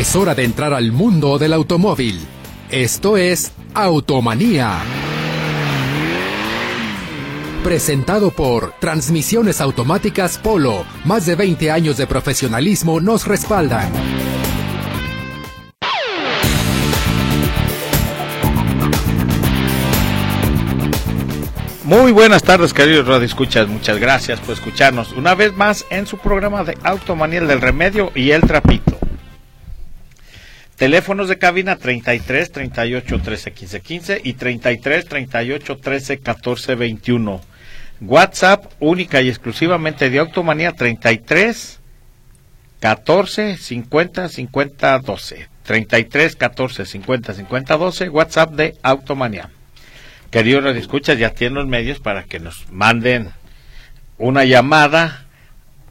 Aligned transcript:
Es 0.00 0.16
hora 0.16 0.34
de 0.34 0.44
entrar 0.44 0.72
al 0.72 0.92
mundo 0.92 1.36
del 1.36 1.52
automóvil. 1.52 2.18
Esto 2.70 3.18
es 3.18 3.52
Automanía. 3.74 4.78
Presentado 7.62 8.30
por 8.30 8.72
Transmisiones 8.80 9.60
Automáticas 9.60 10.38
Polo. 10.38 10.86
Más 11.04 11.26
de 11.26 11.34
20 11.34 11.70
años 11.70 11.98
de 11.98 12.06
profesionalismo 12.06 12.98
nos 12.98 13.26
respaldan. 13.26 13.92
Muy 21.84 22.12
buenas 22.12 22.42
tardes, 22.42 22.72
queridos 22.72 23.06
Radio 23.06 23.26
Escuchas. 23.26 23.68
Muchas 23.68 23.98
gracias 23.98 24.40
por 24.40 24.54
escucharnos 24.54 25.12
una 25.12 25.34
vez 25.34 25.54
más 25.54 25.84
en 25.90 26.06
su 26.06 26.16
programa 26.16 26.64
de 26.64 26.78
Automaniel 26.84 27.46
del 27.46 27.60
Remedio 27.60 28.12
y 28.14 28.30
el 28.30 28.40
Trapito. 28.40 29.09
Teléfonos 30.80 31.28
de 31.28 31.36
cabina 31.36 31.76
33 31.76 32.52
38 32.52 33.20
13 33.20 33.52
15 33.52 33.80
15 33.82 34.20
y 34.24 34.32
33 34.32 35.04
38 35.04 35.76
13 35.76 36.18
14 36.20 36.74
21. 36.74 37.40
WhatsApp 38.00 38.64
única 38.80 39.20
y 39.20 39.28
exclusivamente 39.28 40.08
de 40.08 40.18
Automanía 40.18 40.72
33 40.72 41.80
14 42.80 43.58
50 43.58 44.28
50 44.30 44.98
12. 45.00 45.48
33 45.64 46.36
14 46.36 46.86
50 46.86 47.34
50 47.34 47.76
12. 47.76 48.08
WhatsApp 48.08 48.52
de 48.52 48.74
Automanía. 48.82 49.50
Queridos 50.30 50.74
escuchas, 50.76 51.18
ya 51.18 51.28
tienen 51.28 51.56
los 51.56 51.66
medios 51.66 52.00
para 52.00 52.24
que 52.24 52.40
nos 52.40 52.72
manden 52.72 53.32
una 54.16 54.46
llamada 54.46 55.26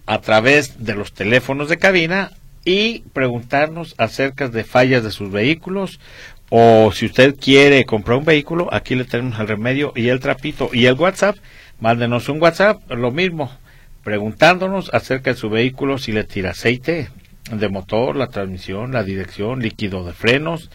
a 0.07 0.20
través 0.21 0.84
de 0.84 0.95
los 0.95 1.13
teléfonos 1.13 1.70
de 1.70 1.77
cabina 1.77 2.31
y 2.66 2.99
preguntarnos 3.13 3.95
acerca 3.98 4.48
de 4.48 4.63
fallas 4.63 5.04
de 5.04 5.12
sus 5.12 5.31
vehículos 5.31 5.99
o 6.49 6.91
si 6.91 7.05
usted 7.05 7.35
quiere 7.40 7.85
comprar 7.85 8.18
un 8.18 8.26
vehículo, 8.26 8.70
aquí 8.74 8.96
le 8.96 9.05
tenemos 9.05 9.40
el 9.40 9.48
remedio 9.48 9.93
y 9.96 10.10
el 10.10 10.20
trapito 10.20 10.70
y 10.74 10.85
el 10.85 10.96
WhatsApp. 10.96 11.37
Mándenos 11.80 12.27
un 12.27 12.41
WhatsApp, 12.41 12.82
lo 12.91 13.12
mismo, 13.12 13.52
preguntándonos 14.04 14.90
acerca 14.93 15.32
de 15.32 15.37
su 15.37 15.49
vehículo 15.49 15.98
si 15.98 16.12
le 16.12 16.24
tira 16.24 16.52
aceite 16.52 17.10
de 17.52 17.70
motor, 17.70 18.15
la 18.15 18.27
transmisión, 18.27 18.91
la 18.91 19.04
dirección, 19.04 19.60
líquido 19.60 20.04
de 20.04 20.13
frenos, 20.13 20.70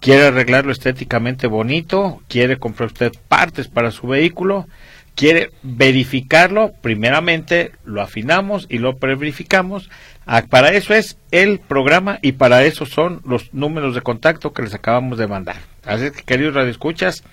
quiere 0.00 0.26
arreglarlo 0.26 0.72
estéticamente 0.72 1.46
bonito, 1.46 2.20
quiere 2.28 2.58
comprar 2.58 2.88
usted 2.88 3.12
partes 3.28 3.68
para 3.68 3.92
su 3.92 4.08
vehículo, 4.08 4.66
quiere 5.14 5.50
verificarlo, 5.62 6.72
primeramente 6.80 7.72
lo 7.84 8.02
afinamos 8.02 8.66
y 8.68 8.78
lo 8.78 8.94
verificamos. 8.94 9.90
Ah, 10.26 10.42
para 10.48 10.72
eso 10.72 10.94
es 10.94 11.16
el 11.30 11.58
programa 11.58 12.18
y 12.22 12.32
para 12.32 12.64
eso 12.64 12.86
son 12.86 13.20
los 13.24 13.52
números 13.52 13.94
de 13.94 14.02
contacto 14.02 14.52
que 14.52 14.62
les 14.62 14.74
acabamos 14.74 15.18
de 15.18 15.26
mandar. 15.26 15.56
Así 15.84 16.10
que, 16.10 16.22
queridos 16.22 16.54
radioescuchas, 16.54 17.24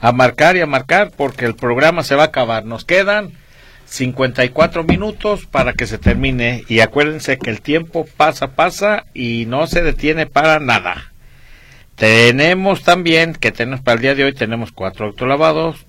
a 0.00 0.12
marcar 0.12 0.56
y 0.56 0.60
a 0.60 0.66
marcar 0.66 1.10
porque 1.16 1.46
el 1.46 1.54
programa 1.54 2.02
se 2.02 2.14
va 2.14 2.24
a 2.24 2.26
acabar. 2.26 2.64
Nos 2.66 2.84
quedan 2.84 3.32
54 3.86 4.84
minutos 4.84 5.46
para 5.46 5.72
que 5.72 5.86
se 5.86 5.98
termine 5.98 6.64
y 6.68 6.80
acuérdense 6.80 7.38
que 7.38 7.50
el 7.50 7.60
tiempo 7.60 8.06
pasa, 8.16 8.48
pasa 8.48 9.06
y 9.14 9.46
no 9.46 9.66
se 9.66 9.82
detiene 9.82 10.26
para 10.26 10.60
nada. 10.60 11.12
Tenemos 11.94 12.82
también, 12.82 13.34
que 13.34 13.52
tenemos 13.52 13.80
para 13.80 13.96
el 13.96 14.02
día 14.02 14.14
de 14.14 14.24
hoy, 14.24 14.32
tenemos 14.32 14.72
cuatro 14.72 15.06
autolavados 15.06 15.86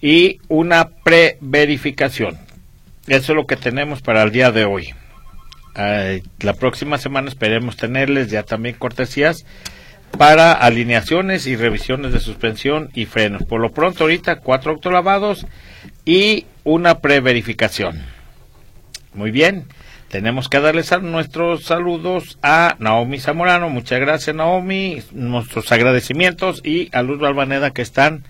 y 0.00 0.40
una 0.48 0.90
pre-verificación. 0.90 2.38
Eso 3.06 3.32
es 3.32 3.36
lo 3.36 3.46
que 3.46 3.56
tenemos 3.56 4.02
para 4.02 4.22
el 4.22 4.30
día 4.30 4.52
de 4.52 4.64
hoy. 4.64 4.94
La 5.74 6.52
próxima 6.54 6.98
semana 6.98 7.28
esperemos 7.28 7.76
tenerles 7.76 8.30
ya 8.30 8.42
también 8.42 8.74
cortesías 8.74 9.46
para 10.18 10.52
alineaciones 10.52 11.46
y 11.46 11.56
revisiones 11.56 12.12
de 12.12 12.20
suspensión 12.20 12.90
y 12.94 13.06
frenos. 13.06 13.44
Por 13.44 13.60
lo 13.60 13.72
pronto 13.72 14.04
ahorita 14.04 14.40
cuatro 14.40 14.72
autolavados 14.72 15.46
y 16.04 16.46
una 16.64 16.98
pre-verificación. 17.00 18.02
Muy 19.14 19.30
bien. 19.30 19.66
Tenemos 20.08 20.50
que 20.50 20.60
darles 20.60 20.92
nuestros 21.00 21.64
saludos 21.64 22.38
a 22.42 22.76
Naomi 22.78 23.18
Zamorano. 23.18 23.70
Muchas 23.70 23.98
gracias, 23.98 24.36
Naomi. 24.36 25.02
Nuestros 25.12 25.72
agradecimientos 25.72 26.60
y 26.62 26.90
a 26.92 27.02
Luz 27.02 27.18
Balvaneda 27.18 27.70
que 27.70 27.80
están 27.80 28.24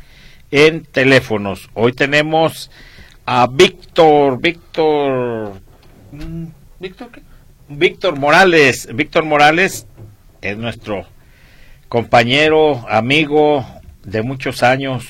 en 0.52 0.84
teléfonos. 0.84 1.70
Hoy 1.74 1.92
tenemos 1.92 2.70
a 3.26 3.48
Víctor, 3.48 4.40
Víctor, 4.40 5.60
mm, 6.12 6.44
Víctor, 6.78 7.10
Víctor 7.78 8.18
Morales. 8.18 8.88
Víctor 8.94 9.24
Morales 9.24 9.86
es 10.40 10.56
nuestro 10.56 11.06
compañero, 11.88 12.86
amigo 12.88 13.66
de 14.04 14.22
muchos 14.22 14.62
años, 14.62 15.06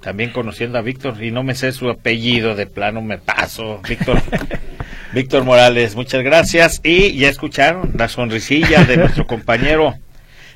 también 0.00 0.30
conociendo 0.30 0.78
a 0.78 0.82
Víctor, 0.82 1.22
y 1.22 1.30
no 1.30 1.42
me 1.42 1.54
sé 1.54 1.72
su 1.72 1.88
apellido, 1.88 2.54
de 2.54 2.66
plano 2.66 3.02
me 3.02 3.18
paso. 3.18 3.80
Víctor, 3.88 4.20
Víctor 5.12 5.44
Morales, 5.44 5.94
muchas 5.94 6.22
gracias. 6.22 6.80
Y 6.84 7.16
ya 7.16 7.28
escucharon 7.28 7.92
la 7.96 8.08
sonrisilla 8.08 8.84
de 8.84 8.96
nuestro 8.96 9.26
compañero 9.28 9.94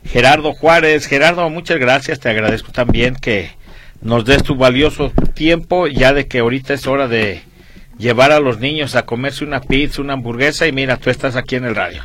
Gerardo 0.05 0.53
Juárez. 0.53 1.07
Gerardo, 1.07 1.49
muchas 1.51 1.79
gracias. 1.79 2.21
Te 2.21 2.29
agradezco 2.29 2.73
también 2.73 3.17
que 3.17 3.51
nos 4.03 4.25
des 4.25 4.43
tu 4.43 4.57
valioso 4.57 5.13
tiempo, 5.35 5.87
ya 5.87 6.13
de 6.13 6.27
que 6.27 6.41
ahorita 6.41 6.75
es 6.75 6.87
hora 6.87 7.09
de 7.09 7.43
llevar 7.99 8.33
a 8.33 8.41
los 8.41 8.61
niños 8.61 8.97
a 8.97 9.07
comerse 9.07 9.45
una 9.45 9.61
pizza, 9.61 10.03
una 10.03 10.15
hamburguesa. 10.15 10.67
Y 10.67 10.73
mira, 10.73 10.97
tú 10.97 11.11
estás 11.11 11.37
aquí 11.37 11.57
en 11.57 11.65
el 11.65 11.75
radio. 11.75 12.03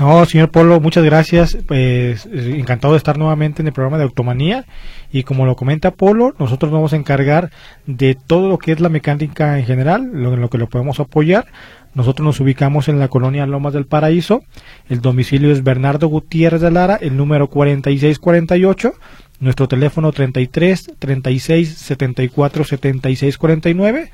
No, 0.00 0.24
señor 0.24 0.50
Polo, 0.50 0.80
muchas 0.80 1.04
gracias. 1.04 1.58
Pues 1.66 2.26
encantado 2.32 2.94
de 2.94 2.98
estar 2.98 3.18
nuevamente 3.18 3.60
en 3.60 3.66
el 3.66 3.74
programa 3.74 3.98
de 3.98 4.04
Automanía. 4.04 4.64
Y 5.12 5.24
como 5.24 5.44
lo 5.44 5.56
comenta 5.56 5.90
Polo, 5.90 6.34
nosotros 6.38 6.70
nos 6.70 6.78
vamos 6.78 6.92
a 6.94 6.96
encargar 6.96 7.50
de 7.84 8.14
todo 8.14 8.48
lo 8.48 8.56
que 8.56 8.72
es 8.72 8.80
la 8.80 8.88
mecánica 8.88 9.58
en 9.58 9.66
general, 9.66 10.10
lo, 10.10 10.32
en 10.32 10.40
lo 10.40 10.48
que 10.48 10.56
lo 10.56 10.70
podemos 10.70 11.00
apoyar. 11.00 11.48
Nosotros 11.92 12.24
nos 12.24 12.40
ubicamos 12.40 12.88
en 12.88 12.98
la 12.98 13.08
colonia 13.08 13.44
Lomas 13.44 13.74
del 13.74 13.84
Paraíso. 13.84 14.42
El 14.88 15.02
domicilio 15.02 15.52
es 15.52 15.62
Bernardo 15.62 16.08
Gutiérrez 16.08 16.62
de 16.62 16.70
Lara, 16.70 16.96
el 16.98 17.18
número 17.18 17.48
4648. 17.48 18.94
Nuestro 19.40 19.68
teléfono 19.68 20.12
33 20.12 20.92
36 20.98 21.76
74 21.76 22.64
76 22.64 23.36
49 23.36 24.10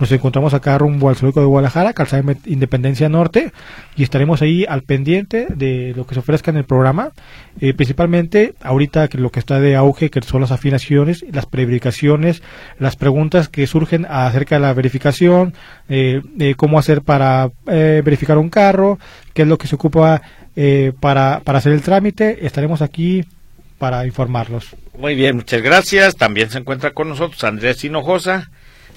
nos 0.00 0.10
encontramos 0.12 0.54
acá 0.54 0.78
rumbo 0.78 1.10
al 1.10 1.16
zoológico 1.16 1.40
de 1.40 1.46
Guadalajara, 1.46 1.92
Calzada 1.92 2.34
Independencia 2.46 3.10
Norte, 3.10 3.52
y 3.96 4.02
estaremos 4.02 4.40
ahí 4.40 4.64
al 4.66 4.82
pendiente 4.82 5.46
de 5.54 5.92
lo 5.94 6.06
que 6.06 6.14
se 6.14 6.20
ofrezca 6.20 6.50
en 6.50 6.56
el 6.56 6.64
programa, 6.64 7.10
eh, 7.60 7.74
principalmente 7.74 8.54
ahorita 8.62 9.08
que 9.08 9.18
lo 9.18 9.30
que 9.30 9.38
está 9.38 9.60
de 9.60 9.76
auge, 9.76 10.10
que 10.10 10.22
son 10.22 10.40
las 10.40 10.52
afinaciones, 10.52 11.24
las 11.30 11.44
preverificaciones, 11.44 12.42
las 12.78 12.96
preguntas 12.96 13.50
que 13.50 13.66
surgen 13.66 14.06
acerca 14.08 14.54
de 14.54 14.62
la 14.62 14.72
verificación, 14.72 15.52
eh, 15.90 16.22
cómo 16.56 16.78
hacer 16.78 17.02
para 17.02 17.50
eh, 17.66 18.00
verificar 18.02 18.38
un 18.38 18.48
carro, 18.48 18.98
qué 19.34 19.42
es 19.42 19.48
lo 19.48 19.58
que 19.58 19.66
se 19.68 19.74
ocupa 19.74 20.22
para, 21.00 21.40
para 21.42 21.58
hacer 21.58 21.72
el 21.72 21.80
trámite, 21.80 22.44
estaremos 22.44 22.82
aquí 22.82 23.24
para 23.78 24.04
informarlos. 24.04 24.76
Muy 24.98 25.14
bien, 25.14 25.36
muchas 25.36 25.62
gracias. 25.62 26.16
También 26.16 26.50
se 26.50 26.58
encuentra 26.58 26.90
con 26.90 27.08
nosotros 27.08 27.42
Andrés 27.44 27.82
Hinojosa 27.82 28.50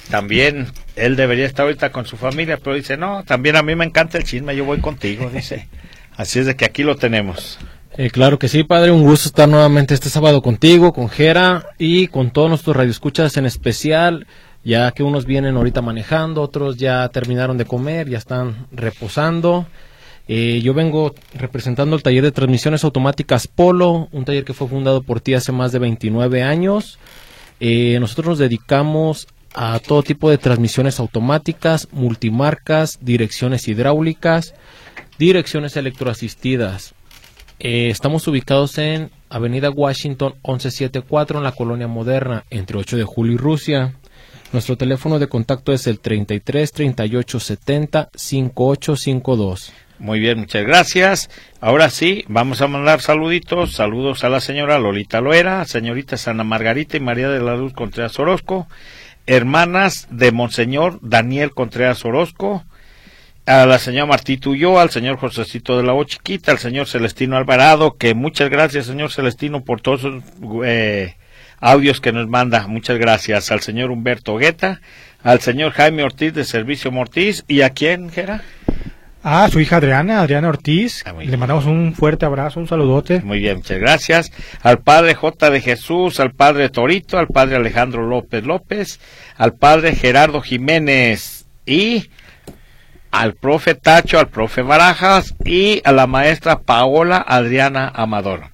también 0.10 0.68
él 0.96 1.16
debería 1.16 1.46
estar 1.46 1.66
ahorita 1.66 1.92
con 1.92 2.06
su 2.06 2.18
familia, 2.18 2.58
pero 2.58 2.76
dice, 2.76 2.98
no, 2.98 3.24
también 3.24 3.56
a 3.56 3.64
mí 3.64 3.76
me 3.76 3.86
encanta 3.86 4.18
el 4.18 4.24
chisme, 4.24 4.56
yo 4.56 4.66
voy 4.66 4.80
contigo, 4.80 5.30
dice. 5.34 5.68
Así 6.16 6.40
es 6.40 6.46
de 6.46 6.56
que 6.56 6.66
aquí 6.66 6.84
lo 6.84 6.96
tenemos. 6.96 7.58
Eh, 7.96 8.10
claro 8.10 8.40
que 8.40 8.48
sí, 8.48 8.64
padre, 8.64 8.92
un 8.92 9.04
gusto 9.04 9.28
estar 9.28 9.48
nuevamente 9.48 9.94
este 9.94 10.10
sábado 10.10 10.42
contigo, 10.42 10.94
con 10.94 11.10
Jera 11.10 11.68
y 11.78 12.08
con 12.08 12.32
todos 12.32 12.50
nuestros 12.50 12.76
radioescuchas 12.76 13.38
en 13.38 13.46
especial, 13.46 14.26
ya 14.64 14.92
que 14.92 15.04
unos 15.04 15.26
vienen 15.26 15.56
ahorita 15.56 15.82
manejando, 15.82 16.42
otros 16.42 16.78
ya 16.78 17.08
terminaron 17.10 17.58
de 17.58 17.66
comer, 17.66 18.10
ya 18.10 18.18
están 18.18 18.68
reposando. 18.72 19.68
Eh, 20.28 20.62
yo 20.64 20.74
vengo 20.74 21.14
representando 21.34 21.96
el 21.96 22.04
taller 22.04 22.24
de 22.24 22.32
transmisiones 22.32 22.84
automáticas 22.84 23.48
Polo, 23.48 24.08
un 24.12 24.26
taller 24.26 24.46
que 24.46 24.54
fue 24.54 24.68
fundado 24.68 25.02
por 25.02 25.20
ti 25.20 25.34
hace 25.34 25.52
más 25.52 25.72
de 25.72 25.80
29 25.80 26.42
años. 26.42 26.98
Eh, 27.60 27.98
nosotros 28.00 28.28
nos 28.28 28.40
dedicamos 28.40 29.28
a 29.54 29.80
todo 29.80 30.04
tipo 30.04 30.30
de 30.30 30.38
transmisiones 30.38 31.00
automáticas, 31.00 31.88
multimarcas, 31.92 33.00
direcciones 33.02 33.68
hidráulicas, 33.68 34.54
direcciones 35.18 35.78
electroasistidas. 35.78 36.96
Eh, 37.60 37.90
estamos 37.90 38.28
ubicados 38.28 38.78
en 38.78 39.12
Avenida 39.30 39.70
Washington 39.70 40.34
1174 40.44 41.38
en 41.38 41.44
la 41.44 41.52
colonia 41.52 41.88
moderna, 41.88 42.46
entre 42.50 42.78
8 42.78 42.98
de 42.98 43.04
julio 43.04 43.34
y 43.34 43.38
Rusia. 43.38 43.94
Nuestro 44.52 44.76
teléfono 44.76 45.18
de 45.18 45.28
contacto 45.28 45.72
es 45.72 45.88
el 45.88 46.00
33 46.00 46.72
38 46.72 47.40
70 47.40 48.10
5852. 48.14 49.74
Muy 50.00 50.20
bien, 50.20 50.40
muchas 50.40 50.66
gracias. 50.66 51.30
Ahora 51.62 51.90
sí, 51.90 52.26
vamos 52.28 52.62
a 52.62 52.68
mandar 52.68 53.00
saluditos. 53.00 53.74
Saludos 53.74 54.24
a 54.24 54.30
la 54.30 54.42
señora 54.42 54.78
Lolita 54.78 55.22
Loera, 55.22 55.64
señorita 55.66 56.18
Sana 56.18 56.44
Margarita 56.44 56.98
y 56.98 57.00
María 57.00 57.30
de 57.30 57.40
la 57.40 57.56
Luz 57.56 57.74
Contreras 57.74 58.20
Orozco 58.20 58.68
hermanas 59.28 60.08
de 60.12 60.32
Monseñor 60.32 61.00
Daniel 61.02 61.52
Contreras 61.52 62.04
Orozco 62.06 62.64
a 63.46 63.66
la 63.66 63.80
señora 63.80 64.06
Martito 64.06 64.56
yo, 64.56 64.80
al 64.80 64.90
señor 64.90 65.18
Josecito 65.18 65.78
de 65.78 65.84
la 65.84 65.94
O 65.94 66.04
Chiquita, 66.04 66.52
al 66.52 66.60
señor 66.60 66.88
Celestino 66.88 67.36
Alvarado, 67.36 67.98
que 67.98 68.14
muchas 68.14 68.50
gracias, 68.50 68.86
señor 68.86 69.12
Celestino, 69.12 69.64
por 69.64 69.82
todos 69.82 70.02
esos 70.02 70.24
eh, 70.66 71.16
audios 71.60 72.00
que 72.00 72.14
nos 72.14 72.28
manda. 72.28 72.68
Muchas 72.68 72.98
gracias 72.98 73.52
al 73.52 73.60
señor 73.60 73.92
Humberto 73.92 74.38
Guetta, 74.38 74.80
al 75.22 75.42
señor 75.42 75.72
Jaime 75.74 76.04
Ortiz 76.04 76.34
de 76.34 76.46
Servicio 76.46 76.92
Mortiz, 76.92 77.44
¿y 77.48 77.62
a 77.62 77.72
quién, 77.72 78.10
Gera? 78.10 78.44
A 79.26 79.48
su 79.48 79.62
hija 79.62 79.78
Adriana, 79.78 80.20
Adriana 80.20 80.50
Ortiz. 80.50 81.02
Ah, 81.06 81.14
Le 81.18 81.38
mandamos 81.38 81.66
un 81.66 81.96
fuerte 81.96 82.26
abrazo, 82.26 82.60
un 82.60 82.68
saludote. 82.68 83.22
Muy 83.22 83.40
bien, 83.40 83.58
muchas 83.58 83.80
gracias. 83.80 84.32
Al 84.62 84.80
padre 84.80 85.16
J. 85.16 85.50
de 85.50 85.62
Jesús, 85.62 86.20
al 86.20 86.32
padre 86.32 86.68
Torito, 86.68 87.18
al 87.18 87.28
padre 87.28 87.56
Alejandro 87.56 88.06
López 88.06 88.44
López, 88.44 89.00
al 89.38 89.54
padre 89.54 89.96
Gerardo 89.96 90.42
Jiménez 90.42 91.46
y 91.66 92.10
al 93.12 93.36
profe 93.36 93.76
Tacho, 93.76 94.20
al 94.20 94.28
profe 94.28 94.62
Barajas 94.62 95.36
y 95.46 95.82
a 95.86 95.94
la 95.94 96.06
maestra 96.06 96.60
Paola 96.60 97.24
Adriana 97.26 97.90
Amador. 97.96 98.52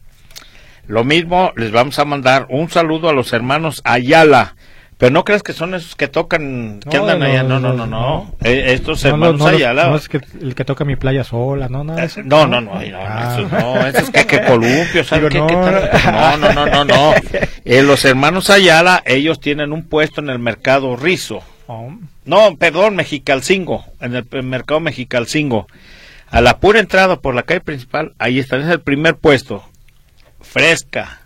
Lo 0.86 1.04
mismo, 1.04 1.52
les 1.56 1.72
vamos 1.72 1.98
a 1.98 2.06
mandar 2.06 2.46
un 2.50 2.70
saludo 2.70 3.10
a 3.10 3.14
los 3.14 3.34
hermanos 3.34 3.82
Ayala. 3.86 4.56
Pero 5.00 5.12
no 5.12 5.24
creas 5.24 5.44
que 5.44 5.54
son 5.54 5.74
esos 5.76 5.96
que 5.96 6.10
tocan, 6.10 6.82
que 6.82 6.98
No, 6.98 7.04
andan 7.04 7.20
no, 7.20 7.26
allá. 7.26 7.44
No, 7.44 7.58
no, 7.58 7.72
no, 7.72 7.88
no. 7.88 8.36
Eh, 8.44 8.74
estos 8.74 9.02
No, 9.06 9.16
no, 9.16 9.26
hermanos 9.28 9.48
Ayala. 9.48 9.88
no 9.88 9.96
es 9.96 10.10
que 10.10 10.20
el 10.42 10.54
que 10.56 10.66
toca 10.66 10.84
mi 10.84 10.98
playa 10.98 11.24
sola, 11.24 11.70
no, 11.70 11.86
nada 11.86 12.04
eso. 12.04 12.20
No, 12.26 12.46
no, 12.46 12.60
no, 12.60 12.74
Ah. 12.76 13.38
esos 13.38 13.50
no, 13.50 13.88
esos 13.88 14.10
que, 14.12 14.28
que 14.28 14.42
columpios, 14.44 15.08
¿sabes 15.08 15.30
Digo, 15.32 15.48
qué, 15.48 15.54
no, 15.56 15.62
qué 15.62 16.12
no, 16.12 16.38
no, 16.38 16.54
no, 16.54 16.66
no, 16.66 16.84
no. 16.86 17.14
Eh, 17.64 17.82
los 17.82 18.04
hermanos 18.04 18.50
Ayala, 18.50 19.02
ellos 19.06 19.40
tienen 19.40 19.72
un 19.72 19.84
puesto 19.88 20.20
en 20.20 20.30
el 20.30 20.40
mercado 20.40 20.98
Rizo. 20.98 21.40
Oh, 21.68 21.94
No, 22.26 22.58
perdón, 22.58 22.98
Mexicalcingo, 22.98 23.86
en 24.02 24.16
el 24.16 24.26
mercado 24.44 24.82
Mexicalcingo. 24.82 25.68
A 26.30 26.42
la 26.42 26.58
pura 26.58 26.82
entrada 26.82 27.22
por 27.22 27.36
la 27.36 27.44
calle 27.44 27.62
principal, 27.62 28.16
ahí 28.20 28.38
está, 28.40 28.58
es 28.58 28.66
el 28.68 28.82
primer 28.82 29.16
puesto. 29.16 29.64
Fresca. 30.42 31.22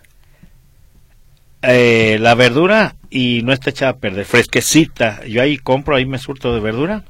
Eh, 1.62 2.18
la 2.20 2.34
verdura 2.34 2.94
y 3.16 3.42
no 3.44 3.52
está 3.52 3.70
echada 3.70 3.92
a 3.92 3.96
perder, 3.96 4.24
fresquecita. 4.24 5.20
Yo 5.26 5.40
ahí 5.40 5.56
compro, 5.56 5.94
ahí 5.94 6.04
me 6.04 6.18
surto 6.18 6.52
de 6.52 6.60
verdura. 6.60 7.04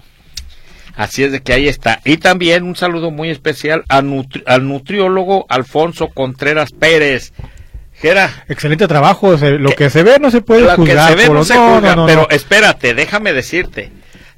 Así 0.97 1.25
es 1.25 1.33
de 1.33 1.41
que 1.41 1.53
ahí 1.55 1.67
está. 1.67 2.01
Y 2.05 2.19
también 2.19 2.63
un 2.63 2.77
saludo 2.77 3.11
muy 3.11 3.31
especial 3.31 3.83
a 3.89 4.03
nutri- 4.03 4.43
al 4.47 4.69
nutriólogo 4.69 5.47
Alfonso 5.49 6.09
Contreras 6.09 6.73
Pérez. 6.73 7.33
Gera, 7.95 8.45
Excelente 8.49 8.87
trabajo, 8.87 9.39
se- 9.39 9.59
lo 9.59 9.71
que 9.71 9.89
se 9.89 10.03
ve 10.03 10.19
no 10.21 10.31
se 10.31 10.41
puede 10.43 10.61
lo 10.63 10.69
que 10.71 10.77
juzgar. 10.77 11.09
se 11.11 11.15
ve 11.17 11.23
no 11.23 11.29
Polo. 11.29 11.45
se 11.45 11.55
No, 11.55 11.75
juzga, 11.77 11.97
no, 11.97 12.03
no, 12.03 12.07
pero 12.07 12.23
no. 12.23 12.29
espérate, 12.31 12.93
déjame 12.95 13.33
decirte. 13.33 13.91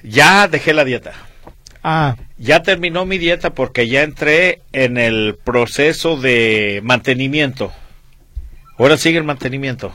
Ya 0.04 0.46
dejé 0.46 0.72
la 0.72 0.84
dieta. 0.84 1.12
Ah, 1.82 2.16
Ya 2.38 2.62
terminó 2.62 3.06
mi 3.06 3.18
dieta 3.18 3.50
porque 3.50 3.88
ya 3.88 4.02
entré 4.02 4.60
en 4.72 4.98
el 4.98 5.36
proceso 5.42 6.16
de 6.16 6.80
mantenimiento. 6.84 7.72
Ahora 8.78 8.96
sigue 8.98 9.18
el 9.18 9.24
mantenimiento. 9.24 9.94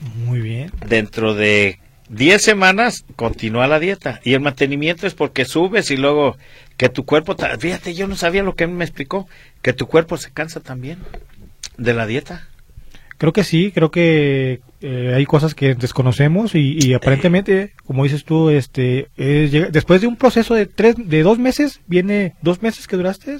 Muy 0.00 0.40
bien. 0.40 0.70
Dentro 0.86 1.34
de 1.34 1.78
10 2.10 2.42
semanas 2.42 3.04
continúa 3.16 3.66
la 3.66 3.78
dieta. 3.78 4.20
Y 4.24 4.34
el 4.34 4.40
mantenimiento 4.40 5.06
es 5.06 5.14
porque 5.14 5.44
subes 5.44 5.90
y 5.90 5.96
luego 5.96 6.36
que 6.76 6.88
tu 6.88 7.04
cuerpo... 7.04 7.36
Fíjate, 7.58 7.94
yo 7.94 8.06
no 8.08 8.16
sabía 8.16 8.42
lo 8.42 8.54
que 8.56 8.66
me 8.66 8.84
explicó. 8.84 9.28
Que 9.62 9.72
tu 9.72 9.86
cuerpo 9.86 10.16
se 10.16 10.30
cansa 10.32 10.60
también 10.60 10.98
de 11.78 11.94
la 11.94 12.06
dieta. 12.06 12.48
Creo 13.16 13.32
que 13.32 13.44
sí, 13.44 13.70
creo 13.72 13.90
que 13.92 14.60
eh, 14.80 15.12
hay 15.14 15.24
cosas 15.24 15.54
que 15.54 15.74
desconocemos 15.76 16.54
y, 16.56 16.76
y 16.84 16.94
aparentemente, 16.94 17.72
como 17.86 18.02
dices 18.02 18.24
tú, 18.24 18.50
este, 18.50 19.06
es 19.16 19.52
llega- 19.52 19.68
después 19.70 20.00
de 20.00 20.08
un 20.08 20.16
proceso 20.16 20.52
de 20.54 20.66
tres, 20.66 20.96
de 20.98 21.22
dos 21.22 21.38
meses, 21.38 21.80
viene 21.86 22.34
dos 22.42 22.60
meses 22.60 22.86
que 22.88 22.96
duraste, 22.96 23.38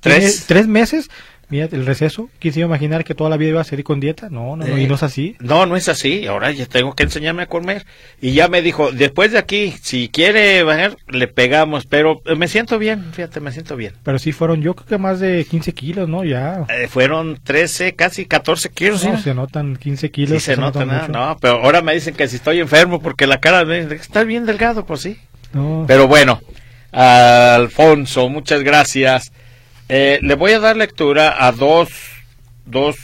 Tres. 0.00 0.46
Tres 0.48 0.66
meses, 0.66 1.10
mira 1.52 1.68
el 1.70 1.84
receso. 1.84 2.30
¿Quién 2.38 2.54
se 2.54 2.62
a 2.62 2.64
imaginar 2.64 3.04
que 3.04 3.14
toda 3.14 3.28
la 3.28 3.36
vida 3.36 3.50
iba 3.50 3.60
a 3.60 3.64
seguir 3.64 3.84
con 3.84 4.00
dieta? 4.00 4.30
No, 4.30 4.56
no, 4.56 4.66
no, 4.66 4.78
y 4.78 4.86
no 4.86 4.94
es 4.94 5.02
así. 5.02 5.36
No, 5.38 5.66
no 5.66 5.76
es 5.76 5.86
así. 5.90 6.26
Ahora 6.26 6.50
ya 6.50 6.64
tengo 6.64 6.94
que 6.94 7.02
enseñarme 7.02 7.42
a 7.42 7.46
comer. 7.46 7.84
Y 8.22 8.32
ya 8.32 8.48
me 8.48 8.62
dijo, 8.62 8.90
después 8.90 9.32
de 9.32 9.38
aquí, 9.38 9.74
si 9.82 10.08
quiere 10.08 10.62
bajar, 10.62 10.96
le 11.08 11.28
pegamos. 11.28 11.84
Pero 11.84 12.22
eh, 12.24 12.36
me 12.36 12.48
siento 12.48 12.78
bien, 12.78 13.12
fíjate, 13.12 13.40
me 13.40 13.52
siento 13.52 13.76
bien. 13.76 13.92
Pero 14.02 14.18
sí 14.18 14.32
fueron, 14.32 14.62
yo 14.62 14.74
creo 14.74 14.86
que 14.86 14.96
más 14.98 15.20
de 15.20 15.44
15 15.44 15.74
kilos, 15.74 16.08
¿no? 16.08 16.24
Ya. 16.24 16.64
Eh, 16.70 16.88
fueron 16.88 17.38
13, 17.44 17.92
casi 17.96 18.24
14 18.24 18.70
kilos. 18.70 19.04
No, 19.04 19.18
¿sí? 19.18 19.22
se 19.22 19.34
notan 19.34 19.76
15 19.76 20.10
kilos. 20.10 20.42
Sí 20.42 20.52
se 20.52 20.56
nota 20.56 20.86
notan 20.86 20.88
nada, 20.88 21.08
no, 21.08 21.36
pero 21.38 21.62
ahora 21.62 21.82
me 21.82 21.92
dicen 21.92 22.14
que 22.14 22.28
si 22.28 22.36
estoy 22.36 22.60
enfermo 22.60 23.02
porque 23.02 23.26
la 23.26 23.40
cara 23.40 23.66
me 23.66 23.80
está 23.80 24.24
bien 24.24 24.46
delgado, 24.46 24.86
pues 24.86 25.02
sí. 25.02 25.18
No. 25.52 25.84
Pero 25.86 26.08
bueno, 26.08 26.40
Alfonso, 26.92 28.30
muchas 28.30 28.62
gracias. 28.62 29.32
Eh, 29.94 30.20
le 30.22 30.36
voy 30.36 30.52
a 30.52 30.58
dar 30.58 30.74
lectura 30.74 31.46
a 31.46 31.52
dos, 31.52 31.90
dos 32.64 32.96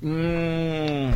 mm, 0.00 1.10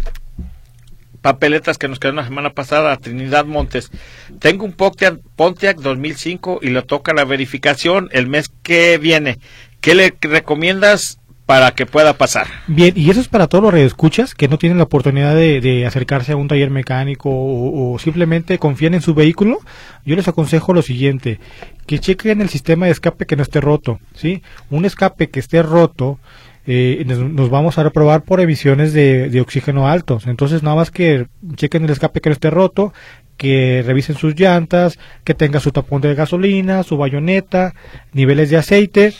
papeletas 1.21 1.77
que 1.77 1.89
nos 1.89 1.99
quedaron 1.99 2.19
la 2.19 2.25
semana 2.25 2.51
pasada 2.51 2.93
a 2.93 2.99
Trinidad 2.99 3.47
Montes. 3.47 3.91
Tengo 4.39 4.65
un 4.65 4.75
Pontiac, 4.75 5.19
Pontiac 5.35 5.79
2005 5.79 6.61
y 6.63 6.71
le 6.71 6.83
toca 6.83 7.13
la 7.15 7.25
verificación 7.25 8.11
el 8.13 8.29
mes 8.29 8.49
que 8.63 8.97
viene. 8.99 9.41
¿Qué 9.81 9.97
le 9.97 10.15
recomiendas 10.21 11.19
para 11.45 11.73
que 11.73 11.87
pueda 11.87 12.13
pasar? 12.13 12.47
Bien, 12.69 12.93
y 12.95 13.11
eso 13.11 13.21
es 13.21 13.27
para 13.27 13.49
todos 13.49 13.65
los 13.65 13.73
radioescuchas 13.73 14.37
que 14.37 14.47
no 14.47 14.57
tienen 14.57 14.79
la 14.79 14.85
oportunidad 14.85 15.35
de, 15.35 15.61
de 15.61 15.85
acercarse 15.85 16.31
a 16.31 16.37
un 16.37 16.47
taller 16.47 16.71
mecánico 16.71 17.29
o, 17.29 17.95
o 17.95 17.99
simplemente 17.99 18.61
confían 18.61 18.95
en 18.95 19.03
su 19.03 19.15
vehículo. 19.15 19.59
Yo 20.05 20.15
les 20.15 20.29
aconsejo 20.29 20.73
lo 20.75 20.83
siguiente, 20.83 21.41
que 21.89 21.99
chequen 21.99 22.43
el 22.43 22.51
sistema 22.51 22.85
de 22.85 22.93
escape 22.93 23.25
que 23.25 23.35
no 23.35 23.43
esté 23.43 23.63
roto, 23.63 23.99
¿sí? 24.15 24.43
Un 24.71 24.85
escape 24.85 25.31
que 25.31 25.41
esté 25.41 25.63
roto, 25.63 26.21
eh, 26.67 27.03
nos, 27.07 27.49
vamos 27.49 27.79
a 27.79 27.83
reprobar 27.83 28.25
por 28.25 28.41
emisiones 28.41 28.93
de, 28.93 29.31
de 29.31 29.41
oxígeno 29.41 29.89
altos. 29.89 30.27
Entonces, 30.27 30.63
nada 30.63 30.77
más 30.77 30.91
que 30.91 31.29
chequen 31.55 31.85
el 31.85 31.91
escape 31.91 32.21
que 32.21 32.29
no 32.29 32.35
esté 32.35 32.51
roto, 32.51 32.93
que 33.39 33.83
revisen 33.87 34.17
sus 34.17 34.39
llantas, 34.39 34.99
que 35.25 35.33
tenga 35.33 35.61
su 35.61 35.73
tapón 35.73 36.03
de 36.03 36.15
gasolina, 36.15 36.83
su 36.83 36.99
bayoneta, 36.99 37.75
niveles 38.13 38.51
de 38.51 38.59
aceite 38.59 39.15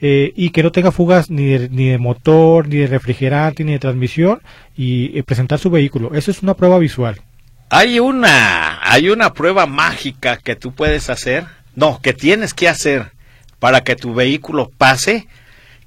eh, 0.00 0.32
y 0.34 0.50
que 0.50 0.62
no 0.62 0.72
tenga 0.72 0.92
fugas 0.92 1.30
ni 1.30 1.44
de, 1.48 1.68
ni 1.68 1.88
de 1.90 1.98
motor, 1.98 2.66
ni 2.66 2.76
de 2.76 2.86
refrigerante, 2.86 3.62
ni 3.62 3.72
de 3.72 3.78
transmisión 3.78 4.40
y 4.74 5.18
eh, 5.18 5.22
presentar 5.22 5.58
su 5.58 5.68
vehículo. 5.68 6.14
Eso 6.14 6.30
es 6.30 6.42
una 6.42 6.54
prueba 6.54 6.78
visual. 6.78 7.20
Hay 7.68 7.98
una, 7.98 8.78
hay 8.90 9.10
una 9.10 9.34
prueba 9.34 9.66
mágica 9.66 10.38
que 10.38 10.54
tú 10.54 10.72
puedes 10.72 11.10
hacer, 11.10 11.44
no, 11.76 12.00
que 12.00 12.12
tienes 12.12 12.54
que 12.54 12.68
hacer 12.68 13.12
para 13.60 13.84
que 13.84 13.94
tu 13.94 14.14
vehículo 14.14 14.70
pase, 14.76 15.28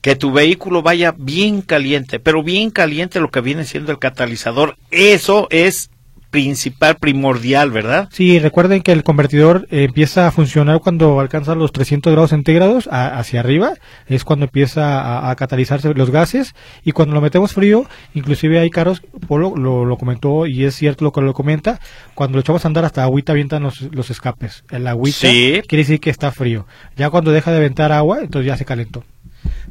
que 0.01 0.16
tu 0.16 0.31
vehículo 0.31 0.81
vaya 0.81 1.13
bien 1.18 1.61
caliente, 1.61 2.19
pero 2.19 2.44
bien 2.44 2.71
caliente 2.71 3.19
lo 3.19 3.30
que 3.30 3.42
viene 3.42 3.66
siendo 3.66 3.92
el 3.92 3.99
catalizador. 3.99 4.78
Eso 4.92 5.47
es 5.49 5.90
principal, 6.30 6.95
primordial, 6.95 7.71
¿verdad? 7.71 8.07
Sí, 8.12 8.38
recuerden 8.40 8.81
que 8.81 8.92
el 8.92 9.04
convertidor 9.04 9.68
empieza 9.71 10.28
a 10.28 10.31
funcionar 10.31 10.80
cuando 10.80 11.19
alcanza 11.19 11.56
los 11.56 11.71
300 11.71 12.12
grados 12.14 12.30
centígrados 12.30 12.88
a- 12.92 13.18
hacia 13.18 13.40
arriba, 13.40 13.74
es 14.07 14.24
cuando 14.24 14.45
empieza 14.45 15.02
a, 15.02 15.31
a 15.31 15.36
catalizarse 15.36 15.94
los 15.94 16.12
gases 16.12 16.54
y 16.83 16.92
cuando 16.92 17.16
lo 17.16 17.21
metemos 17.21 17.54
frío, 17.54 17.86
inclusive 18.14 18.59
hay 18.59 18.69
carros, 18.69 19.02
Polo 19.28 19.54
lo, 19.56 19.86
lo 19.86 19.98
comentó 19.98 20.45
y 20.45 20.66
es 20.66 20.76
cierto 20.76 21.04
lo 21.06 21.12
que 21.12 21.21
lo 21.21 21.33
comenta, 21.33 21.80
cuando 22.14 22.36
lo 22.38 22.42
echamos 22.42 22.64
a 22.64 22.68
andar 22.68 22.86
hasta 22.86 23.04
agüita 23.04 23.31
avientan 23.31 23.64
los, 23.64 23.81
los 23.92 24.09
escapes, 24.09 24.64
el 24.71 24.86
agüita 24.88 25.18
Sí. 25.19 25.62
quiere 25.68 25.83
decir 25.83 26.00
que 26.00 26.09
está 26.12 26.31
frío, 26.31 26.66
ya 26.95 27.09
cuando 27.09 27.31
deja 27.31 27.52
de 27.52 27.57
aventar 27.57 27.92
agua, 27.92 28.19
entonces 28.21 28.48
ya 28.48 28.57
se 28.57 28.66
calentó. 28.66 29.04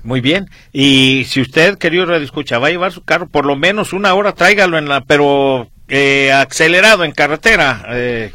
Muy 0.03 0.21
bien. 0.21 0.47
Y 0.73 1.25
si 1.27 1.41
usted, 1.43 1.77
querido 1.77 2.07
Radio 2.07 2.25
Escucha, 2.25 2.59
va 2.59 2.69
a 2.69 2.71
llevar 2.71 2.91
su 2.93 3.03
carro 3.03 3.29
por 3.29 3.45
lo 3.45 3.55
menos 3.55 3.93
una 3.93 4.15
hora, 4.15 4.33
tráigalo 4.33 4.79
en 4.79 4.89
la, 4.89 5.03
pero 5.03 5.69
eh, 5.89 6.33
acelerado 6.33 7.05
en 7.05 7.13
carretera. 7.13 7.85
Eh, 7.91 8.33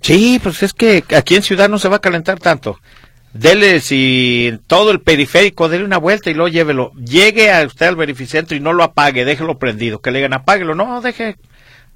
sí, 0.00 0.40
pues 0.42 0.62
es 0.62 0.72
que 0.72 1.04
aquí 1.16 1.36
en 1.36 1.42
ciudad 1.42 1.68
no 1.68 1.78
se 1.78 1.88
va 1.88 1.96
a 1.96 2.00
calentar 2.00 2.38
tanto. 2.38 2.78
Dele 3.32 3.80
si 3.80 4.58
todo 4.66 4.90
el 4.90 5.00
periférico, 5.02 5.68
dele 5.68 5.84
una 5.84 5.98
vuelta 5.98 6.30
y 6.30 6.34
luego 6.34 6.48
llévelo. 6.48 6.92
Llegue 6.94 7.52
a 7.52 7.64
usted 7.66 7.86
al 7.86 7.96
verificentro 7.96 8.56
y 8.56 8.60
no 8.60 8.72
lo 8.72 8.82
apague, 8.82 9.24
déjelo 9.26 9.58
prendido. 9.58 10.00
Que 10.00 10.10
le 10.10 10.18
digan 10.20 10.32
apáguelo. 10.32 10.74
No, 10.74 11.02
deje, 11.02 11.36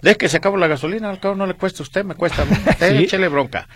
deje 0.02 0.16
que 0.18 0.28
se 0.28 0.37
acabe 0.37 0.58
la 0.58 0.66
gasolina. 0.66 1.08
Al 1.08 1.18
cabo 1.18 1.34
no 1.37 1.46
le 1.46 1.54
cuesta 1.54 1.82
a 1.82 1.84
usted, 1.84 2.04
me 2.04 2.14
cuesta 2.14 2.42
a 2.42 2.44
mí. 2.44 2.52
Usted 2.68 2.96
Sí. 2.99 3.04
échele 3.04 3.28
bronca. 3.28 3.68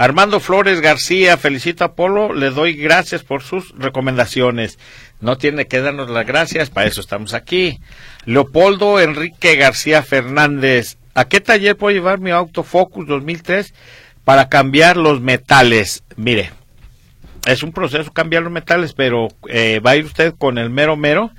Armando 0.00 0.40
Flores 0.40 0.80
García, 0.80 1.36
felicita 1.36 1.84
a 1.84 1.92
Polo, 1.92 2.32
le 2.32 2.48
doy 2.48 2.72
gracias 2.72 3.22
por 3.22 3.42
sus 3.42 3.74
recomendaciones. 3.76 4.78
No 5.20 5.36
tiene 5.36 5.66
que 5.66 5.82
darnos 5.82 6.08
las 6.08 6.26
gracias, 6.26 6.70
para 6.70 6.86
eso 6.86 7.02
estamos 7.02 7.34
aquí. 7.34 7.80
Leopoldo 8.24 8.98
Enrique 8.98 9.56
García 9.56 10.02
Fernández, 10.02 10.96
¿a 11.12 11.26
qué 11.26 11.42
taller 11.42 11.76
puedo 11.76 11.94
llevar 11.94 12.18
mi 12.18 12.30
auto 12.30 12.62
Focus 12.62 13.06
2003 13.08 13.74
para 14.24 14.48
cambiar 14.48 14.96
los 14.96 15.20
metales? 15.20 16.02
Mire, 16.16 16.50
es 17.46 17.62
un 17.62 17.72
proceso 17.72 18.10
cambiar 18.10 18.42
los 18.42 18.52
metales, 18.52 18.94
pero 18.94 19.28
eh, 19.50 19.80
va 19.84 19.90
a 19.90 19.96
ir 19.96 20.06
usted 20.06 20.32
con 20.38 20.56
el 20.56 20.70
mero 20.70 20.96
mero 20.96 21.30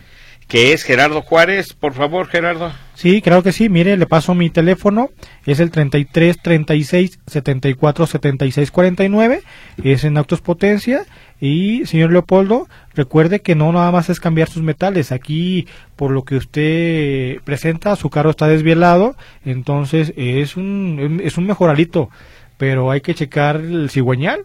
que 0.52 0.74
es 0.74 0.84
Gerardo 0.84 1.22
Juárez. 1.22 1.72
Por 1.72 1.94
favor, 1.94 2.28
Gerardo. 2.28 2.74
Sí, 2.94 3.22
creo 3.22 3.42
que 3.42 3.54
sí. 3.54 3.70
Mire, 3.70 3.96
le 3.96 4.06
paso 4.06 4.36
mi 4.36 4.50
teléfono. 4.50 5.10
Es 5.46 5.62
el 5.62 5.72
33 5.72 6.42
36 6.42 7.20
74 7.26 8.06
76 8.06 8.70
49. 8.70 9.44
Es 9.82 10.04
en 10.04 10.18
Autos 10.18 10.42
Potencia. 10.42 11.06
Y, 11.40 11.86
señor 11.86 12.12
Leopoldo, 12.12 12.68
recuerde 12.94 13.40
que 13.40 13.56
no 13.56 13.72
nada 13.72 13.94
más 13.94 14.10
es 14.10 14.20
cambiar 14.20 14.50
sus 14.50 14.62
metales. 14.62 15.14
Aquí, 15.14 15.70
por 15.96 16.12
lo 16.12 16.26
que 16.26 16.36
usted 16.36 17.42
presenta, 17.46 17.96
su 17.96 18.10
carro 18.10 18.32
está 18.32 18.50
desvielado. 18.50 19.16
Entonces, 19.46 20.12
es 20.18 20.58
un, 20.58 21.22
es 21.24 21.38
un 21.38 21.46
mejoralito. 21.46 22.10
Pero 22.58 22.92
hay 22.92 23.00
que 23.00 23.16
checar 23.16 23.56
el 23.56 23.90
cigüeñal. 23.90 24.42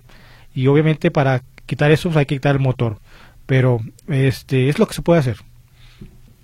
Y 0.54 0.68
obviamente, 0.68 1.10
para 1.10 1.42
quitar 1.66 1.90
eso, 1.90 2.12
hay 2.14 2.26
que 2.26 2.36
quitar 2.36 2.54
el 2.54 2.62
motor. 2.62 3.00
Pero, 3.46 3.80
este, 4.06 4.68
es 4.68 4.78
lo 4.78 4.86
que 4.86 4.94
se 4.94 5.02
puede 5.02 5.18
hacer. 5.18 5.38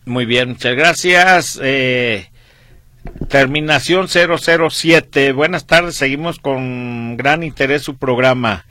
Muy 0.05 0.27
bien, 0.27 0.49
muchas 0.49 0.75
gracias. 0.75 1.61
Eh, 1.63 2.29
terminación 3.29 4.09
007. 4.09 5.31
Buenas 5.33 5.69
tardes, 5.69 5.95
seguimos 5.95 6.41
con 6.41 7.17
gran 7.17 7.45
interés 7.45 7.83
su 7.83 7.97
programa, 7.97 8.67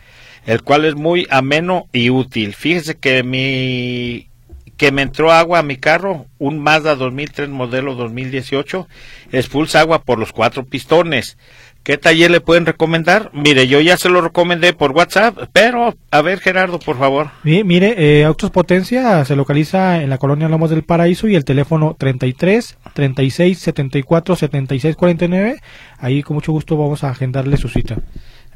el 0.45 0.61
cual 0.61 0.83
es 0.83 0.95
muy 0.95 1.27
ameno 1.29 1.87
y 1.93 2.09
útil. 2.09 2.53
Fíjese 2.53 2.97
que 2.97 3.23
mi 3.23 4.27
que 4.75 4.91
me 4.91 5.03
entró 5.03 5.31
agua 5.31 5.59
a 5.59 5.63
mi 5.63 5.77
carro, 5.77 6.25
un 6.37 6.59
Mazda 6.59 6.95
2003 6.95 7.47
modelo 7.47 7.95
2018, 7.95 8.87
expulsa 9.31 9.79
agua 9.79 10.03
por 10.03 10.19
los 10.19 10.33
cuatro 10.33 10.65
pistones. 10.65 11.37
¿Qué 11.83 11.97
taller 11.97 12.29
le 12.29 12.41
pueden 12.41 12.67
recomendar? 12.67 13.31
Mire, 13.33 13.67
yo 13.67 13.81
ya 13.81 13.97
se 13.97 14.09
lo 14.09 14.21
recomendé 14.21 14.73
por 14.73 14.91
WhatsApp, 14.91 15.49
pero 15.51 15.95
a 16.11 16.21
ver, 16.21 16.39
Gerardo, 16.39 16.77
por 16.77 16.99
favor. 16.99 17.31
mire, 17.43 17.95
eh, 17.97 18.23
Autos 18.23 18.51
Potencia 18.51 19.25
se 19.25 19.35
localiza 19.35 20.03
en 20.03 20.11
la 20.11 20.19
colonia 20.19 20.47
Lomos 20.47 20.69
del 20.69 20.83
Paraíso 20.83 21.27
y 21.27 21.35
el 21.35 21.43
teléfono 21.43 21.95
33 21.97 22.77
36 22.93 23.57
74 23.57 24.35
76 24.35 24.95
49. 24.95 25.59
Ahí 25.97 26.21
con 26.21 26.35
mucho 26.35 26.51
gusto 26.51 26.77
vamos 26.77 27.03
a 27.03 27.09
agendarle 27.09 27.57
su 27.57 27.67
cita. 27.67 27.97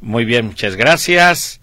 Muy 0.01 0.23
bien, 0.25 0.45
muchas 0.45 0.75
gracias. 0.75 1.61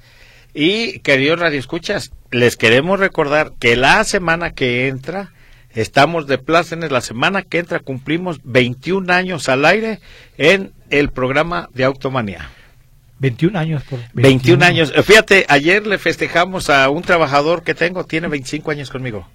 Y 0.54 0.98
queridos 0.98 1.38
radioescuchas, 1.38 2.10
les 2.32 2.56
queremos 2.56 2.98
recordar 2.98 3.52
que 3.60 3.76
la 3.76 4.02
semana 4.02 4.50
que 4.50 4.88
entra 4.88 5.32
estamos 5.74 6.26
de 6.26 6.38
plácenes, 6.38 6.90
la 6.90 7.00
semana 7.00 7.42
que 7.42 7.58
entra 7.58 7.78
cumplimos 7.78 8.40
21 8.42 9.12
años 9.12 9.48
al 9.48 9.64
aire 9.64 10.00
en 10.36 10.72
el 10.92 11.10
programa 11.10 11.68
de 11.74 11.84
Automanía. 11.84 12.50
21 13.18 13.58
años. 13.58 13.82
Por 13.84 14.00
21. 14.14 14.64
años. 14.64 14.92
Fíjate, 15.04 15.46
ayer 15.48 15.86
le 15.86 15.98
festejamos 15.98 16.70
a 16.70 16.88
un 16.90 17.02
trabajador 17.02 17.62
que 17.62 17.74
tengo, 17.74 18.04
tiene 18.04 18.28
25 18.28 18.70
años 18.70 18.90
conmigo. 18.90 19.28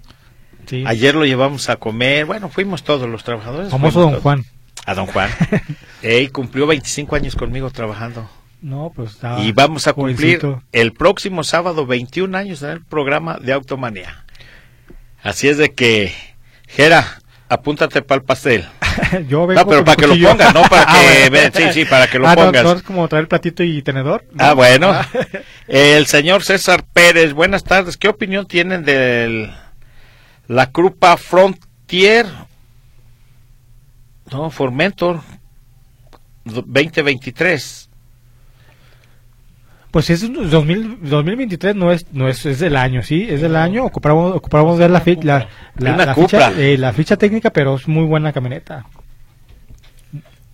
Sí. 0.65 0.83
Ayer 0.85 1.15
lo 1.15 1.25
llevamos 1.25 1.69
a 1.69 1.77
comer, 1.77 2.25
bueno, 2.25 2.49
fuimos 2.49 2.83
todos 2.83 3.09
los 3.09 3.23
trabajadores. 3.23 3.71
Famoso 3.71 4.01
Don 4.01 4.19
Juan. 4.19 4.45
A 4.85 4.93
Don 4.93 5.07
Juan. 5.07 5.29
Ey, 6.01 6.27
cumplió 6.27 6.67
25 6.67 7.15
años 7.15 7.35
conmigo 7.35 7.69
trabajando. 7.71 8.29
No, 8.61 8.91
pues 8.95 9.17
Y 9.39 9.51
vamos 9.51 9.87
a 9.87 9.93
cumplir 9.93 10.41
el 10.71 10.93
próximo 10.93 11.43
sábado 11.43 11.85
21 11.85 12.37
años 12.37 12.63
en 12.63 12.69
el 12.69 12.81
programa 12.83 13.37
de 13.39 13.53
Automanía. 13.53 14.25
Así 15.23 15.47
es 15.47 15.57
de 15.57 15.73
que, 15.73 16.13
Jera, 16.67 17.19
apúntate 17.49 18.01
para 18.01 18.19
el 18.19 18.25
pastel. 18.25 18.65
Yo 19.27 19.47
vengo 19.47 19.61
no, 19.61 19.67
pero 19.67 19.85
para 19.85 19.95
que 19.95 20.07
lo 20.07 20.29
pongas, 20.29 20.53
no 20.53 20.61
para 20.63 20.85
ah, 20.87 21.03
que 21.31 21.51
sí, 21.53 21.73
sí, 21.73 21.85
para 21.85 22.07
que 22.07 22.19
lo 22.19 22.27
ah, 22.27 22.35
pongas. 22.35 22.63
No, 22.63 22.73
es 22.73 22.83
como 22.83 23.07
traer 23.07 23.27
platito 23.27 23.63
y 23.63 23.81
tenedor. 23.81 24.25
Ah, 24.37 24.53
bueno. 24.53 24.91
Ah. 24.91 25.07
El 25.67 26.05
señor 26.05 26.43
César 26.43 26.83
Pérez, 26.93 27.33
buenas 27.33 27.63
tardes. 27.63 27.97
¿Qué 27.97 28.07
opinión 28.07 28.47
tienen 28.47 28.83
de 28.83 29.51
la 30.47 30.71
Crupa 30.71 31.17
Frontier? 31.17 32.25
No, 34.31 34.49
Formentor 34.49 35.21
2023. 36.45 37.86
Pues 39.97 40.11
es 40.11 40.31
2023 40.31 41.75
no 41.75 41.91
es 41.91 42.05
no 42.11 42.27
es, 42.27 42.45
es 42.45 42.59
del 42.59 42.75
año, 42.75 43.01
sí, 43.01 43.25
es 43.27 43.41
del 43.41 43.55
año. 43.55 43.83
Ocupamos 43.83 44.35
ocupamos 44.35 44.77
ver 44.77 44.91
la, 44.91 45.01
la, 45.23 45.47
la, 45.97 46.13
ficha, 46.13 46.51
eh, 46.55 46.77
la 46.77 46.93
ficha 46.93 47.17
técnica, 47.17 47.49
pero 47.49 47.77
es 47.77 47.87
muy 47.87 48.05
buena 48.05 48.31
camioneta. 48.31 48.85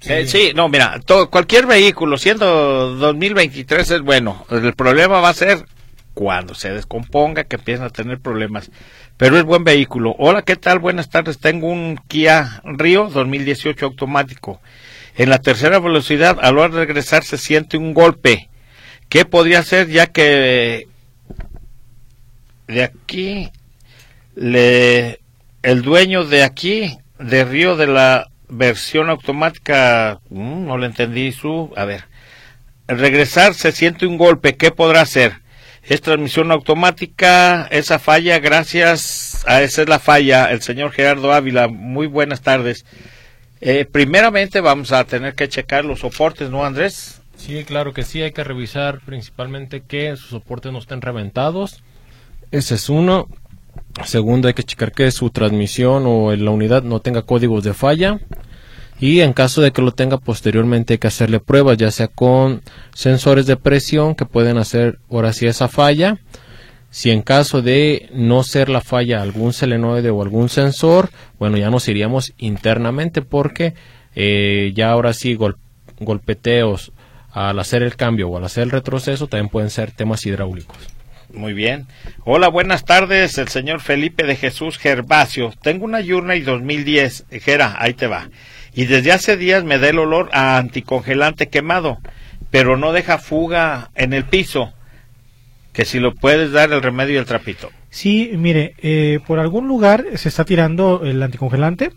Eh, 0.05 0.27
sí, 0.27 0.53
no, 0.55 0.69
mira, 0.69 0.97
todo, 1.05 1.29
cualquier 1.29 1.65
vehículo, 1.65 2.17
siendo 2.17 2.95
2023 2.95 3.91
es 3.91 3.99
bueno. 3.99 4.45
El 4.49 4.73
problema 4.75 5.19
va 5.19 5.27
a 5.27 5.33
ser 5.33 5.65
cuando 6.13 6.55
se 6.55 6.71
descomponga, 6.71 7.43
que 7.43 7.57
empiezan 7.57 7.87
a 7.87 7.89
tener 7.89 8.21
problemas. 8.21 8.71
Pero 9.17 9.37
es 9.37 9.43
buen 9.43 9.65
vehículo. 9.65 10.15
Hola, 10.19 10.43
¿qué 10.43 10.55
tal? 10.55 10.79
Buenas 10.79 11.09
tardes. 11.09 11.39
Tengo 11.39 11.67
un 11.67 11.99
Kia 12.07 12.61
Río 12.63 13.09
2018 13.09 13.87
automático. 13.87 14.61
En 15.17 15.29
la 15.29 15.39
tercera 15.39 15.79
velocidad, 15.79 16.37
al 16.41 16.71
regresar 16.71 17.25
se 17.25 17.37
siente 17.37 17.75
un 17.75 17.93
golpe. 17.93 18.47
¿Qué 19.13 19.25
podría 19.25 19.61
ser 19.61 19.89
ya 19.89 20.07
que 20.07 20.87
de 22.67 22.83
aquí 22.83 23.51
le 24.33 25.19
el 25.61 25.83
dueño 25.83 26.23
de 26.23 26.43
aquí 26.43 26.97
de 27.19 27.45
Río 27.45 27.75
de 27.75 27.85
la 27.85 28.31
versión 28.49 29.11
automática 29.11 30.19
mm, 30.31 30.65
no 30.65 30.79
le 30.79 30.87
entendí 30.87 31.31
su 31.31 31.71
a 31.75 31.85
ver 31.85 32.05
regresar 32.87 33.53
se 33.53 33.71
siente 33.71 34.07
un 34.07 34.17
golpe 34.17 34.55
qué 34.55 34.71
podrá 34.71 35.01
hacer 35.01 35.33
es 35.83 36.01
transmisión 36.01 36.51
automática 36.51 37.67
esa 37.69 37.99
falla 37.99 38.39
gracias 38.39 39.43
a 39.45 39.61
esa 39.61 39.83
es 39.83 39.89
la 39.89 39.99
falla 39.99 40.45
el 40.45 40.63
señor 40.63 40.91
Gerardo 40.91 41.31
Ávila 41.31 41.67
muy 41.67 42.07
buenas 42.07 42.41
tardes. 42.41 42.83
Eh, 43.61 43.85
primeramente 43.85 44.59
vamos 44.59 44.91
a 44.91 45.03
tener 45.03 45.35
que 45.35 45.47
checar 45.47 45.85
los 45.85 45.99
soportes 45.99 46.49
no 46.49 46.65
Andrés 46.65 47.21
Sí, 47.35 47.63
claro 47.63 47.93
que 47.93 48.03
sí, 48.03 48.21
hay 48.21 48.31
que 48.31 48.43
revisar 48.43 49.01
principalmente 49.01 49.81
que 49.81 50.15
sus 50.15 50.29
soportes 50.29 50.71
no 50.71 50.79
estén 50.79 51.01
reventados. 51.01 51.83
Ese 52.51 52.75
es 52.75 52.89
uno. 52.89 53.27
Segundo, 54.05 54.47
hay 54.47 54.53
que 54.53 54.63
checar 54.63 54.91
que 54.91 55.11
su 55.11 55.29
transmisión 55.29 56.03
o 56.05 56.35
la 56.35 56.51
unidad 56.51 56.83
no 56.83 56.99
tenga 56.99 57.23
códigos 57.23 57.63
de 57.63 57.73
falla. 57.73 58.19
Y 58.99 59.19
en 59.19 59.33
caso 59.33 59.61
de 59.61 59.71
que 59.71 59.81
lo 59.81 59.91
tenga 59.91 60.17
posteriormente 60.17 60.93
hay 60.93 60.97
que 60.97 61.07
hacerle 61.07 61.41
pruebas, 61.41 61.77
ya 61.77 61.91
sea 61.91 62.07
con 62.07 62.61
sensores 62.93 63.45
de 63.45 63.57
presión 63.57 64.15
que 64.15 64.25
pueden 64.25 64.57
hacer 64.57 64.99
ahora 65.11 65.33
sí 65.33 65.45
esa 65.45 65.67
falla. 65.67 66.19
Si 66.89 67.09
en 67.09 67.21
caso 67.21 67.61
de 67.61 68.09
no 68.13 68.43
ser 68.43 68.69
la 68.69 68.79
falla 68.79 69.21
algún 69.21 69.51
selenoide 69.51 70.09
o 70.09 70.21
algún 70.21 70.47
sensor, 70.47 71.09
bueno, 71.37 71.57
ya 71.57 71.69
nos 71.69 71.87
iríamos 71.89 72.33
internamente 72.37 73.21
porque 73.21 73.73
eh, 74.15 74.71
ya 74.73 74.91
ahora 74.91 75.11
sí 75.13 75.37
golpeteos 75.99 76.92
al 77.33 77.59
hacer 77.59 77.83
el 77.83 77.95
cambio 77.95 78.29
o 78.29 78.37
al 78.37 78.45
hacer 78.45 78.63
el 78.63 78.71
retroceso 78.71 79.27
también 79.27 79.49
pueden 79.49 79.69
ser 79.69 79.91
temas 79.91 80.25
hidráulicos. 80.25 80.77
Muy 81.33 81.53
bien. 81.53 81.87
Hola, 82.25 82.47
buenas 82.47 82.85
tardes, 82.85 83.39
el 83.39 83.47
señor 83.47 83.81
Felipe 83.81 84.23
de 84.23 84.35
Jesús 84.35 84.77
Gervasio. 84.77 85.51
Tengo 85.63 85.85
una 85.85 85.99
Yurnay 85.99 86.41
2010, 86.41 87.25
Gera, 87.41 87.75
ahí 87.79 87.95
te 87.95 88.05
va. 88.05 88.29
Y 88.75 88.85
desde 88.85 89.11
hace 89.11 89.35
días 89.35 89.63
me 89.63 89.79
da 89.79 89.89
el 89.89 89.97
olor 89.97 90.29
a 90.31 90.57
anticongelante 90.57 91.49
quemado, 91.49 91.97
pero 92.51 92.77
no 92.77 92.93
deja 92.93 93.17
fuga 93.17 93.89
en 93.95 94.13
el 94.13 94.25
piso. 94.25 94.73
Que 95.73 95.85
si 95.85 95.99
lo 95.99 96.13
puedes 96.13 96.51
dar 96.51 96.71
el 96.71 96.83
remedio 96.83 97.15
y 97.15 97.17
el 97.17 97.25
trapito. 97.25 97.71
Sí, 97.89 98.31
mire, 98.35 98.75
eh, 98.83 99.19
por 99.25 99.39
algún 99.39 99.67
lugar 99.67 100.05
se 100.15 100.29
está 100.29 100.45
tirando 100.45 101.01
el 101.03 101.21
anticongelante 101.21 101.93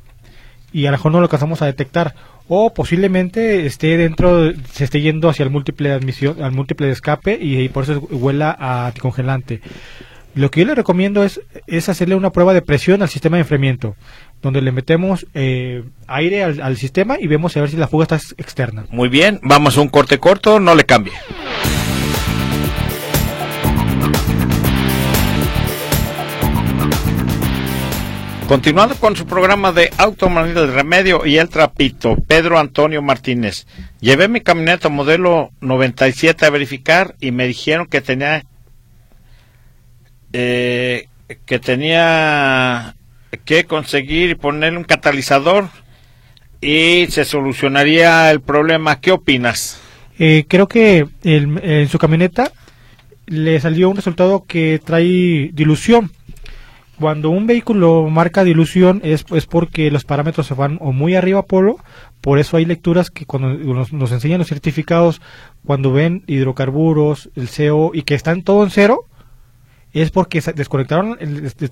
y 0.73 0.87
a 0.87 0.91
lo 0.91 0.97
mejor 0.97 1.13
no 1.13 1.19
lo 1.19 1.25
alcanzamos 1.25 1.61
a 1.61 1.67
detectar 1.67 2.15
o 2.49 2.73
posiblemente 2.73 3.67
esté 3.67 3.97
dentro, 3.97 4.53
se 4.73 4.85
esté 4.85 5.01
yendo 5.01 5.29
hacia 5.29 5.45
el 5.45 5.51
múltiple 5.51 5.89
de 5.89 5.95
admisión, 5.95 6.43
al 6.43 6.53
múltiple 6.53 6.87
de 6.87 6.93
escape 6.93 7.39
y, 7.41 7.69
por 7.69 7.85
eso 7.85 8.01
huela 8.11 8.57
a 8.59 8.87
anticongelante. 8.87 9.61
Lo 10.35 10.51
que 10.51 10.61
yo 10.61 10.67
le 10.67 10.75
recomiendo 10.75 11.25
es, 11.25 11.41
es 11.67 11.89
hacerle 11.89 12.15
una 12.15 12.31
prueba 12.31 12.53
de 12.53 12.61
presión 12.61 13.03
al 13.03 13.09
sistema 13.09 13.39
de 13.39 13.43
enfriamiento, 13.43 13.97
donde 14.43 14.61
le 14.61 14.71
metemos 14.71 15.27
eh, 15.33 15.83
aire 16.07 16.45
al, 16.45 16.61
al, 16.61 16.77
sistema 16.77 17.17
y 17.19 17.27
vemos 17.27 17.57
a 17.57 17.61
ver 17.61 17.71
si 17.71 17.77
la 17.79 17.89
fuga 17.89 18.03
está 18.03 18.17
externa. 18.37 18.85
Muy 18.91 19.09
bien, 19.09 19.41
vamos 19.43 19.79
a 19.79 19.81
un 19.81 19.89
corte 19.89 20.19
corto, 20.19 20.61
no 20.61 20.75
le 20.75 20.85
cambie. 20.85 21.15
Continuando 28.49 28.95
con 28.95 29.17
su 29.17 29.27
programa 29.27 29.73
de 29.73 29.91
Automanía 29.99 30.55
del 30.55 30.73
Remedio 30.73 31.27
y 31.27 31.39
el 31.39 31.49
Trapito, 31.49 32.15
Pedro 32.29 32.61
Antonio 32.61 33.03
Martínez. 33.03 33.67
Llevé 34.01 34.29
mi 34.29 34.41
camioneta 34.41 34.89
modelo 34.89 35.51
97 35.63 36.47
a 36.47 36.51
verificar 36.51 37.17
y 37.21 37.33
me 37.33 37.49
dijeron 37.49 37.87
que 37.87 38.01
tenía 38.01 38.45
eh, 40.33 41.09
que 41.45 41.59
tenía 41.59 42.95
que 43.45 43.65
conseguir 43.65 44.31
y 44.31 44.35
ponerle 44.37 44.79
un 44.79 44.85
catalizador 44.85 45.69
y 46.61 47.09
se 47.11 47.25
solucionaría 47.25 48.31
el 48.31 48.41
problema. 48.41 49.01
¿Qué 49.01 49.11
opinas? 49.11 49.81
Eh, 50.21 50.45
creo 50.47 50.69
que 50.69 51.09
en 51.25 51.89
su 51.89 51.99
camioneta 51.99 52.53
le 53.27 53.59
salió 53.59 53.91
un 53.91 53.97
resultado 53.97 54.45
que 54.47 54.81
trae 54.85 55.51
dilución 55.53 56.13
cuando 56.99 57.31
un 57.31 57.47
vehículo 57.47 58.09
marca 58.11 58.45
dilución 58.45 59.01
es, 59.05 59.25
es 59.33 59.47
porque 59.47 59.91
los 59.91 60.05
parámetros 60.05 60.47
se 60.47 60.55
van 60.55 60.79
o 60.81 60.93
muy 60.93 61.15
arriba 61.15 61.43
polo, 61.43 61.77
por 62.21 62.39
eso 62.39 62.57
hay 62.57 62.65
lecturas 62.65 63.11
que 63.11 63.27
cuando 63.27 63.51
nos, 63.51 63.93
nos 63.93 64.13
enseñan 64.13 64.39
los 64.39 64.49
certificados, 64.49 65.21
cuando 65.65 65.93
ven 65.93 66.23
hidrocarburos, 66.27 67.31
el 67.37 67.49
CO 67.49 67.93
y 67.95 68.03
que 68.03 68.15
están 68.15 68.43
todo 68.43 68.65
en 68.65 68.71
cero, 68.71 69.05
es 70.03 70.11
porque 70.11 70.41
desconectaron, 70.55 71.19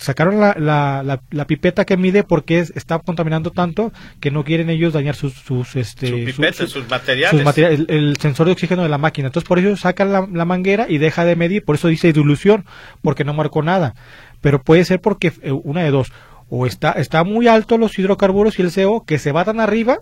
sacaron 0.00 0.40
la, 0.40 0.54
la, 0.58 1.02
la, 1.04 1.20
la 1.30 1.46
pipeta 1.46 1.84
que 1.84 1.96
mide 1.96 2.22
porque 2.24 2.58
es- 2.60 2.72
está 2.76 2.98
contaminando 2.98 3.50
tanto 3.50 3.92
que 4.20 4.30
no 4.30 4.44
quieren 4.44 4.70
ellos 4.70 4.92
dañar 4.92 5.14
sus, 5.14 5.34
sus, 5.34 5.76
este, 5.76 6.06
Su 6.08 6.18
su- 6.18 6.24
pipeta, 6.24 6.52
su- 6.64 6.66
sus 6.68 6.88
materiales. 6.90 7.42
sus 7.44 7.58
el, 7.58 7.86
el 7.88 8.16
sensor 8.18 8.46
de 8.46 8.52
oxígeno 8.52 8.82
de 8.82 8.88
la 8.88 8.98
máquina. 8.98 9.26
Entonces, 9.28 9.46
por 9.48 9.58
eso 9.58 9.76
sacan 9.76 10.12
la, 10.12 10.26
la 10.32 10.44
manguera 10.44 10.86
y 10.88 10.98
deja 10.98 11.24
de 11.24 11.36
medir, 11.36 11.64
por 11.64 11.74
eso 11.76 11.88
dice 11.88 12.12
dilución, 12.12 12.64
porque 13.02 13.24
no 13.24 13.34
marcó 13.34 13.62
nada. 13.62 13.94
Pero 14.40 14.62
puede 14.62 14.84
ser 14.84 15.00
porque 15.00 15.32
eh, 15.42 15.52
una 15.52 15.82
de 15.82 15.90
dos, 15.90 16.12
o 16.48 16.66
está, 16.66 16.92
está 16.92 17.24
muy 17.24 17.48
alto 17.48 17.78
los 17.78 17.98
hidrocarburos 17.98 18.58
y 18.58 18.62
el 18.62 18.72
CO, 18.72 19.04
que 19.04 19.18
se 19.18 19.32
va 19.32 19.44
tan 19.44 19.60
arriba 19.60 19.98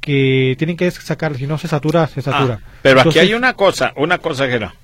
que 0.00 0.56
tienen 0.58 0.76
que 0.76 0.90
sacar, 0.90 1.36
si 1.36 1.46
no 1.46 1.58
se 1.58 1.68
satura, 1.68 2.06
se 2.08 2.22
satura. 2.22 2.60
Ah, 2.62 2.68
pero 2.82 3.00
aquí 3.02 3.18
hay 3.20 3.34
una 3.34 3.54
cosa, 3.54 3.92
una 3.96 4.18
cosa, 4.18 4.46
Jera. 4.48 4.74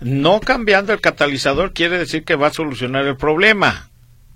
No 0.00 0.40
cambiando 0.40 0.92
el 0.92 1.00
catalizador 1.00 1.72
quiere 1.72 1.98
decir 1.98 2.24
que 2.24 2.34
va 2.34 2.48
a 2.48 2.52
solucionar 2.52 3.06
el 3.06 3.16
problema. 3.16 3.88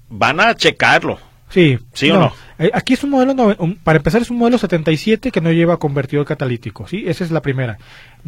Van 0.08 0.40
a 0.40 0.54
checarlo. 0.54 1.18
Sí, 1.48 1.78
¿Sí 1.92 2.10
o 2.10 2.18
no? 2.18 2.32
Eh, 2.58 2.70
Aquí 2.74 2.94
es 2.94 3.04
un 3.04 3.10
modelo, 3.10 3.34
para 3.84 3.98
empezar 3.98 4.20
es 4.20 4.30
un 4.30 4.38
modelo 4.38 4.58
77 4.58 5.30
que 5.30 5.40
no 5.40 5.52
lleva 5.52 5.78
convertidor 5.78 6.24
catalítico, 6.26 6.88
¿sí? 6.88 7.04
Esa 7.06 7.22
es 7.22 7.30
la 7.30 7.40
primera. 7.40 7.78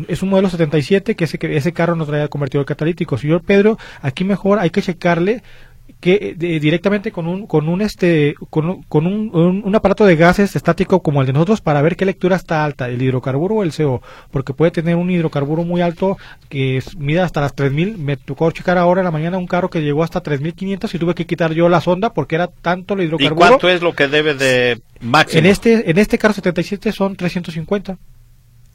Es 0.07 0.23
un 0.23 0.29
modelo 0.29 0.49
77 0.49 1.17
que 1.17 1.25
ese, 1.25 1.39
que 1.39 1.57
ese 1.57 1.73
carro 1.73 1.97
no 1.97 2.07
trae 2.07 2.29
convertidor 2.29 2.65
catalítico. 2.65 3.19
Señor 3.19 3.43
Pedro, 3.43 3.79
aquí 4.03 4.25
mejor 4.25 4.61
hay 4.61 4.71
que 4.71 4.83
checarle 4.83 5.43
que 6.01 6.35
de- 6.39 6.61
directamente 6.61 7.11
con 7.11 7.27
un 7.27 7.47
con 7.47 7.69
un 7.69 7.81
este 7.83 8.35
con, 8.51 8.69
un, 8.71 8.83
con 8.85 9.07
un, 9.07 9.35
un- 9.35 9.63
un 9.65 9.75
aparato 9.75 10.07
de 10.07 10.15
gases 10.15 10.55
estático 10.55 11.03
como 11.03 11.21
el 11.21 11.27
de 11.27 11.33
nosotros 11.33 11.61
para 11.61 11.83
ver 11.83 11.97
qué 11.97 12.05
lectura 12.05 12.37
está 12.37 12.65
alta, 12.65 12.89
el 12.89 13.03
hidrocarburo 13.03 13.57
o 13.57 13.63
el 13.65 13.73
CO, 13.73 14.01
porque 14.31 14.55
puede 14.55 14.71
tener 14.71 14.95
un 14.95 15.11
hidrocarburo 15.11 15.65
muy 15.65 15.81
alto 15.81 16.17
que 16.49 16.81
mide 16.99 17.21
hasta 17.21 17.41
las 17.41 17.55
3000, 17.55 17.99
me 17.99 18.17
tocó 18.17 18.51
checar 18.53 18.79
ahora 18.79 19.01
en 19.01 19.07
la 19.07 19.11
mañana 19.11 19.39
un 19.39 19.47
carro 19.49 19.71
que 19.71 19.83
llegó 19.83 20.03
hasta 20.05 20.21
3500 20.21 20.95
y 20.95 20.99
tuve 20.99 21.15
que 21.15 21.27
quitar 21.27 21.53
yo 21.53 21.69
la 21.69 21.81
sonda 21.81 22.13
porque 22.13 22.37
era 22.37 22.47
tanto 22.47 22.95
el 22.95 23.01
¿Y 23.01 23.05
hidrocarburo. 23.07 23.37
cuánto 23.37 23.69
es 23.69 23.83
lo 23.83 23.93
que 23.95 24.07
debe 24.07 24.35
de 24.35 24.81
máximo? 25.01 25.41
En 25.41 25.47
este, 25.47 25.91
en 25.91 25.99
este 25.99 26.17
carro 26.19 26.35
77 26.35 26.93
son 26.93 27.17
350. 27.17 27.97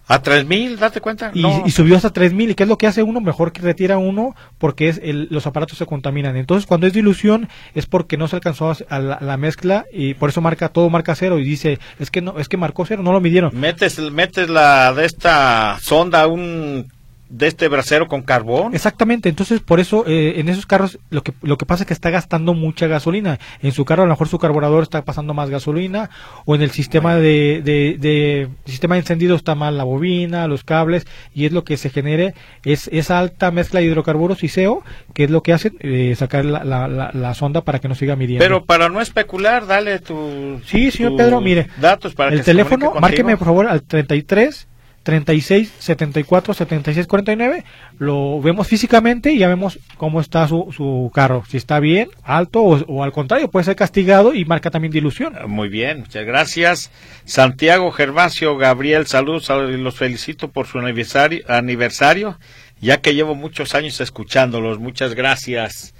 ¿A 0.07 0.21
tres 0.21 0.45
mil? 0.45 0.77
¿Date 0.77 0.99
cuenta? 0.99 1.31
Y, 1.33 1.41
No. 1.41 1.63
y 1.65 1.71
subió 1.71 1.95
hasta 1.95 2.11
3000. 2.11 2.49
¿Y 2.51 2.55
qué 2.55 2.63
es 2.63 2.69
lo 2.69 2.77
que 2.77 2.87
hace 2.87 3.03
uno? 3.03 3.21
Mejor 3.21 3.53
que 3.53 3.61
retira 3.61 3.97
uno 3.97 4.35
porque 4.57 4.89
es 4.89 4.99
el- 5.01 5.27
los 5.31 5.47
aparatos 5.47 5.77
se 5.77 5.85
contaminan. 5.85 6.35
Entonces, 6.35 6.65
cuando 6.67 6.87
es 6.87 6.93
dilución 6.93 7.47
es 7.73 7.85
porque 7.85 8.17
no 8.17 8.27
se 8.27 8.35
alcanzó 8.35 8.73
a, 8.89 8.99
la, 8.99 9.17
la 9.21 9.37
mezcla 9.37 9.85
y 9.93 10.13
por 10.15 10.29
eso 10.29 10.41
marca 10.41 10.69
todo 10.69 10.89
marca 10.89 11.15
cero 11.15 11.39
y 11.39 11.43
dice, 11.45 11.79
es 11.99 12.11
que 12.11 12.21
no, 12.21 12.37
es 12.37 12.49
que 12.49 12.57
marcó 12.57 12.85
cero, 12.85 13.01
no 13.01 13.13
lo 13.13 13.21
midieron. 13.21 13.57
metes, 13.57 13.97
metes 14.11 14.49
la 14.49 14.93
de 14.93 15.05
esta 15.05 15.77
sonda 15.79 16.23
a 16.23 16.27
un 16.27 16.91
de 17.29 17.47
este 17.47 17.67
brasero 17.67 18.07
con 18.07 18.21
carbón. 18.21 18.75
Exactamente, 18.75 19.27
entonces 19.29 19.59
por 19.61 19.79
eso 19.79 20.03
eh, 20.07 20.35
en 20.39 20.49
esos 20.49 20.65
carros 20.65 20.99
lo 21.09 21.23
que 21.23 21.33
lo 21.41 21.57
que 21.57 21.65
pasa 21.65 21.83
es 21.83 21.87
que 21.87 21.93
está 21.93 22.09
gastando 22.11 22.53
mucha 22.53 22.85
gasolina. 22.87 23.39
En 23.61 23.71
su 23.71 23.85
carro 23.85 24.03
a 24.03 24.05
lo 24.05 24.11
mejor 24.11 24.27
su 24.27 24.37
carburador 24.37 24.83
está 24.83 25.03
pasando 25.03 25.33
más 25.33 25.49
gasolina 25.49 26.09
o 26.45 26.53
en 26.55 26.61
el 26.61 26.71
sistema 26.71 27.15
de, 27.15 27.61
de, 27.63 27.97
de- 27.99 28.49
sistema 28.65 28.95
de 28.95 28.99
encendido 29.01 29.35
está 29.35 29.55
mal 29.55 29.77
la 29.77 29.83
bobina, 29.83 30.47
los 30.47 30.63
cables 30.63 31.07
y 31.33 31.45
es 31.45 31.51
lo 31.51 31.63
que 31.63 31.77
se 31.77 31.89
genere 31.89 32.33
es 32.65 32.87
esa 32.93 33.17
alta 33.19 33.49
mezcla 33.51 33.79
de 33.79 33.87
hidrocarburos 33.87 34.43
y 34.43 34.49
CO 34.49 34.83
que 35.13 35.23
es 35.23 35.31
lo 35.31 35.41
que 35.41 35.53
hacen 35.53 35.75
eh, 35.79 36.13
sacar 36.15 36.45
la, 36.45 36.63
la, 36.63 36.87
la, 36.87 37.11
la 37.13 37.33
sonda 37.33 37.61
para 37.61 37.79
que 37.79 37.87
no 37.87 37.95
siga 37.95 38.15
midiendo. 38.15 38.43
Pero 38.43 38.65
para 38.65 38.89
no 38.89 39.01
especular, 39.01 39.65
dale 39.65 39.99
tu 39.99 40.59
Sí, 40.65 40.91
señor 40.91 41.15
Pedro, 41.17 41.41
mire, 41.41 41.67
datos 41.81 42.13
para 42.13 42.29
el 42.31 42.37
que 42.37 42.43
se 42.43 42.51
teléfono, 42.51 42.87
comunique 42.91 43.01
márqueme 43.01 43.37
por 43.37 43.45
favor 43.47 43.67
al 43.67 43.81
33 43.81 44.67
36 45.03 45.71
74 45.79 46.53
76 46.53 47.07
49. 47.07 47.63
Lo 47.99 48.41
vemos 48.41 48.67
físicamente 48.67 49.31
y 49.33 49.37
ya 49.39 49.47
vemos 49.47 49.77
cómo 49.97 50.21
está 50.21 50.47
su, 50.47 50.73
su 50.75 51.11
carro. 51.13 51.43
Si 51.47 51.57
está 51.57 51.79
bien, 51.79 52.09
alto 52.23 52.61
o, 52.63 53.03
al 53.03 53.11
contrario, 53.11 53.51
puede 53.51 53.65
ser 53.65 53.75
castigado 53.75 54.33
y 54.33 54.45
marca 54.45 54.71
también 54.71 54.91
dilución. 54.93 55.33
Muy 55.47 55.69
bien, 55.69 55.99
muchas 55.99 56.25
gracias. 56.25 56.89
Santiago 57.25 57.91
Gervasio 57.91 58.57
Gabriel, 58.57 59.05
saludos, 59.05 59.45
sal- 59.45 59.83
los 59.83 59.95
felicito 59.95 60.47
por 60.49 60.67
su 60.67 60.79
aniversario, 60.79 61.43
aniversario, 61.49 62.39
ya 62.81 63.01
que 63.01 63.13
llevo 63.13 63.35
muchos 63.35 63.75
años 63.75 63.99
escuchándolos. 64.01 64.79
Muchas 64.79 65.13
gracias. 65.15 65.93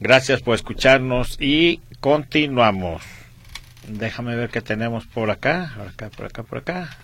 Gracias 0.00 0.42
por 0.42 0.54
escucharnos 0.54 1.36
y 1.40 1.80
continuamos. 2.00 3.02
Déjame 3.88 4.34
ver 4.36 4.50
qué 4.50 4.60
tenemos 4.60 5.06
por 5.06 5.30
acá, 5.30 5.72
por 5.76 5.88
acá, 5.88 6.10
por 6.16 6.26
acá, 6.26 6.42
por 6.42 6.58
acá. 6.58 6.96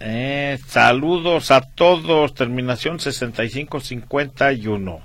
Eh, 0.00 0.58
saludos 0.66 1.50
a 1.50 1.60
todos, 1.60 2.34
terminación 2.34 3.00
6551. 3.00 5.00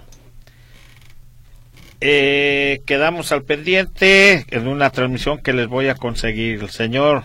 Eh, 2.02 2.82
quedamos 2.86 3.32
al 3.32 3.44
pendiente 3.44 4.46
en 4.50 4.68
una 4.68 4.90
transmisión 4.90 5.40
que 5.40 5.54
les 5.54 5.68
voy 5.68 5.90
a 5.90 5.96
conseguir. 5.96 6.62
El 6.62 6.70
señor 6.70 7.24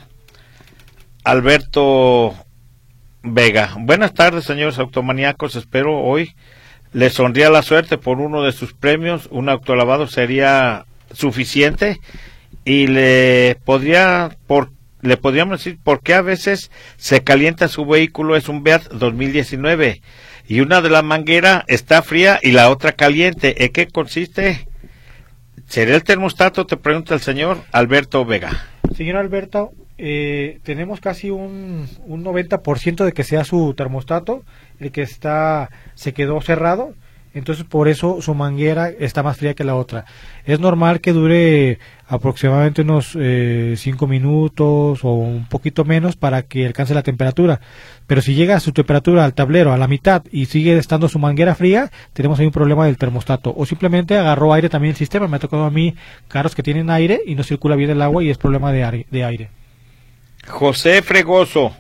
Alberto 1.22 2.35
Vega. 3.22 3.74
Buenas 3.79 4.14
tardes, 4.14 4.44
señores 4.44 4.79
automaníacos. 4.79 5.57
Espero 5.57 6.00
hoy 6.00 6.35
les 6.92 7.14
sonría 7.14 7.50
la 7.50 7.62
suerte 7.62 7.98
por 7.98 8.20
uno 8.20 8.42
de 8.42 8.53
sus 8.53 8.74
premios. 8.74 9.29
Un 9.31 9.48
autolavado 9.48 10.07
sería 10.07 10.87
suficiente 11.12 12.00
y 12.64 12.88
le 12.88 13.57
podría 13.64 14.37
por 14.46 14.74
le 15.05 15.17
podríamos 15.17 15.59
decir 15.59 15.79
por 15.83 16.01
qué 16.01 16.14
a 16.14 16.23
veces 16.23 16.71
se 16.97 17.23
calienta 17.23 17.69
su 17.69 17.85
vehículo 17.85 18.37
es 18.37 18.49
un 18.49 18.62
Beat 18.62 18.90
2019 18.90 20.01
y 20.47 20.61
una 20.61 20.81
de 20.81 20.90
la 20.90 21.03
manguera 21.03 21.64
está 21.69 22.03
fría 22.03 22.38
y 22.43 22.53
la 22.53 22.71
otra 22.71 22.93
caliente. 22.93 23.64
¿En 23.64 23.73
qué 23.73 23.87
consiste? 23.87 24.67
¿Será 25.67 25.95
el 25.95 26.05
termostato? 26.05 26.67
Te 26.67 26.77
pregunta 26.77 27.14
el 27.14 27.21
señor 27.21 27.62
Alberto 27.73 28.25
Vega. 28.25 28.67
Señor 28.95 29.17
Alberto, 29.17 29.73
eh, 29.99 30.61
tenemos 30.62 31.01
casi 31.01 31.31
un, 31.31 31.88
un 32.07 32.25
90% 32.25 33.05
de 33.05 33.12
que 33.12 33.25
sea 33.25 33.45
su 33.45 33.75
termostato, 33.75 34.43
el 34.81 34.90
que 34.90 35.03
está 35.03 35.71
se 35.95 36.12
quedó 36.12 36.40
cerrado, 36.40 36.95
entonces 37.35 37.64
por 37.64 37.88
eso 37.88 38.23
su 38.23 38.35
manguera 38.35 38.88
está 38.88 39.23
más 39.23 39.37
fría 39.37 39.55
que 39.55 39.64
la 39.64 39.77
otra. 39.77 40.05
Es 40.44 40.61
normal 40.61 41.01
que 41.01 41.12
dure 41.12 41.79
aproximadamente 42.07 42.83
unos 42.83 43.16
5 43.16 44.07
minutos 44.07 45.05
o 45.05 45.12
un 45.12 45.47
poquito 45.49 45.85
menos 45.85 46.16
para 46.16 46.42
que 46.42 46.66
alcance 46.66 46.94
la 46.94 47.03
temperatura, 47.03 47.61
pero 48.07 48.23
si 48.23 48.35
llega 48.35 48.57
a 48.57 48.61
su 48.61 48.73
temperatura 48.73 49.25
al 49.25 49.35
tablero 49.35 49.73
a 49.73 49.79
la 49.79 49.88
mitad 49.88 50.23
y 50.31 50.47
sigue 50.47 50.77
estando 50.77 51.09
su 51.09 51.18
manguera 51.18 51.55
fría, 51.55 51.90
tenemos 52.12 52.38
ahí 52.38 52.47
un 52.47 52.53
problema 52.53 52.87
del 52.87 52.99
termostato 52.99 53.55
o 53.57 53.66
simplemente 53.66 54.16
agarró 54.16 54.53
aire 54.53 54.68
también 54.68 54.90
el 54.90 54.97
sistema. 54.97 55.29
Me 55.29 55.37
ha 55.37 55.40
tocado 55.40 55.64
a 55.64 55.70
mí 55.70 55.94
carros 56.29 56.55
que 56.55 56.62
tienen 56.62 56.90
aire 56.90 57.20
y 57.27 57.35
no 57.35 57.42
circula 57.42 57.77
bien 57.77 57.90
el 57.90 58.03
agua 58.03 58.23
y 58.23 58.31
es 58.31 58.38
problema 58.38 58.73
de 58.73 58.85
aire. 58.85 59.07
De 59.11 59.25
aire. 59.25 59.49
José 60.47 61.03
Fregoso. 61.03 61.75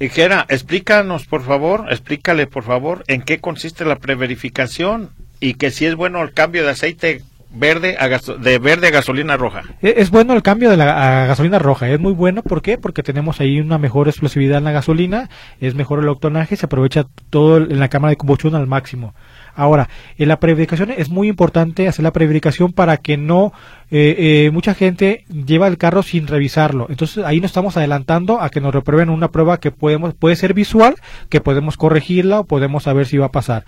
Dijera, 0.00 0.46
explícanos 0.48 1.26
por 1.26 1.42
favor, 1.42 1.84
explícale 1.90 2.46
por 2.46 2.64
favor 2.64 3.04
en 3.06 3.20
qué 3.20 3.38
consiste 3.38 3.84
la 3.84 3.96
preverificación 3.96 5.10
y 5.40 5.54
que 5.54 5.70
si 5.70 5.84
es 5.84 5.94
bueno 5.94 6.22
el 6.22 6.32
cambio 6.32 6.64
de 6.64 6.70
aceite 6.70 7.22
verde 7.52 7.96
a 7.98 8.06
gaso- 8.06 8.36
de 8.38 8.58
verde 8.58 8.86
a 8.86 8.90
gasolina 8.92 9.36
roja. 9.36 9.62
E- 9.82 9.94
Es 9.98 10.10
bueno 10.10 10.32
el 10.34 10.42
cambio 10.42 10.70
de 10.70 10.76
la 10.78 11.22
a 11.24 11.26
gasolina 11.26 11.58
roja, 11.58 11.88
es 11.90 12.00
muy 12.00 12.12
bueno, 12.14 12.42
¿por 12.42 12.62
qué? 12.62 12.78
Porque 12.78 13.02
tenemos 13.02 13.40
ahí 13.40 13.60
una 13.60 13.76
mejor 13.76 14.08
explosividad 14.08 14.58
en 14.58 14.64
la 14.64 14.72
gasolina, 14.72 15.28
es 15.60 15.74
mejor 15.74 15.98
el 15.98 16.08
octonaje, 16.08 16.56
se 16.56 16.64
aprovecha 16.66 17.04
todo 17.28 17.58
en 17.58 17.78
la 17.80 17.88
cámara 17.88 18.10
de 18.10 18.16
combustión 18.16 18.54
al 18.54 18.66
máximo. 18.68 19.14
Ahora, 19.54 19.88
en 20.18 20.28
la 20.28 20.38
preverificación 20.38 20.90
es 20.90 21.08
muy 21.08 21.28
importante 21.28 21.88
hacer 21.88 22.02
la 22.02 22.12
preverificación 22.12 22.72
para 22.72 22.96
que 22.96 23.16
no, 23.16 23.52
eh, 23.90 24.46
eh, 24.46 24.50
mucha 24.52 24.74
gente 24.74 25.24
lleva 25.28 25.68
el 25.68 25.78
carro 25.78 26.02
sin 26.02 26.26
revisarlo. 26.26 26.86
Entonces 26.88 27.24
ahí 27.24 27.40
nos 27.40 27.50
estamos 27.50 27.76
adelantando 27.76 28.40
a 28.40 28.50
que 28.50 28.60
nos 28.60 28.74
reprueben 28.74 29.10
una 29.10 29.30
prueba 29.30 29.60
que 29.60 29.70
podemos, 29.70 30.14
puede 30.14 30.36
ser 30.36 30.54
visual, 30.54 30.94
que 31.28 31.40
podemos 31.40 31.76
corregirla 31.76 32.40
o 32.40 32.44
podemos 32.44 32.84
saber 32.84 33.06
si 33.06 33.18
va 33.18 33.26
a 33.26 33.32
pasar. 33.32 33.64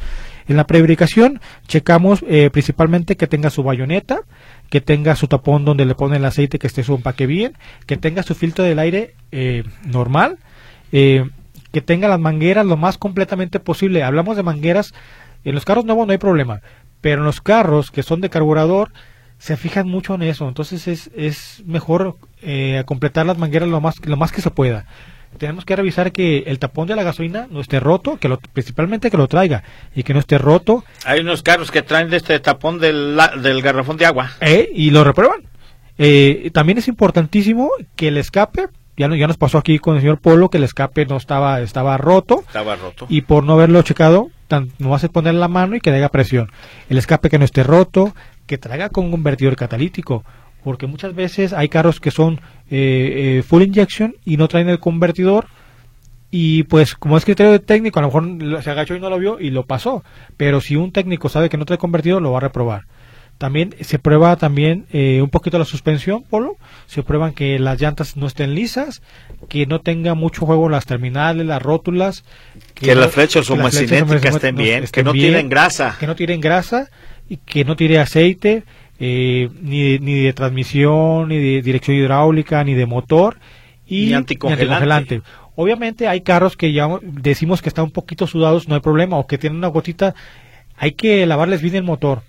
En 0.49 0.57
la 0.57 0.67
preverificación 0.67 1.41
checamos 1.69 2.25
eh, 2.29 2.51
principalmente 2.53 3.17
que 3.17 3.27
tenga 3.27 3.51
su 3.51 3.63
bayoneta, 3.63 4.21
que 4.69 4.81
tenga 4.81 5.17
su 5.17 5.29
tapón 5.29 5.65
donde 5.65 5.85
le 5.85 5.95
ponen 5.95 6.19
el 6.19 6.25
aceite, 6.25 6.59
que 6.59 6.67
esté 6.67 6.83
su 6.83 6.95
empaque 6.95 7.27
bien, 7.27 7.57
que 7.87 7.97
tenga 7.97 8.23
su 8.23 8.35
filtro 8.35 8.65
del 8.65 8.79
aire 8.79 9.15
eh, 9.31 9.65
normal, 9.85 10.39
eh, 10.93 11.29
que 11.73 11.81
tenga 11.81 12.09
las 12.09 12.21
mangueras 12.21 12.67
lo 12.67 12.77
más 12.77 12.99
completamente 12.99 13.61
posible. 13.61 14.03
Hablamos 14.03 14.37
de 14.37 14.43
mangueras, 14.43 14.95
en 15.45 15.55
los 15.55 15.65
carros 15.65 15.85
nuevos 15.85 16.07
no 16.07 16.13
hay 16.13 16.19
problema, 16.19 16.61
pero 17.01 17.21
en 17.21 17.25
los 17.27 17.41
carros 17.41 17.91
que 17.91 18.03
son 18.03 18.21
de 18.21 18.31
carburador 18.31 18.93
se 19.39 19.57
fijan 19.57 19.89
mucho 19.89 20.15
en 20.15 20.23
eso, 20.23 20.47
entonces 20.47 20.87
es, 20.87 21.11
es 21.17 21.63
mejor 21.67 22.17
eh, 22.43 22.83
completar 22.87 23.27
las 23.27 23.39
mangueras 23.39 23.69
lo 23.69 23.81
más, 23.81 23.97
lo 24.07 24.17
más 24.17 24.31
que 24.31 24.41
se 24.41 24.51
pueda. 24.51 24.87
tenemos 25.37 25.65
que 25.65 25.75
revisar 25.75 26.13
que 26.13 26.45
el 26.47 26.59
tapón 26.59 26.87
de 26.87 26.95
la 26.95 27.03
gasolina 27.03 27.49
no 27.51 27.61
esté 27.61 27.81
roto, 27.81 28.19
que 28.19 28.29
lo, 28.29 28.39
principalmente 28.39 29.11
que 29.11 29.17
lo 29.17 29.27
traiga 29.27 29.65
y 29.95 30.05
que 30.05 30.15
no 30.15 30.21
esté 30.21 30.39
roto. 30.39 30.85
Hay 31.05 31.21
unos 31.21 31.43
carros 31.43 31.71
que 31.71 31.83
traen 31.83 32.09
de 32.11 32.19
este 32.19 32.39
tapón 32.39 32.79
del, 32.79 33.19
del 33.43 33.63
garrafón 33.63 33.97
de 33.97 34.07
agua. 34.07 34.31
Eh, 34.41 34.71
y 34.73 34.91
lo 34.91 35.03
reprueban. 35.03 35.43
Eh, 35.99 36.51
también 36.53 36.79
es 36.79 36.89
importantísimo 36.89 37.71
que 37.97 38.09
el 38.09 38.19
escape, 38.19 38.69
ya, 38.97 39.09
no, 39.09 39.17
ya 39.17 39.27
nos 39.27 39.39
pasó 39.39 39.59
aquí 39.59 39.79
con 39.79 39.97
el 39.97 40.03
señor 40.03 40.19
Polo, 40.21 40.51
que 40.51 40.59
el 40.59 40.65
escape 40.65 41.07
no 41.07 41.17
estaba, 41.17 41.61
estaba 41.61 41.97
roto. 41.97 42.45
Estaba 42.47 42.77
roto. 42.77 43.07
Y 43.09 43.23
por 43.23 43.45
no 43.45 43.55
haberlo 43.55 43.83
checado, 43.83 44.31
tan, 44.53 44.69
no 44.79 44.95
hace 44.95 45.09
poner 45.09 45.33
la 45.33 45.49
mano 45.49 45.77
y 45.77 45.81
que 45.81 45.89
haya 45.89 46.11
presión. 46.11 46.51
El 46.91 46.99
escape 46.99 47.31
que 47.31 47.39
no 47.39 47.47
esté 47.47 47.63
roto, 47.63 48.15
que 48.47 48.59
traiga 48.59 48.91
con 48.91 49.07
un 49.07 49.11
convertidor 49.13 49.57
catalítico 49.57 50.25
porque 50.63 50.87
muchas 50.87 51.15
veces 51.15 51.55
hay 51.55 51.71
carros 51.71 52.01
que 52.01 52.11
son 52.11 52.35
eh, 52.71 53.39
eh, 53.39 53.43
full 53.43 53.63
injection 53.63 54.15
y 54.27 54.37
no 54.37 54.47
traen 54.47 54.69
el 54.69 54.79
convertidor 54.79 55.47
y 56.31 56.65
pues 56.65 56.95
como 56.95 57.17
es 57.17 57.25
criterio 57.25 57.51
de 57.51 57.61
técnico 57.61 57.99
a 57.99 58.03
lo 58.03 58.09
mejor 58.09 58.63
se 58.63 58.71
agachó 58.71 58.95
y 58.95 59.01
no 59.01 59.09
lo 59.09 59.19
vio 59.19 59.41
y 59.41 59.51
lo 59.51 59.65
pasó 59.65 60.05
pero 60.37 60.61
si 60.61 60.77
un 60.77 60.93
técnico 60.93 61.31
sabe 61.31 61.49
que 61.49 61.57
no 61.57 61.65
trae 61.65 61.79
convertidor 61.79 62.23
lo 62.23 62.33
va 62.33 62.39
a 62.39 62.43
reprobar 62.43 62.85
también 63.39 63.75
se 63.81 63.99
prueba 63.99 64.37
también 64.37 64.87
eh, 64.93 65.21
un 65.21 65.29
poquito 65.29 65.59
la 65.59 65.65
suspensión 65.65 66.23
polo. 66.23 66.57
Se 66.87 67.03
prueban 67.03 67.33
que 67.33 67.59
las 67.59 67.81
llantas 67.81 68.17
no 68.17 68.27
estén 68.27 68.55
lisas 68.55 69.03
que 69.49 69.67
no 69.67 69.81
tenga 69.81 70.15
mucho 70.15 70.47
juego 70.47 70.69
las 70.69 70.87
terminales 70.87 71.45
las 71.45 71.61
rótulas 71.61 72.25
que, 72.75 72.95
las 72.95 73.11
flechas 73.11 73.51
o 73.51 73.57
cinéticas 73.71 74.37
estén 74.37 74.55
bien 74.55 74.85
que 74.87 75.03
no 75.03 75.13
tienen 75.13 75.49
grasa. 75.49 75.97
que 75.99 76.07
no 76.07 76.15
tienen 76.15 76.41
grasa 76.41 76.89
y 77.29 77.39
que 77.39 77.65
no 77.65 77.75
tire 77.75 77.99
aceite 77.99 78.63
eh, 79.01 79.49
ni, 79.61 79.99
ni, 79.99 80.21
de 80.23 80.33
transmisión, 80.33 81.29
ni 81.29 81.39
de 81.39 81.63
dirección 81.63 81.97
hidráulica, 81.97 82.63
ni 82.63 82.75
de 82.75 82.87
motor 82.87 83.39
y 83.85 84.07
ni 84.07 84.13
anticongelante. 84.15 85.23
Obviamente 85.57 86.07
hay 86.07 86.21
carros 86.21 86.57
que 86.57 86.73
ya 86.73 86.89
decimos 87.03 87.63
que 87.63 87.69
están 87.69 87.87
un 87.87 87.91
poquito 87.91 88.29
sudados, 88.29 88.69
no 88.69 88.77
hay 88.77 88.81
problema, 88.81 89.17
o 89.17 89.27
que 89.27 89.39
tienen 89.39 89.59
una 89.59 89.67
gotita, 89.69 90.15
hay 90.77 90.93
que 90.93 91.27
lavarles 91.27 91.63
bien 91.63 91.75
el 91.75 91.83
motor 91.83 92.23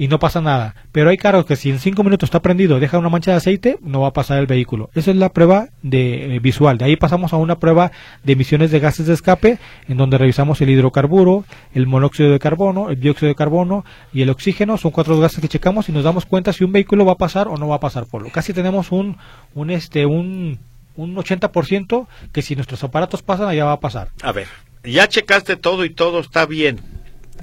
y 0.00 0.08
no 0.08 0.18
pasa 0.18 0.40
nada. 0.40 0.74
Pero 0.92 1.10
hay 1.10 1.18
carros 1.18 1.44
que 1.44 1.56
si 1.56 1.68
en 1.68 1.78
cinco 1.78 2.02
minutos 2.02 2.28
está 2.28 2.40
prendido, 2.40 2.80
deja 2.80 2.96
una 2.96 3.10
mancha 3.10 3.32
de 3.32 3.36
aceite, 3.36 3.76
no 3.82 4.00
va 4.00 4.08
a 4.08 4.12
pasar 4.14 4.38
el 4.38 4.46
vehículo. 4.46 4.88
Esa 4.94 5.10
es 5.10 5.18
la 5.18 5.28
prueba 5.28 5.68
de 5.82 6.36
eh, 6.36 6.38
visual. 6.38 6.78
De 6.78 6.86
ahí 6.86 6.96
pasamos 6.96 7.34
a 7.34 7.36
una 7.36 7.58
prueba 7.58 7.92
de 8.24 8.32
emisiones 8.32 8.70
de 8.70 8.80
gases 8.80 9.04
de 9.04 9.12
escape, 9.12 9.58
en 9.88 9.98
donde 9.98 10.16
revisamos 10.16 10.58
el 10.62 10.70
hidrocarburo, 10.70 11.44
el 11.74 11.86
monóxido 11.86 12.30
de 12.30 12.38
carbono, 12.38 12.88
el 12.88 12.98
dióxido 12.98 13.28
de 13.28 13.34
carbono 13.34 13.84
y 14.10 14.22
el 14.22 14.30
oxígeno. 14.30 14.78
Son 14.78 14.90
cuatro 14.90 15.20
gases 15.20 15.38
que 15.42 15.48
checamos 15.48 15.90
y 15.90 15.92
nos 15.92 16.02
damos 16.02 16.24
cuenta 16.24 16.54
si 16.54 16.64
un 16.64 16.72
vehículo 16.72 17.04
va 17.04 17.12
a 17.12 17.18
pasar 17.18 17.48
o 17.48 17.58
no 17.58 17.68
va 17.68 17.76
a 17.76 17.80
pasar 17.80 18.06
por 18.06 18.22
lo. 18.22 18.30
Casi 18.30 18.54
tenemos 18.54 18.92
un, 18.92 19.18
un 19.54 19.68
este, 19.68 20.06
un, 20.06 20.60
un 20.96 21.14
80% 21.14 22.06
que 22.32 22.40
si 22.40 22.56
nuestros 22.56 22.82
aparatos 22.82 23.20
pasan, 23.20 23.48
allá 23.48 23.66
va 23.66 23.72
a 23.72 23.80
pasar. 23.80 24.08
A 24.22 24.32
ver, 24.32 24.48
ya 24.82 25.06
checaste 25.08 25.56
todo 25.56 25.84
y 25.84 25.90
todo 25.90 26.20
está 26.20 26.46
bien. 26.46 26.80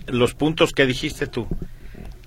Los 0.07 0.33
puntos 0.33 0.71
que 0.71 0.87
dijiste 0.87 1.27
tú 1.27 1.47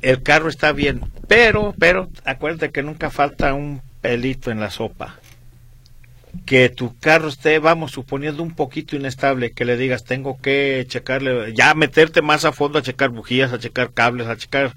el 0.02 0.22
carro 0.22 0.48
está 0.48 0.72
bien, 0.72 1.00
pero, 1.28 1.74
pero, 1.78 2.08
acuérdate 2.24 2.70
que 2.70 2.82
nunca 2.82 3.10
falta 3.10 3.54
un 3.54 3.82
pelito 4.00 4.50
en 4.50 4.60
la 4.60 4.70
sopa. 4.70 5.18
Que 6.46 6.68
tu 6.68 6.96
carro 6.98 7.28
esté, 7.28 7.58
vamos, 7.58 7.92
suponiendo 7.92 8.42
un 8.42 8.54
poquito 8.54 8.96
inestable, 8.96 9.52
que 9.52 9.64
le 9.64 9.76
digas, 9.76 10.04
tengo 10.04 10.40
que 10.40 10.84
checarle, 10.88 11.52
ya 11.54 11.74
meterte 11.74 12.22
más 12.22 12.44
a 12.44 12.52
fondo 12.52 12.78
a 12.78 12.82
checar 12.82 13.10
bujías, 13.10 13.52
a 13.52 13.58
checar 13.58 13.92
cables, 13.92 14.28
a 14.28 14.36
checar 14.36 14.74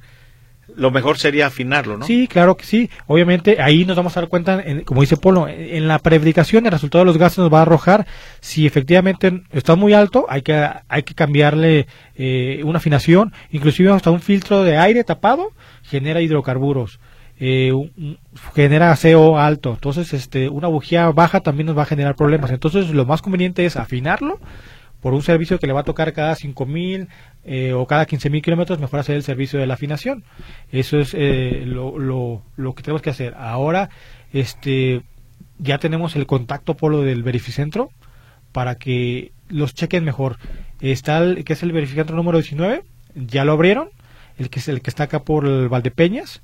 lo 0.76 0.91
mejor 0.91 1.17
sería 1.17 1.47
afinarlo, 1.47 1.97
¿no? 1.97 2.06
Sí, 2.06 2.28
claro 2.28 2.56
que 2.56 2.65
sí. 2.65 2.89
Obviamente 3.08 3.62
ahí 3.62 3.86
nos 3.86 3.97
vamos 3.97 4.15
a 4.15 4.21
dar 4.21 4.30
cuenta, 4.30 4.63
como 4.86 5.02
dice 5.02 5.17
Polo, 5.17 5.47
en 5.47 5.88
la 5.88 5.99
prefabricación 5.99 6.65
el 6.65 6.71
resultado 6.71 7.04
de 7.04 7.08
los 7.08 7.17
gases 7.17 7.39
nos 7.39 7.54
va 7.54 7.60
a 7.60 7.63
arrojar 7.63 8.08
si 8.39 8.65
efectivamente 8.65 9.43
está 9.52 9.76
muy 9.76 9.93
alto, 9.93 10.26
hay 10.30 10.41
que 10.41 10.69
hay 10.88 11.04
que 11.04 11.13
cambiarle 11.13 11.88
eh, 12.15 12.62
una 12.63 12.78
afinación, 12.78 13.34
inclusive 13.52 13.91
hasta 13.91 14.12
un 14.12 14.21
filtro 14.21 14.63
de 14.63 14.78
aire 14.78 15.04
tapado 15.04 15.52
genera 15.84 16.21
hidrocarburos. 16.21 16.99
Eh, 17.39 17.73
genera 18.56 18.95
CO 18.95 19.39
alto, 19.39 19.71
entonces 19.71 20.13
este 20.13 20.49
una 20.49 20.67
bujía 20.67 21.10
baja 21.10 21.41
también 21.41 21.67
nos 21.67 21.78
va 21.78 21.82
a 21.82 21.88
generar 21.88 22.15
problemas. 22.15 22.52
Entonces 22.52 22.89
lo 22.91 23.06
más 23.06 23.21
conveniente 23.21 23.65
es 23.65 23.76
afinarlo 23.76 24.39
por 25.03 25.13
un 25.13 25.21
servicio 25.21 25.59
que 25.59 25.67
le 25.67 25.73
va 25.73 25.81
a 25.81 25.83
tocar 25.83 26.13
cada 26.13 26.33
5.000 26.33 27.09
eh, 27.43 27.73
o 27.73 27.85
cada 27.85 28.07
15.000 28.07 28.41
kilómetros, 28.41 28.79
mejor 28.79 29.01
hacer 29.01 29.17
el 29.17 29.23
servicio 29.23 29.59
de 29.59 29.67
la 29.67 29.73
afinación. 29.73 30.23
Eso 30.71 30.97
es 30.97 31.13
eh, 31.13 31.65
lo, 31.65 31.99
lo, 32.55 32.73
que 32.73 32.83
tenemos 32.83 33.01
que 33.01 33.09
hacer. 33.09 33.35
Ahora 33.37 33.89
este 34.31 35.01
ya 35.59 35.77
tenemos 35.77 36.15
el 36.15 36.25
contacto 36.25 36.75
por 36.75 36.93
lo 36.93 37.01
del 37.01 37.21
verificentro 37.21 37.89
para 38.53 38.75
que 38.75 39.33
los 39.49 39.73
chequen 39.73 40.05
mejor. 40.05 40.37
Está 40.79 41.17
el 41.17 41.43
que 41.43 41.51
es 41.51 41.63
el 41.63 41.73
verificentro 41.73 42.15
número 42.15 42.37
19, 42.37 42.83
ya 43.13 43.43
lo 43.43 43.51
abrieron, 43.51 43.89
el 44.37 44.49
que 44.49 44.59
es 44.59 44.69
el 44.69 44.81
que 44.81 44.89
está 44.89 45.03
acá 45.03 45.23
por 45.23 45.45
el 45.45 45.67
Valdepeñas. 45.67 46.41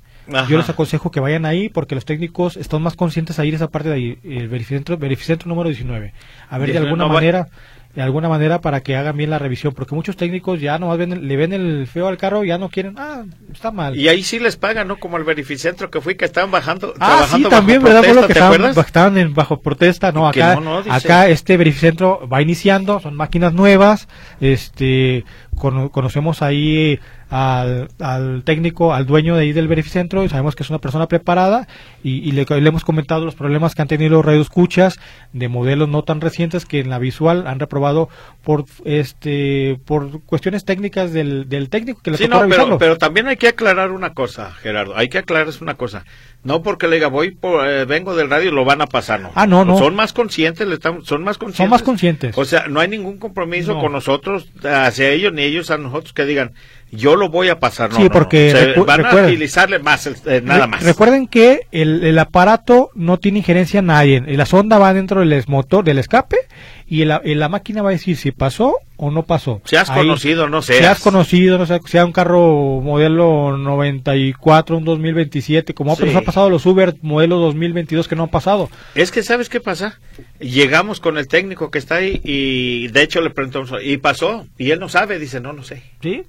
Yo 0.48 0.58
les 0.58 0.68
aconsejo 0.68 1.10
que 1.10 1.18
vayan 1.18 1.46
ahí 1.46 1.70
porque 1.70 1.94
los 1.94 2.04
técnicos 2.04 2.58
están 2.58 2.82
más 2.82 2.94
conscientes 2.94 3.38
a 3.38 3.46
ir 3.46 3.54
a 3.54 3.56
esa 3.56 3.68
parte 3.68 3.88
de 3.88 3.94
ahí, 3.94 4.18
el 4.22 4.48
verificentro, 4.48 4.98
verificentro 4.98 5.48
número 5.48 5.70
19. 5.70 6.12
A 6.48 6.58
ver, 6.58 6.72
de 6.72 6.78
alguna 6.78 7.08
manera, 7.08 7.48
de 7.94 8.02
alguna 8.02 8.28
manera 8.28 8.60
para 8.60 8.82
que 8.82 8.94
hagan 8.94 9.16
bien 9.16 9.30
la 9.30 9.38
revisión, 9.38 9.74
porque 9.74 9.94
muchos 9.94 10.16
técnicos 10.16 10.60
ya 10.60 10.78
no 10.78 10.96
ven, 10.96 11.26
le 11.26 11.36
ven 11.36 11.52
el 11.52 11.88
feo 11.88 12.06
al 12.06 12.18
carro 12.18 12.44
y 12.44 12.48
ya 12.48 12.58
no 12.58 12.68
quieren, 12.68 12.94
ah, 12.96 13.24
está 13.52 13.72
mal. 13.72 13.96
Y 13.96 14.08
ahí 14.08 14.22
sí 14.22 14.38
les 14.38 14.56
pagan, 14.56 14.86
¿no? 14.86 14.98
Como 14.98 15.16
el 15.16 15.24
verificentro 15.24 15.90
que 15.90 16.00
fui, 16.00 16.14
que 16.14 16.24
estaban 16.24 16.52
bajando, 16.52 16.94
ah, 17.00 17.06
trabajando 17.06 17.48
sí, 17.48 17.54
también, 17.54 17.82
¿verdad? 17.82 18.02
Protesta, 18.02 18.26
que 18.26 18.32
estaban, 18.32 18.78
estaban, 18.86 19.18
en 19.18 19.34
bajo 19.34 19.60
protesta, 19.60 20.12
no, 20.12 20.28
acá, 20.28 20.58
acá 20.88 21.28
este 21.28 21.56
verificentro 21.56 22.28
va 22.28 22.40
iniciando, 22.40 23.00
son 23.00 23.14
máquinas 23.16 23.52
nuevas, 23.52 24.06
este, 24.40 25.24
conocemos 25.60 26.42
ahí 26.42 26.98
al, 27.28 27.88
al, 28.00 28.42
técnico, 28.44 28.92
al 28.92 29.06
dueño 29.06 29.36
de 29.36 29.42
ahí 29.42 29.52
del 29.52 29.68
verificentro 29.68 30.24
y 30.24 30.28
sabemos 30.28 30.56
que 30.56 30.62
es 30.62 30.70
una 30.70 30.80
persona 30.80 31.06
preparada 31.06 31.68
y, 32.02 32.32
le, 32.32 32.44
hemos 32.48 32.84
comentado 32.84 33.24
los 33.24 33.34
problemas 33.34 33.74
que 33.74 33.82
han 33.82 33.88
tenido 33.88 34.16
los 34.16 34.24
radioescuchas 34.24 34.98
de 35.32 35.48
modelos 35.48 35.88
no 35.88 36.02
tan 36.02 36.20
recientes 36.20 36.66
que 36.66 36.80
en 36.80 36.90
la 36.90 36.98
visual 36.98 37.46
han 37.46 37.60
reprobado 37.60 38.08
por 38.42 38.64
este 38.84 39.78
por 39.84 40.22
cuestiones 40.22 40.64
técnicas 40.64 41.12
del, 41.12 41.48
del 41.48 41.68
técnico 41.68 42.00
que 42.02 42.10
le 42.12 42.16
sí, 42.16 42.26
no, 42.26 42.48
pero, 42.48 42.78
pero, 42.78 42.98
también 42.98 43.28
hay 43.28 43.36
que 43.36 43.48
aclarar 43.48 43.92
una 43.92 44.14
cosa, 44.14 44.52
Gerardo, 44.52 44.96
hay 44.96 45.08
que 45.08 45.18
aclarar 45.18 45.48
una 45.60 45.74
cosa. 45.74 46.04
No 46.42 46.62
porque 46.62 46.88
le 46.88 46.96
diga 46.96 47.08
voy 47.08 47.32
por, 47.32 47.68
eh, 47.68 47.84
vengo 47.84 48.14
del 48.16 48.30
radio 48.30 48.50
lo 48.50 48.64
van 48.64 48.80
a 48.80 48.86
pasar, 48.86 49.20
no. 49.20 49.30
Ah, 49.34 49.46
no, 49.46 49.64
no. 49.64 49.76
Son 49.76 49.94
más 49.94 50.14
conscientes, 50.14 50.66
le 50.66 50.74
están, 50.74 51.04
son 51.04 51.22
más 51.22 51.36
conscientes. 51.36 51.58
Son 51.58 51.70
más 51.70 51.82
conscientes. 51.82 52.38
O 52.38 52.46
sea, 52.46 52.66
no 52.66 52.80
hay 52.80 52.88
ningún 52.88 53.18
compromiso 53.18 53.78
con 53.78 53.92
nosotros 53.92 54.48
hacia 54.64 55.10
ellos 55.10 55.34
ni 55.34 55.42
ellos 55.42 55.70
a 55.70 55.76
nosotros 55.76 56.14
que 56.14 56.24
digan 56.24 56.52
yo 56.90 57.16
lo 57.16 57.28
voy 57.28 57.48
a 57.48 57.58
pasar. 57.58 57.90
No, 57.90 57.96
sí, 57.96 58.08
porque 58.08 58.74
van 58.86 59.06
a 59.06 59.26
utilizarle 59.26 59.78
más, 59.78 60.06
eh, 60.06 60.40
nada 60.44 60.66
más. 60.66 60.82
Recuerden 60.82 61.26
que 61.26 61.66
el, 61.70 62.04
el, 62.04 62.18
aparato 62.18 62.90
no 62.94 63.18
tiene 63.18 63.38
injerencia 63.38 63.80
en 63.80 63.86
nadie. 63.86 64.20
La 64.20 64.46
sonda 64.46 64.78
va 64.78 64.92
dentro 64.92 65.20
del 65.20 65.44
motor, 65.46 65.84
del 65.84 65.98
escape, 65.98 66.36
y 66.86 67.04
la, 67.04 67.22
la 67.24 67.48
máquina 67.48 67.82
va 67.82 67.90
a 67.90 67.92
decir 67.92 68.16
si 68.16 68.32
pasó 68.32 68.74
o 68.96 69.10
no 69.12 69.22
pasó. 69.22 69.62
Si 69.64 69.76
has 69.76 69.88
conocido, 69.90 70.48
no 70.48 70.60
sé. 70.60 70.78
Si 70.78 70.84
has 70.84 71.00
conocido, 71.00 71.56
no 71.56 71.64
sé, 71.64 71.80
sea 71.86 72.04
un 72.04 72.12
carro 72.12 72.80
modelo 72.82 73.56
94, 73.56 74.76
un 74.76 74.84
2027, 74.84 75.72
como 75.72 75.94
sí. 75.94 76.12
ha 76.14 76.20
pasado 76.22 76.50
los 76.50 76.66
Uber 76.66 76.96
modelo 77.00 77.38
2022 77.38 78.08
que 78.08 78.16
no 78.16 78.24
han 78.24 78.28
pasado. 78.28 78.68
Es 78.96 79.12
que, 79.12 79.22
¿sabes 79.22 79.48
qué 79.48 79.60
pasa? 79.60 80.00
Llegamos 80.40 80.98
con 80.98 81.16
el 81.16 81.28
técnico 81.28 81.70
que 81.70 81.78
está 81.78 81.94
ahí 81.96 82.20
y 82.24 82.88
de 82.88 83.02
hecho 83.02 83.20
le 83.20 83.30
preguntamos, 83.30 83.72
¿y 83.82 83.96
pasó? 83.98 84.46
Y 84.58 84.72
él 84.72 84.80
no 84.80 84.88
sabe, 84.88 85.20
dice, 85.20 85.40
no, 85.40 85.52
no 85.52 85.62
sé. 85.62 85.84
Sí. 86.02 86.24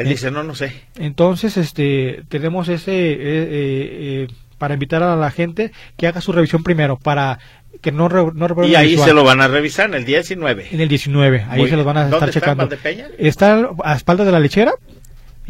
Él 0.00 0.08
dice, 0.08 0.30
no, 0.30 0.42
no 0.42 0.54
sé. 0.54 0.72
Entonces, 0.98 1.56
este, 1.56 2.22
tenemos 2.28 2.68
ese, 2.68 2.92
eh, 2.92 3.18
eh, 3.20 4.28
para 4.58 4.74
invitar 4.74 5.02
a 5.02 5.16
la 5.16 5.30
gente 5.30 5.72
que 5.96 6.06
haga 6.06 6.20
su 6.20 6.32
revisión 6.32 6.62
primero, 6.62 6.96
para 6.96 7.38
que 7.80 7.92
no, 7.92 8.08
no 8.08 8.64
Y 8.64 8.74
ahí 8.74 8.96
se 8.98 9.14
lo 9.14 9.24
van 9.24 9.40
a 9.40 9.48
revisar 9.48 9.88
en 9.88 9.94
el 9.94 10.04
19. 10.04 10.68
En 10.70 10.80
el 10.80 10.88
19, 10.88 11.46
ahí 11.48 11.68
se 11.68 11.76
los 11.76 11.84
van 11.84 11.96
a 11.96 12.04
estar 12.04 12.20
¿Dónde 12.20 12.32
checando. 12.32 12.64
Está, 12.64 12.76
Peña? 12.76 13.06
está 13.18 13.70
a 13.82 13.94
espaldas 13.94 14.26
de 14.26 14.32
la 14.32 14.40
lechera. 14.40 14.72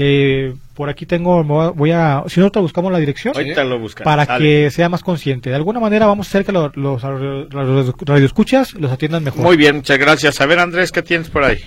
Eh, 0.03 0.55
por 0.75 0.89
aquí 0.89 1.05
tengo, 1.05 1.45
voy 1.45 1.91
a, 1.91 2.23
si 2.27 2.41
nosotros 2.41 2.63
buscamos 2.63 2.91
la 2.91 2.99
dirección, 2.99 3.35
Ahorita 3.37 3.65
lo 3.65 3.87
para 4.03 4.39
que 4.39 4.71
sea 4.71 4.89
más 4.89 5.03
consciente. 5.03 5.51
De 5.51 5.57
alguna 5.57 5.81
manera 5.81 6.07
vamos 6.07 6.27
a 6.27 6.31
hacer 6.31 6.45
que 6.47 6.53
los, 6.53 6.75
los, 6.77 7.03
los 7.03 7.95
radioescuchas 8.01 8.75
los 8.75 8.91
atiendan 8.91 9.25
mejor. 9.25 9.43
Muy 9.43 9.57
bien, 9.57 9.77
muchas 9.77 9.99
gracias. 9.99 10.41
A 10.41 10.47
ver, 10.47 10.59
Andrés, 10.61 10.93
¿qué 10.93 11.03
tienes 11.03 11.29
por 11.29 11.45
ahí? 11.45 11.59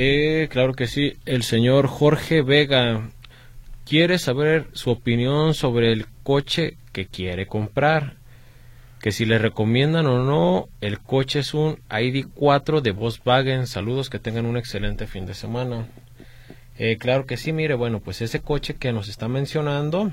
Eh, 0.00 0.46
claro 0.48 0.74
que 0.74 0.86
sí. 0.86 1.14
El 1.26 1.42
señor 1.42 1.88
Jorge 1.88 2.42
Vega 2.42 3.10
quiere 3.84 4.20
saber 4.20 4.68
su 4.72 4.90
opinión 4.90 5.54
sobre 5.54 5.90
el 5.90 6.06
coche 6.22 6.76
que 6.92 7.06
quiere 7.06 7.48
comprar. 7.48 8.14
Que 9.00 9.10
si 9.10 9.24
le 9.24 9.38
recomiendan 9.38 10.06
o 10.06 10.22
no, 10.22 10.68
el 10.80 11.00
coche 11.00 11.40
es 11.40 11.52
un 11.52 11.80
ID4 11.90 12.80
de 12.80 12.92
Volkswagen. 12.92 13.66
Saludos, 13.66 14.08
que 14.08 14.20
tengan 14.20 14.46
un 14.46 14.56
excelente 14.56 15.08
fin 15.08 15.26
de 15.26 15.34
semana. 15.34 15.88
Eh, 16.78 16.96
claro 16.96 17.26
que 17.26 17.36
sí, 17.36 17.52
mire, 17.52 17.74
bueno, 17.74 17.98
pues 17.98 18.22
ese 18.22 18.38
coche 18.38 18.74
que 18.74 18.92
nos 18.92 19.08
está 19.08 19.26
mencionando 19.26 20.12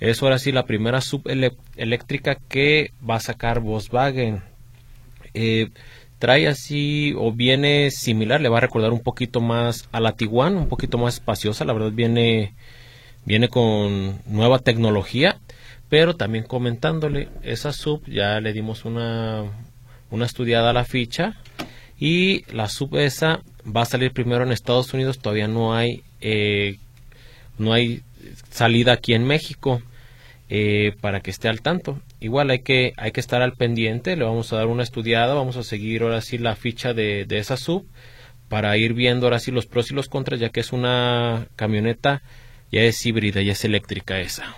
es 0.00 0.22
ahora 0.22 0.38
sí 0.38 0.52
la 0.52 0.66
primera 0.66 1.00
subeléctrica 1.00 2.34
que 2.34 2.92
va 3.08 3.14
a 3.14 3.20
sacar 3.20 3.60
Volkswagen. 3.60 4.42
Eh, 5.32 5.70
trae 6.18 6.48
así 6.48 7.14
o 7.16 7.32
viene 7.32 7.90
similar, 7.90 8.40
le 8.40 8.48
va 8.48 8.58
a 8.58 8.62
recordar 8.62 8.92
un 8.92 9.00
poquito 9.00 9.40
más 9.40 9.88
a 9.92 10.00
la 10.00 10.12
Tiguan, 10.12 10.56
un 10.56 10.68
poquito 10.68 10.98
más 10.98 11.14
espaciosa, 11.14 11.64
la 11.64 11.72
verdad 11.72 11.92
viene 11.92 12.54
viene 13.24 13.48
con 13.48 14.18
nueva 14.26 14.58
tecnología, 14.58 15.38
pero 15.88 16.16
también 16.16 16.44
comentándole 16.44 17.28
esa 17.42 17.72
sub 17.72 18.02
ya 18.06 18.40
le 18.40 18.52
dimos 18.52 18.84
una 18.84 19.44
una 20.10 20.26
estudiada 20.26 20.70
a 20.70 20.72
la 20.72 20.84
ficha 20.84 21.36
y 21.98 22.44
la 22.52 22.68
sub 22.68 22.96
esa 22.96 23.42
va 23.64 23.82
a 23.82 23.86
salir 23.86 24.12
primero 24.12 24.44
en 24.44 24.52
Estados 24.52 24.92
Unidos, 24.94 25.18
todavía 25.18 25.48
no 25.48 25.74
hay 25.74 26.02
eh, 26.20 26.78
no 27.58 27.72
hay 27.72 28.02
salida 28.50 28.92
aquí 28.92 29.14
en 29.14 29.24
México 29.24 29.82
eh, 30.48 30.94
para 31.00 31.20
que 31.20 31.30
esté 31.30 31.48
al 31.48 31.60
tanto. 31.60 32.00
Igual 32.20 32.50
hay 32.50 32.60
que, 32.60 32.92
hay 32.96 33.12
que 33.12 33.20
estar 33.20 33.42
al 33.42 33.52
pendiente, 33.52 34.16
le 34.16 34.24
vamos 34.24 34.52
a 34.52 34.56
dar 34.56 34.66
una 34.66 34.82
estudiada, 34.82 35.34
vamos 35.34 35.56
a 35.56 35.62
seguir 35.62 36.02
ahora 36.02 36.20
sí 36.20 36.38
la 36.38 36.56
ficha 36.56 36.92
de, 36.94 37.24
de 37.26 37.38
esa 37.38 37.56
sub 37.56 37.86
para 38.48 38.76
ir 38.76 38.94
viendo 38.94 39.26
ahora 39.26 39.38
sí 39.38 39.50
los 39.50 39.66
pros 39.66 39.90
y 39.90 39.94
los 39.94 40.08
contras, 40.08 40.40
ya 40.40 40.48
que 40.48 40.60
es 40.60 40.72
una 40.72 41.46
camioneta, 41.54 42.22
ya 42.72 42.82
es 42.82 43.04
híbrida, 43.04 43.42
ya 43.42 43.52
es 43.52 43.64
eléctrica 43.64 44.20
esa. 44.20 44.56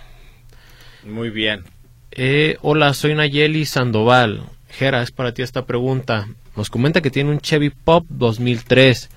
Muy 1.03 1.29
bien. 1.29 1.63
Eh, 2.11 2.57
hola, 2.61 2.93
soy 2.93 3.15
Nayeli 3.15 3.65
Sandoval. 3.65 4.43
Jera, 4.69 5.01
es 5.01 5.11
para 5.11 5.33
ti 5.33 5.41
esta 5.41 5.65
pregunta. 5.65 6.27
Nos 6.55 6.69
comenta 6.69 7.01
que 7.01 7.11
tiene 7.11 7.31
un 7.31 7.39
Chevy 7.39 7.69
Pop 7.69 8.05
2003. 8.09 9.09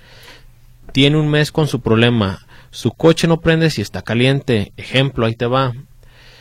Tiene 0.91 1.17
un 1.17 1.29
mes 1.29 1.51
con 1.51 1.67
su 1.67 1.81
problema. 1.81 2.45
Su 2.71 2.91
coche 2.91 3.27
no 3.27 3.41
prende 3.41 3.69
si 3.69 3.81
está 3.81 4.01
caliente. 4.01 4.71
Ejemplo, 4.77 5.25
ahí 5.25 5.35
te 5.35 5.45
va. 5.45 5.73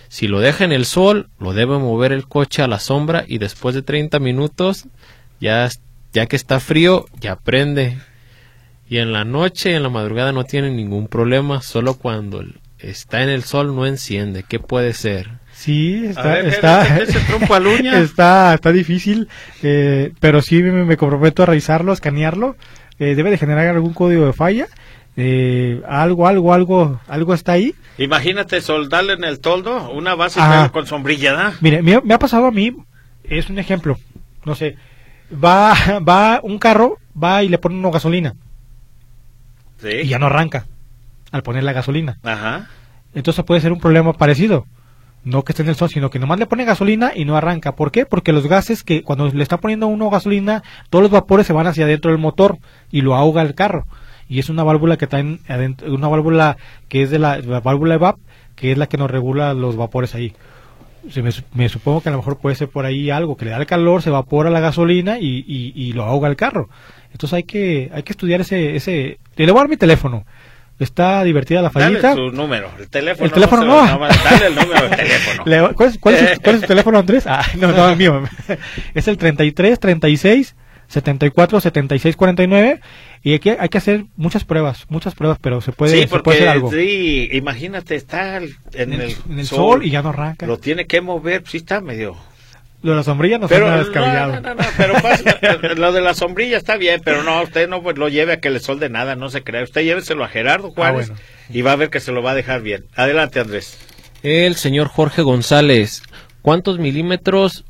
Si 0.08 0.28
lo 0.28 0.40
deja 0.40 0.64
en 0.64 0.72
el 0.72 0.84
sol, 0.84 1.28
lo 1.38 1.52
debe 1.52 1.78
mover 1.78 2.12
el 2.12 2.26
coche 2.26 2.62
a 2.62 2.68
la 2.68 2.78
sombra 2.78 3.24
y 3.26 3.38
después 3.38 3.74
de 3.74 3.82
30 3.82 4.18
minutos, 4.18 4.86
ya, 5.40 5.68
ya 6.12 6.26
que 6.26 6.36
está 6.36 6.60
frío, 6.60 7.06
ya 7.20 7.36
prende. 7.36 7.98
Y 8.88 8.98
en 8.98 9.12
la 9.12 9.24
noche, 9.24 9.74
en 9.74 9.82
la 9.82 9.88
madrugada 9.88 10.32
no 10.32 10.44
tiene 10.44 10.70
ningún 10.70 11.08
problema, 11.08 11.62
solo 11.62 11.94
cuando 11.94 12.44
está 12.78 13.22
en 13.22 13.28
el 13.28 13.42
sol 13.42 13.74
no 13.74 13.86
enciende. 13.86 14.44
¿Qué 14.46 14.58
puede 14.58 14.92
ser? 14.92 15.30
Sí, 15.52 16.04
está, 16.06 16.40
está, 16.40 16.98
está, 16.98 18.54
está 18.54 18.72
difícil, 18.72 19.28
eh, 19.62 20.12
pero 20.20 20.42
sí 20.42 20.62
me, 20.62 20.96
comprometo 20.96 21.42
a 21.42 21.46
revisarlo, 21.46 21.92
a 21.92 21.94
escanearlo. 21.94 22.56
Eh, 22.98 23.14
debe 23.14 23.30
de 23.30 23.38
generar 23.38 23.68
algún 23.68 23.94
código 23.94 24.26
de 24.26 24.32
falla. 24.32 24.66
Eh, 25.16 25.80
algo, 25.86 26.26
algo, 26.26 26.52
algo, 26.52 27.00
algo 27.06 27.34
está 27.34 27.52
ahí. 27.52 27.74
Imagínate 27.98 28.60
soldarle 28.60 29.12
en 29.12 29.24
el 29.24 29.38
toldo 29.38 29.90
una 29.90 30.14
base 30.14 30.40
con 30.72 30.86
sombrilla, 30.86 31.32
¿da? 31.32 31.54
Mire, 31.60 31.82
me, 31.82 32.14
ha 32.14 32.18
pasado 32.18 32.46
a 32.46 32.50
mí, 32.50 32.76
es 33.22 33.48
un 33.48 33.58
ejemplo, 33.58 33.96
no 34.44 34.54
sé, 34.54 34.76
va, 35.32 35.74
va 36.08 36.40
un 36.42 36.58
carro, 36.58 36.98
va 37.20 37.42
y 37.42 37.48
le 37.48 37.58
pone 37.58 37.76
una 37.76 37.90
gasolina. 37.90 38.34
Sí. 39.80 39.88
Y 40.02 40.08
ya 40.08 40.18
no 40.18 40.26
arranca 40.26 40.66
al 41.30 41.42
poner 41.42 41.62
la 41.64 41.72
gasolina. 41.72 42.18
Ajá. 42.22 42.68
Entonces 43.14 43.44
puede 43.44 43.60
ser 43.60 43.72
un 43.72 43.80
problema 43.80 44.12
parecido. 44.12 44.66
No 45.24 45.42
que 45.42 45.52
esté 45.52 45.62
en 45.62 45.70
el 45.70 45.74
sol, 45.74 45.88
sino 45.88 46.10
que 46.10 46.18
nomás 46.18 46.38
le 46.38 46.46
pone 46.46 46.64
gasolina 46.64 47.12
y 47.14 47.24
no 47.24 47.36
arranca. 47.36 47.74
¿Por 47.74 47.90
qué? 47.90 48.04
Porque 48.04 48.32
los 48.32 48.46
gases 48.46 48.82
que 48.82 49.02
cuando 49.02 49.26
le 49.28 49.42
está 49.42 49.56
poniendo 49.56 49.86
uno 49.86 50.10
gasolina, 50.10 50.62
todos 50.90 51.04
los 51.04 51.10
vapores 51.10 51.46
se 51.46 51.54
van 51.54 51.66
hacia 51.66 51.86
adentro 51.86 52.10
del 52.10 52.20
motor 52.20 52.58
y 52.90 53.00
lo 53.00 53.14
ahoga 53.14 53.40
el 53.40 53.54
carro. 53.54 53.86
Y 54.34 54.40
es 54.40 54.48
una 54.48 54.64
válvula 54.64 54.96
que 54.96 55.04
está 55.04 55.20
en, 55.20 55.38
adentro, 55.46 55.94
una 55.94 56.08
válvula 56.08 56.56
que 56.88 57.02
es 57.02 57.10
de 57.10 57.20
la, 57.20 57.40
válvula 57.62 57.94
EVAP, 57.94 58.16
que 58.56 58.72
es 58.72 58.78
la 58.78 58.88
que 58.88 58.96
nos 58.96 59.08
regula 59.08 59.54
los 59.54 59.76
vapores 59.76 60.16
ahí. 60.16 60.32
Se 61.08 61.22
me, 61.22 61.30
me, 61.52 61.68
supongo 61.68 62.00
que 62.00 62.08
a 62.08 62.12
lo 62.12 62.18
mejor 62.18 62.38
puede 62.38 62.56
ser 62.56 62.66
por 62.66 62.84
ahí 62.84 63.10
algo 63.10 63.36
que 63.36 63.44
le 63.44 63.52
da 63.52 63.58
el 63.58 63.66
calor, 63.66 64.02
se 64.02 64.08
evapora 64.08 64.50
la 64.50 64.58
gasolina 64.58 65.20
y, 65.20 65.44
y, 65.46 65.72
y 65.76 65.92
lo 65.92 66.02
ahoga 66.02 66.28
el 66.28 66.34
carro. 66.34 66.68
Entonces 67.12 67.32
hay 67.32 67.42
que, 67.44 67.92
hay 67.94 68.02
que 68.02 68.12
estudiar 68.12 68.40
ese, 68.40 68.74
ese, 68.74 69.20
le 69.36 69.52
voy 69.52 69.58
a 69.58 69.62
dar 69.62 69.68
mi 69.68 69.76
teléfono. 69.76 70.24
Está 70.80 71.22
divertida 71.22 71.62
la 71.62 71.70
fallita. 71.70 72.08
Dale 72.08 72.28
su 72.28 72.36
número, 72.36 72.72
el 72.80 72.88
teléfono. 72.88 73.26
El 73.26 73.32
teléfono 73.32 73.64
no. 73.64 73.86
dale 73.86 74.46
el 74.48 74.54
número 74.56 74.88
del 74.88 74.96
teléfono. 74.96 75.44
¿cuál, 75.76 75.90
es, 75.90 75.98
cuál, 75.98 76.14
es, 76.16 76.40
¿Cuál 76.40 76.56
es 76.56 76.60
su 76.62 76.66
teléfono, 76.74 76.98
Andrés? 76.98 77.24
Ah, 77.28 77.44
no, 77.56 77.70
no, 77.70 77.88
el 77.88 77.96
mío. 77.96 78.20
Es 78.94 79.06
el 79.06 79.16
33 79.16 79.78
36 79.78 80.56
74 80.88 81.60
76 81.60 82.16
49 82.16 82.80
y 83.22 83.34
aquí 83.34 83.50
hay 83.50 83.68
que 83.68 83.78
hacer 83.78 84.04
muchas 84.16 84.44
pruebas, 84.44 84.84
muchas 84.88 85.14
pruebas, 85.14 85.38
pero 85.40 85.60
se 85.60 85.72
puede, 85.72 86.02
sí, 86.02 86.08
se 86.08 86.18
puede 86.20 86.38
hacer 86.38 86.48
algo. 86.48 86.70
Sí, 86.70 87.28
imagínate, 87.32 87.94
está 87.94 88.36
en, 88.36 88.50
en, 88.74 88.92
el, 88.92 89.16
en 89.28 89.38
el 89.38 89.46
sol, 89.46 89.58
sol, 89.58 89.84
y 89.86 89.90
ya 89.90 90.02
no 90.02 90.10
arranca. 90.10 90.46
Lo 90.46 90.58
tiene 90.58 90.86
que 90.86 91.00
mover, 91.00 91.42
sí 91.46 91.58
está 91.58 91.80
medio 91.80 92.16
lo 92.84 92.90
de 92.90 92.96
la 92.98 93.02
sombrilla 93.02 93.38
no 93.38 93.48
pero, 93.48 93.66
suena 93.66 93.78
descabellado. 93.78 94.32
No, 94.34 94.40
no, 94.40 94.54
no, 94.56 94.64
pero 94.76 94.94
pasa, 95.02 95.38
lo 95.74 95.92
de 95.92 96.00
la 96.02 96.12
sombrilla 96.12 96.58
está 96.58 96.76
bien, 96.76 97.00
pero 97.02 97.22
no, 97.22 97.42
usted 97.42 97.66
no 97.66 97.82
pues, 97.82 97.96
lo 97.96 98.10
lleve 98.10 98.34
a 98.34 98.40
que 98.40 98.50
le 98.50 98.60
solde 98.60 98.90
nada, 98.90 99.16
no 99.16 99.30
se 99.30 99.42
crea. 99.42 99.64
Usted 99.64 99.82
lléveselo 99.82 100.22
a 100.22 100.28
Gerardo 100.28 100.70
Juárez 100.70 101.08
ah, 101.10 101.14
bueno. 101.14 101.22
y 101.48 101.62
va 101.62 101.72
a 101.72 101.76
ver 101.76 101.88
que 101.88 102.00
se 102.00 102.12
lo 102.12 102.22
va 102.22 102.32
a 102.32 102.34
dejar 102.34 102.60
bien. 102.60 102.84
Adelante, 102.94 103.40
Andrés. 103.40 103.78
El 104.22 104.56
señor 104.56 104.88
Jorge 104.88 105.22
González, 105.22 106.02
¿cuántos 106.42 106.78
milímetros 106.78 107.64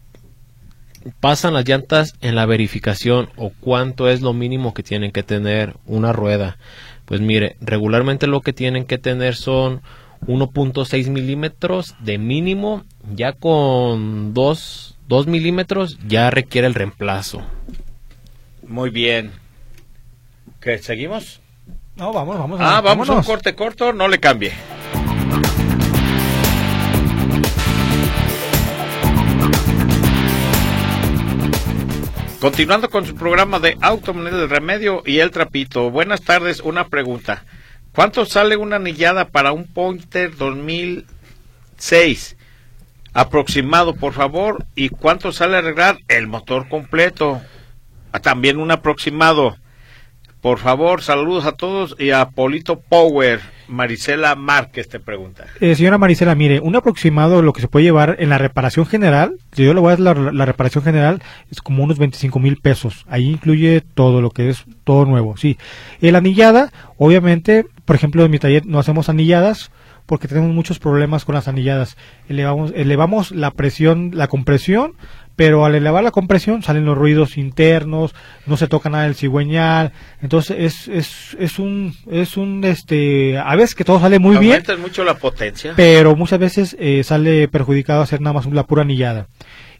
pasan 1.20 1.54
las 1.54 1.68
llantas 1.68 2.14
en 2.20 2.34
la 2.34 2.46
verificación 2.46 3.28
o 3.36 3.50
cuánto 3.60 4.08
es 4.08 4.20
lo 4.20 4.32
mínimo 4.32 4.74
que 4.74 4.82
tienen 4.82 5.12
que 5.12 5.22
tener 5.22 5.76
una 5.86 6.12
rueda? 6.12 6.58
Pues 7.04 7.20
mire, 7.20 7.56
regularmente 7.60 8.26
lo 8.26 8.40
que 8.40 8.52
tienen 8.52 8.84
que 8.84 8.98
tener 8.98 9.36
son 9.36 9.82
1.6 10.26 11.10
milímetros 11.10 11.94
de 12.00 12.18
mínimo, 12.18 12.84
ya 13.14 13.32
con 13.32 14.32
dos 14.32 14.94
2 15.08 15.26
milímetros 15.26 15.98
ya 16.06 16.30
requiere 16.30 16.66
el 16.66 16.74
reemplazo. 16.74 17.42
Muy 18.66 18.90
bien. 18.90 19.32
¿Qué, 20.60 20.78
seguimos? 20.78 21.40
No, 21.96 22.12
vamos, 22.12 22.38
vamos. 22.38 22.58
Ah, 22.62 22.80
vamos 22.80 23.08
a 23.10 23.12
un 23.12 23.22
corte 23.22 23.54
corto, 23.54 23.92
no 23.92 24.08
le 24.08 24.18
cambie. 24.18 24.52
Continuando 32.44 32.90
con 32.90 33.06
su 33.06 33.14
programa 33.14 33.58
de 33.58 33.78
Automanía 33.80 34.32
del 34.32 34.50
Remedio 34.50 35.02
y 35.06 35.20
el 35.20 35.30
Trapito. 35.30 35.90
Buenas 35.90 36.20
tardes, 36.20 36.60
una 36.60 36.88
pregunta. 36.88 37.46
¿Cuánto 37.94 38.26
sale 38.26 38.58
una 38.58 38.76
anillada 38.76 39.28
para 39.28 39.52
un 39.52 39.64
Pointer 39.64 40.36
2006? 40.36 42.36
aproximado, 43.14 43.94
por 43.94 44.12
favor, 44.12 44.66
y 44.74 44.90
cuánto 44.90 45.32
sale 45.32 45.56
arreglar 45.56 46.00
el 46.08 46.26
motor 46.26 46.68
completo. 46.68 47.40
Ah, 48.12 48.20
también 48.20 48.58
un 48.58 48.70
aproximado. 48.70 49.56
Por 50.42 50.58
favor, 50.58 51.00
saludos 51.00 51.46
a 51.46 51.52
todos 51.52 51.96
y 51.98 52.10
a 52.10 52.28
Polito 52.28 52.78
Power. 52.78 53.40
Marisela 53.68 54.34
Márquez 54.34 54.88
te 54.88 55.00
pregunta. 55.00 55.46
Eh, 55.60 55.74
señora 55.74 55.98
Marisela, 55.98 56.34
mire, 56.34 56.60
un 56.60 56.76
aproximado 56.76 57.42
lo 57.42 57.52
que 57.52 57.60
se 57.60 57.68
puede 57.68 57.84
llevar 57.84 58.16
en 58.18 58.28
la 58.28 58.38
reparación 58.38 58.86
general, 58.86 59.36
si 59.52 59.64
yo 59.64 59.74
le 59.74 59.80
voy 59.80 59.92
a 59.92 59.96
dar 59.96 60.18
la, 60.18 60.44
reparación 60.44 60.84
general, 60.84 61.22
es 61.50 61.60
como 61.60 61.84
unos 61.84 61.98
25 61.98 62.38
mil 62.38 62.56
pesos. 62.58 63.04
Ahí 63.08 63.30
incluye 63.30 63.80
todo 63.80 64.20
lo 64.20 64.30
que 64.30 64.50
es 64.50 64.64
todo 64.84 65.04
nuevo, 65.04 65.36
sí. 65.36 65.58
La 66.00 66.18
anillada, 66.18 66.72
obviamente, 66.98 67.66
por 67.84 67.96
ejemplo, 67.96 68.24
en 68.24 68.30
mi 68.30 68.38
taller 68.38 68.66
no 68.66 68.78
hacemos 68.78 69.08
anilladas, 69.08 69.70
porque 70.06 70.28
tenemos 70.28 70.54
muchos 70.54 70.78
problemas 70.78 71.24
con 71.24 71.34
las 71.34 71.48
anilladas. 71.48 71.96
Elevamos, 72.28 72.72
elevamos 72.74 73.30
la 73.30 73.50
presión, 73.50 74.10
la 74.14 74.28
compresión, 74.28 74.92
pero 75.36 75.64
al 75.64 75.74
elevar 75.74 76.04
la 76.04 76.10
compresión 76.10 76.62
salen 76.62 76.84
los 76.84 76.96
ruidos 76.96 77.36
internos, 77.36 78.14
no 78.46 78.56
se 78.56 78.68
toca 78.68 78.88
nada 78.88 79.04
del 79.04 79.14
cigüeñal, 79.14 79.92
entonces 80.22 80.56
es, 80.58 80.88
es, 80.88 81.36
es 81.38 81.58
un, 81.58 81.94
es 82.10 82.36
un, 82.36 82.62
este, 82.64 83.38
a 83.38 83.56
veces 83.56 83.74
que 83.74 83.84
todo 83.84 84.00
sale 84.00 84.18
muy 84.18 84.36
bien. 84.38 84.62
mucho 84.78 85.04
la 85.04 85.14
potencia. 85.14 85.72
Pero 85.76 86.16
muchas 86.16 86.38
veces 86.38 86.76
eh, 86.78 87.02
sale 87.04 87.48
perjudicado 87.48 88.02
hacer 88.02 88.20
nada 88.20 88.34
más 88.34 88.46
la 88.46 88.66
pura 88.66 88.82
anillada. 88.82 89.28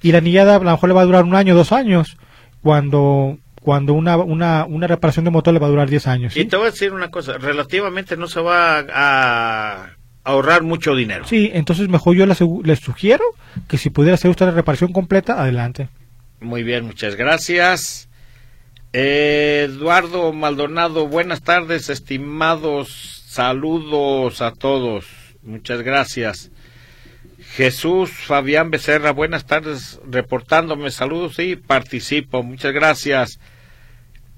Y 0.03 0.13
la 0.13 0.19
anillada 0.19 0.57
a 0.57 0.59
lo 0.59 0.71
mejor 0.71 0.89
le 0.89 0.95
va 0.95 1.03
a 1.03 1.07
durar 1.07 1.25
un 1.25 1.35
año, 1.35 1.55
dos 1.55 1.73
años, 1.73 2.17
cuando 2.63 3.39
cuando 3.65 3.95
una, 3.95 4.19
una, 4.19 4.67
una 4.67 4.87
reparación 4.87 5.25
de 5.25 5.31
motor 5.31 5.55
le 5.55 5.59
va 5.59 5.69
a 5.69 5.71
durar 5.71 5.89
10 5.89 6.07
años. 6.07 6.37
Y 6.37 6.45
te 6.45 6.57
voy 6.57 6.67
a 6.67 6.71
decir 6.71 6.93
una 6.93 7.11
cosa, 7.11 7.39
relativamente 7.39 8.15
no 8.15 8.29
se 8.29 8.43
va 8.43 8.85
a 8.93 9.97
ahorrar 10.25 10.63
mucho 10.63 10.97
dinero. 10.97 11.27
Sí, 11.27 11.51
entonces 11.53 11.89
mejor 11.89 12.17
yo 12.17 12.27
les, 12.27 12.39
sugiero 12.81 13.25
que 13.69 13.79
si 13.79 13.91
pudiera 13.91 14.15
hacer 14.15 14.31
usted 14.31 14.47
la 14.47 14.53
reparación 14.53 14.93
completa, 14.93 15.41
adelante. 15.41 15.89
Muy 16.41 16.63
bien, 16.63 16.87
muchas 16.87 17.15
gracias. 17.15 18.09
Eduardo 18.93 20.33
Maldonado, 20.33 21.07
buenas 21.07 21.43
tardes, 21.43 21.91
estimados. 21.91 23.23
Saludos 23.27 24.41
a 24.41 24.53
todos. 24.53 25.07
Muchas 25.43 25.83
gracias. 25.83 26.51
Jesús 27.57 28.11
Fabián 28.11 28.71
Becerra, 28.71 29.13
buenas 29.13 29.47
tardes, 29.47 30.01
reportándome. 30.09 30.91
Saludos 30.91 31.39
y 31.39 31.57
participo. 31.57 32.43
Muchas 32.43 32.73
gracias. 32.73 33.39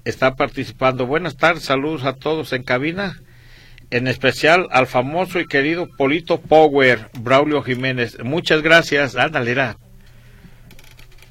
Está 0.05 0.35
participando. 0.35 1.05
Buenas 1.05 1.37
tardes, 1.37 1.63
saludos 1.63 2.03
a 2.05 2.13
todos 2.13 2.53
en 2.53 2.63
cabina 2.63 3.21
en 3.91 4.07
especial 4.07 4.67
al 4.71 4.87
famoso 4.87 5.39
y 5.39 5.47
querido 5.47 5.87
Polito 5.97 6.39
Power, 6.39 7.09
Braulio 7.19 7.61
Jiménez. 7.63 8.17
Muchas 8.23 8.61
gracias. 8.61 9.15
Ándale, 9.15 9.51
era. 9.51 9.77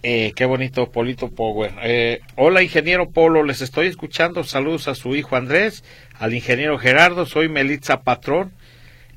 Eh, 0.02 0.32
qué 0.36 0.44
bonito, 0.44 0.90
Polito 0.90 1.30
Power. 1.30 1.72
Eh, 1.82 2.20
hola, 2.36 2.62
ingeniero 2.62 3.10
Polo, 3.10 3.42
les 3.42 3.60
estoy 3.60 3.88
escuchando. 3.88 4.44
Saludos 4.44 4.88
a 4.88 4.94
su 4.94 5.16
hijo 5.16 5.36
Andrés, 5.36 5.82
al 6.18 6.32
ingeniero 6.32 6.78
Gerardo, 6.78 7.26
soy 7.26 7.48
Melitza 7.48 8.02
Patrón. 8.02 8.52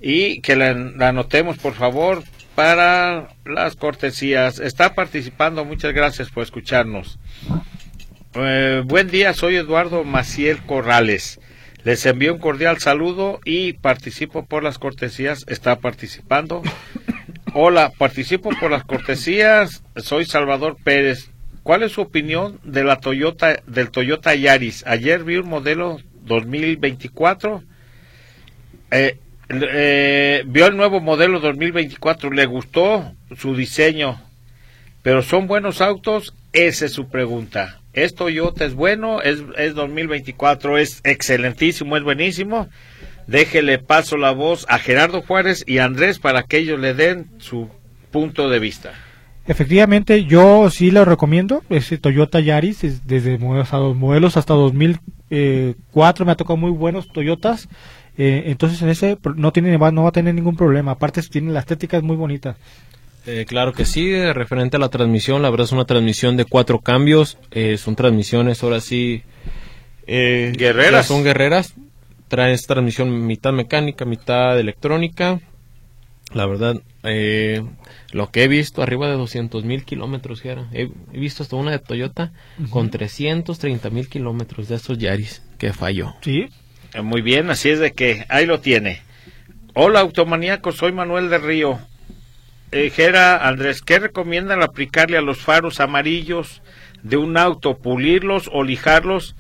Y 0.02 0.42
que 0.42 0.56
la, 0.56 0.74
la 0.74 1.10
anotemos, 1.10 1.58
por 1.58 1.74
favor, 1.74 2.24
para 2.56 3.30
las 3.46 3.76
cortesías. 3.76 4.60
Está 4.60 4.96
participando, 4.96 5.64
muchas 5.64 5.94
gracias 5.94 6.30
por 6.30 6.44
escucharnos. 6.44 7.20
Eh, 8.34 8.82
buen 8.86 9.10
día, 9.10 9.34
soy 9.34 9.56
Eduardo 9.58 10.04
Maciel 10.04 10.58
Corrales. 10.64 11.40
Les 11.84 12.06
envío 12.06 12.34
un 12.34 12.40
cordial 12.40 12.80
saludo 12.80 13.40
y 13.46 13.74
participo 13.74 14.46
por 14.46 14.64
las 14.64 14.78
cortesías. 14.78 15.46
Está 15.48 15.80
participando. 15.80 16.62
Hola, 17.54 17.92
participo 17.98 18.50
por 18.60 18.70
las 18.70 18.84
cortesías. 18.84 19.84
Soy 19.96 20.26
Salvador 20.26 20.76
Pérez. 20.84 21.32
¿Cuál 21.64 21.84
es 21.84 21.94
su 21.94 22.02
opinión 22.02 22.60
de 22.64 22.84
la 22.84 22.98
Toyota 22.98 23.62
del 23.66 23.92
Toyota 23.92 24.36
Yaris? 24.36 24.86
Ayer 24.88 25.24
vi 25.24 25.38
un 25.38 25.48
modelo 25.48 26.00
2024. 26.26 27.64
Eh, 28.92 29.18
eh, 29.50 30.44
vio 30.46 30.68
el 30.68 30.76
nuevo 30.76 31.00
modelo 31.00 31.40
2024. 31.40 32.32
Le 32.32 32.46
gustó 32.46 33.14
su 33.38 33.56
diseño, 33.56 34.22
pero 35.02 35.22
son 35.22 35.48
buenos 35.48 35.80
autos. 35.80 36.34
Esa 36.52 36.86
es 36.86 36.92
su 36.92 37.08
pregunta. 37.08 37.80
¿Es 38.04 38.16
Toyota 38.16 38.66
es 38.66 38.76
bueno? 38.76 39.22
¿Es, 39.22 39.44
es 39.58 39.76
2024? 39.76 40.78
¿Es 40.78 41.02
excelentísimo? 41.04 41.98
¿Es 41.98 42.04
buenísimo? 42.04 42.70
Déjele 43.28 43.78
paso 43.78 44.18
la 44.18 44.32
voz 44.32 44.66
a 44.70 44.80
Gerardo 44.80 45.22
Juárez 45.22 45.64
y 45.68 45.80
a 45.80 45.86
Andrés 45.86 46.18
para 46.18 46.44
que 46.44 46.58
ellos 46.58 46.80
le 46.80 46.94
den 46.94 47.30
su 47.40 47.70
punto 48.12 48.50
de 48.50 48.60
vista. 48.60 48.94
Efectivamente, 49.46 50.26
yo 50.26 50.70
sí 50.70 50.92
lo 50.92 51.06
recomiendo. 51.06 51.64
Ese 51.70 51.98
Toyota 51.98 52.40
Yaris, 52.40 52.84
es 52.84 53.06
desde 53.06 53.38
modelos, 53.38 53.96
modelos 53.96 54.38
hasta 54.38 54.54
2004 54.54 56.26
me 56.26 56.32
ha 56.32 56.36
tocado 56.36 56.56
muy 56.56 56.72
buenos 56.72 57.12
Toyotas. 57.12 57.68
Eh, 58.18 58.44
entonces 58.52 58.82
en 58.82 58.90
ese 58.90 59.18
no 59.36 59.52
tiene 59.54 59.78
no 59.78 60.04
va 60.04 60.10
a 60.10 60.12
tener 60.12 60.36
ningún 60.36 60.56
problema. 60.56 60.92
Aparte 60.92 61.22
tiene 61.24 61.52
la 61.52 61.60
estética 61.60 61.98
es 61.98 62.04
muy 62.04 62.16
bonita. 62.16 62.58
Eh, 63.26 63.46
claro 63.48 63.74
que 63.74 63.86
sí, 63.86 64.10
eh, 64.12 64.34
referente 64.34 64.78
a 64.78 64.80
la 64.80 64.90
transmisión, 64.90 65.42
la 65.42 65.50
verdad 65.50 65.66
es 65.66 65.72
una 65.72 65.86
transmisión 65.86 66.38
de 66.38 66.46
cuatro 66.46 66.80
cambios, 66.80 67.38
eh, 67.52 67.78
son 67.78 67.96
transmisiones 67.96 68.64
ahora 68.64 68.82
sí... 68.82 69.24
Eh, 70.08 70.54
Guerreras. 70.58 71.06
Son 71.06 71.24
guerreras, 71.24 71.76
trae 72.28 72.54
esta 72.54 72.74
transmisión 72.76 73.28
mitad 73.28 73.52
mecánica, 73.54 74.06
mitad 74.06 74.60
electrónica. 74.60 75.40
La 76.34 76.46
verdad, 76.46 76.82
eh, 77.04 77.64
lo 78.12 78.30
que 78.30 78.44
he 78.44 78.48
visto, 78.48 78.82
arriba 78.82 79.08
de 79.08 79.16
200 79.18 79.64
mil 79.66 79.84
kilómetros. 79.84 80.44
He, 80.46 80.90
he 81.14 81.20
visto 81.20 81.44
hasta 81.44 81.56
una 81.56 81.72
de 81.72 81.80
Toyota 81.80 82.32
con 82.70 82.90
330 82.90 83.90
mil 83.90 84.08
kilómetros 84.08 84.68
de 84.68 84.76
estos 84.76 84.98
Yaris 84.98 85.42
que 85.58 85.74
falló. 85.74 86.14
Sí, 86.22 86.48
Eh, 86.94 87.02
Muy 87.02 87.22
bien, 87.22 87.50
así 87.52 87.70
es 87.70 87.80
de 87.80 87.92
que 87.94 88.26
ahí 88.30 88.46
lo 88.46 88.60
tiene. 88.62 89.02
Hola, 89.76 90.00
automaníaco, 90.00 90.72
soy 90.72 90.92
Manuel 90.92 91.30
de 91.30 91.38
Río. 91.38 91.80
Eh, 92.72 92.92
Andrés, 93.42 93.82
¿qué 93.82 94.00
recomiendan 94.00 94.62
aplicarle 94.62 95.18
a 95.18 95.22
los 95.22 95.40
faros 95.40 95.80
amarillos 95.80 96.62
de 97.02 97.18
un 97.18 97.38
auto? 97.38 97.78
¿Pulirlos 97.78 98.50
o 98.54 98.64
lijarlos 98.64 99.36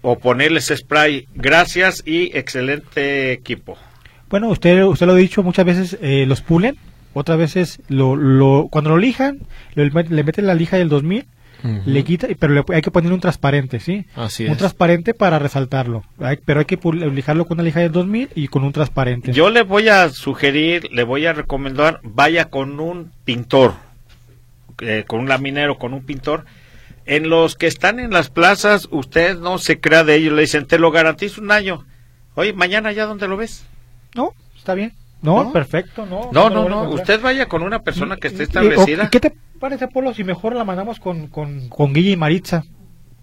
o 0.00 0.18
ponerles 0.18 0.72
spray? 0.74 1.26
Gracias 1.34 2.02
y 2.06 2.36
excelente 2.36 3.32
equipo. 3.32 3.76
Bueno, 4.30 4.48
usted, 4.48 4.84
usted 4.84 5.06
lo 5.06 5.14
ha 5.14 5.16
dicho 5.16 5.42
muchas 5.42 5.64
veces, 5.64 5.98
eh, 6.02 6.24
los 6.26 6.40
pulen, 6.40 6.76
otras 7.14 7.38
veces 7.38 7.80
lo, 7.88 8.68
cuando 8.70 8.90
lo 8.90 8.98
lijan, 8.98 9.40
le 9.74 9.90
meten 10.22 10.46
la 10.46 10.54
lija 10.54 10.76
del 10.76 10.88
2000, 10.88 11.24
Le 11.86 12.04
quita, 12.04 12.28
pero 12.38 12.52
le- 12.54 12.64
hay 12.74 12.82
que 12.82 12.90
poner 12.90 13.12
un 13.12 13.20
transparente, 13.20 13.80
¿sí? 13.80 14.06
Así 14.14 14.44
un 14.46 14.52
es. 14.52 14.58
transparente 14.58 15.12
para 15.14 15.38
resaltarlo, 15.38 16.04
Hay- 16.20 16.38
pero 16.44 16.60
hay 16.60 16.66
que 16.66 16.78
lijarlo 17.12 17.46
con 17.46 17.56
una 17.56 17.64
lija 17.64 17.80
del 17.80 17.90
2000 17.92 18.30
y 18.34 18.46
con 18.48 18.62
un 18.64 18.72
transparente. 18.72 19.32
Yo 19.32 19.50
le 19.50 19.62
voy 19.62 19.88
a 19.88 20.08
sugerir, 20.10 20.88
le 20.92 21.02
voy 21.02 21.26
a 21.26 21.32
recomendar, 21.32 22.00
vaya 22.04 22.48
con 22.50 22.78
un 22.78 23.10
pintor, 23.24 23.74
eh, 24.80 25.04
con 25.06 25.20
un 25.20 25.28
laminero, 25.28 25.78
con 25.78 25.94
un 25.94 26.04
pintor. 26.04 26.44
En 27.06 27.28
los 27.30 27.56
que 27.56 27.66
están 27.66 27.98
en 28.00 28.10
las 28.12 28.28
plazas, 28.30 28.86
usted 28.90 29.38
no 29.38 29.58
se 29.58 29.80
crea 29.80 30.04
de 30.04 30.14
ellos, 30.16 30.34
le 30.34 30.42
dicen, 30.42 30.66
te 30.66 30.78
lo 30.78 30.90
garantizo 30.90 31.40
un 31.40 31.50
año. 31.50 31.84
Oye, 32.34 32.52
mañana 32.52 32.92
ya 32.92 33.06
dónde 33.06 33.26
lo 33.26 33.36
ves. 33.36 33.64
No, 34.14 34.32
está 34.56 34.74
bien. 34.74 34.92
No, 35.22 35.42
¿No? 35.44 35.52
perfecto, 35.52 36.06
no. 36.06 36.30
No, 36.32 36.48
no, 36.50 36.68
no, 36.68 36.88
usted 36.90 37.20
vaya 37.20 37.46
con 37.46 37.62
una 37.62 37.80
persona 37.82 38.16
que 38.18 38.28
esté 38.28 38.42
Y- 38.42 38.44
y- 38.44 38.44
establecida. 38.44 39.04
¿y 39.04 39.08
¿Qué 39.08 39.18
te 39.20 39.32
parece, 39.58 39.88
Polo, 39.88 40.14
si 40.14 40.24
mejor 40.24 40.54
la 40.56 40.64
mandamos 40.64 41.00
con, 41.00 41.26
con, 41.28 41.68
con 41.68 41.92
Guille 41.92 42.10
y 42.12 42.16
Maritza? 42.16 42.64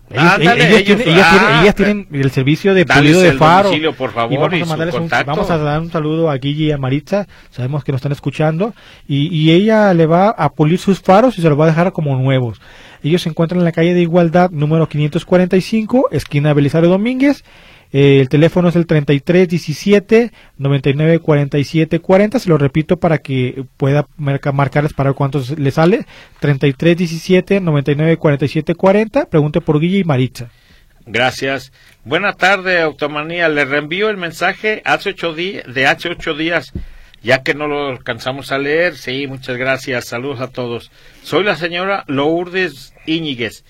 Ellos, 0.07 0.23
Ándale, 0.23 0.67
ellos 0.67 0.81
ellos- 0.81 0.97
tienen, 0.97 1.15
ellas, 1.15 1.27
ah, 1.31 1.37
tienen, 1.39 1.61
ellas 1.63 1.75
tienen 1.75 2.07
el 2.11 2.29
servicio 2.31 2.75
de 2.75 2.85
pulido 2.85 3.21
de 3.21 3.33
faro. 3.33 3.71
por 3.97 4.11
favor, 4.11 4.31
y 4.31 4.37
vamos 4.37 4.59
y 4.59 4.61
a 4.61 4.65
mandarles 4.65 4.95
un, 4.95 5.09
vamos 5.09 5.49
a 5.49 5.57
dar 5.57 5.81
un 5.81 5.89
saludo 5.91 6.29
a 6.29 6.37
Guille 6.37 6.65
y 6.65 6.71
a 6.71 6.77
Maritza. 6.77 7.25
Sabemos 7.49 7.83
que 7.83 7.91
nos 7.91 7.97
están 7.99 8.11
escuchando. 8.11 8.75
Y, 9.07 9.35
y 9.35 9.51
ella 9.51 9.91
le 9.95 10.05
va 10.05 10.29
a 10.29 10.49
pulir 10.51 10.77
sus 10.77 11.01
faros 11.01 11.39
y 11.39 11.41
se 11.41 11.49
los 11.49 11.59
va 11.59 11.63
a 11.63 11.69
dejar 11.69 11.91
como 11.91 12.15
nuevos. 12.17 12.61
Ellos 13.01 13.23
se 13.23 13.29
encuentran 13.29 13.59
en 13.61 13.65
la 13.65 13.71
calle 13.71 13.95
de 13.95 14.01
Igualdad 14.01 14.51
número 14.51 14.87
545, 14.87 16.09
esquina 16.11 16.53
Belisario 16.53 16.89
Domínguez. 16.89 17.43
Eh, 17.97 18.19
el 18.19 18.27
teléfono 18.27 18.67
es 18.67 18.75
el 18.75 18.87
3317 18.87 20.31
9947 20.57 21.99
40. 21.99 22.39
Se 22.39 22.49
lo 22.49 22.57
repito 22.57 22.97
para 22.97 23.19
que 23.19 23.63
pueda 23.77 24.05
marca- 24.17 24.51
marcarles 24.51 24.91
para 24.91 25.11
ver 25.11 25.15
cuántos 25.15 25.57
le 25.57 25.71
sale. 25.71 26.05
3317 26.41 27.61
9947 27.61 28.75
40. 28.75 29.25
Pregunte 29.27 29.61
por 29.61 29.79
Guille 29.79 29.99
y 29.99 30.03
Maritza. 30.03 30.49
Gracias. 31.05 31.71
Buena 32.03 32.33
tarde, 32.33 32.81
Automanía. 32.81 33.47
Le 33.47 33.63
reenvío 33.63 34.09
el 34.09 34.17
mensaje 34.17 34.81
hace 34.83 35.11
ocho 35.11 35.33
de 35.33 35.63
hace 35.87 36.09
ocho 36.09 36.33
días, 36.33 36.73
ya 37.23 37.43
que 37.43 37.53
no 37.53 37.67
lo 37.67 37.87
alcanzamos 37.87 38.51
a 38.51 38.57
leer. 38.57 38.97
Sí, 38.97 39.25
muchas 39.27 39.55
gracias. 39.55 40.05
Saludos 40.07 40.41
a 40.41 40.47
todos. 40.49 40.91
Soy 41.23 41.43
la 41.45 41.55
señora 41.55 42.03
Lourdes 42.07 42.93
Íñiguez. 43.05 43.63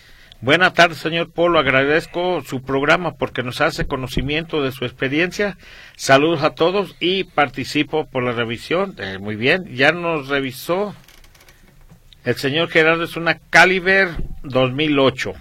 Buena 0.46 0.74
tarde, 0.74 0.94
señor 0.94 1.32
Polo. 1.32 1.58
Agradezco 1.58 2.44
su 2.44 2.62
programa 2.62 3.16
porque 3.16 3.42
nos 3.42 3.62
hace 3.62 3.88
conocimiento 3.88 4.62
de 4.62 4.72
su 4.72 4.86
experiencia. 4.86 5.58
Saludos 5.96 6.44
a 6.44 6.52
todos 6.52 6.96
y 7.00 7.24
participo 7.24 8.06
por 8.06 8.22
la 8.22 8.32
revisión. 8.32 8.94
Eh, 9.00 9.18
muy 9.18 9.38
bien, 9.38 9.66
ya 9.76 9.92
nos 9.92 10.28
revisó. 10.28 10.94
El 12.24 12.36
señor 12.36 12.70
Gerardo 12.70 13.06
es 13.06 13.16
una 13.16 13.40
Caliber 13.50 14.10
2008. 14.44 15.34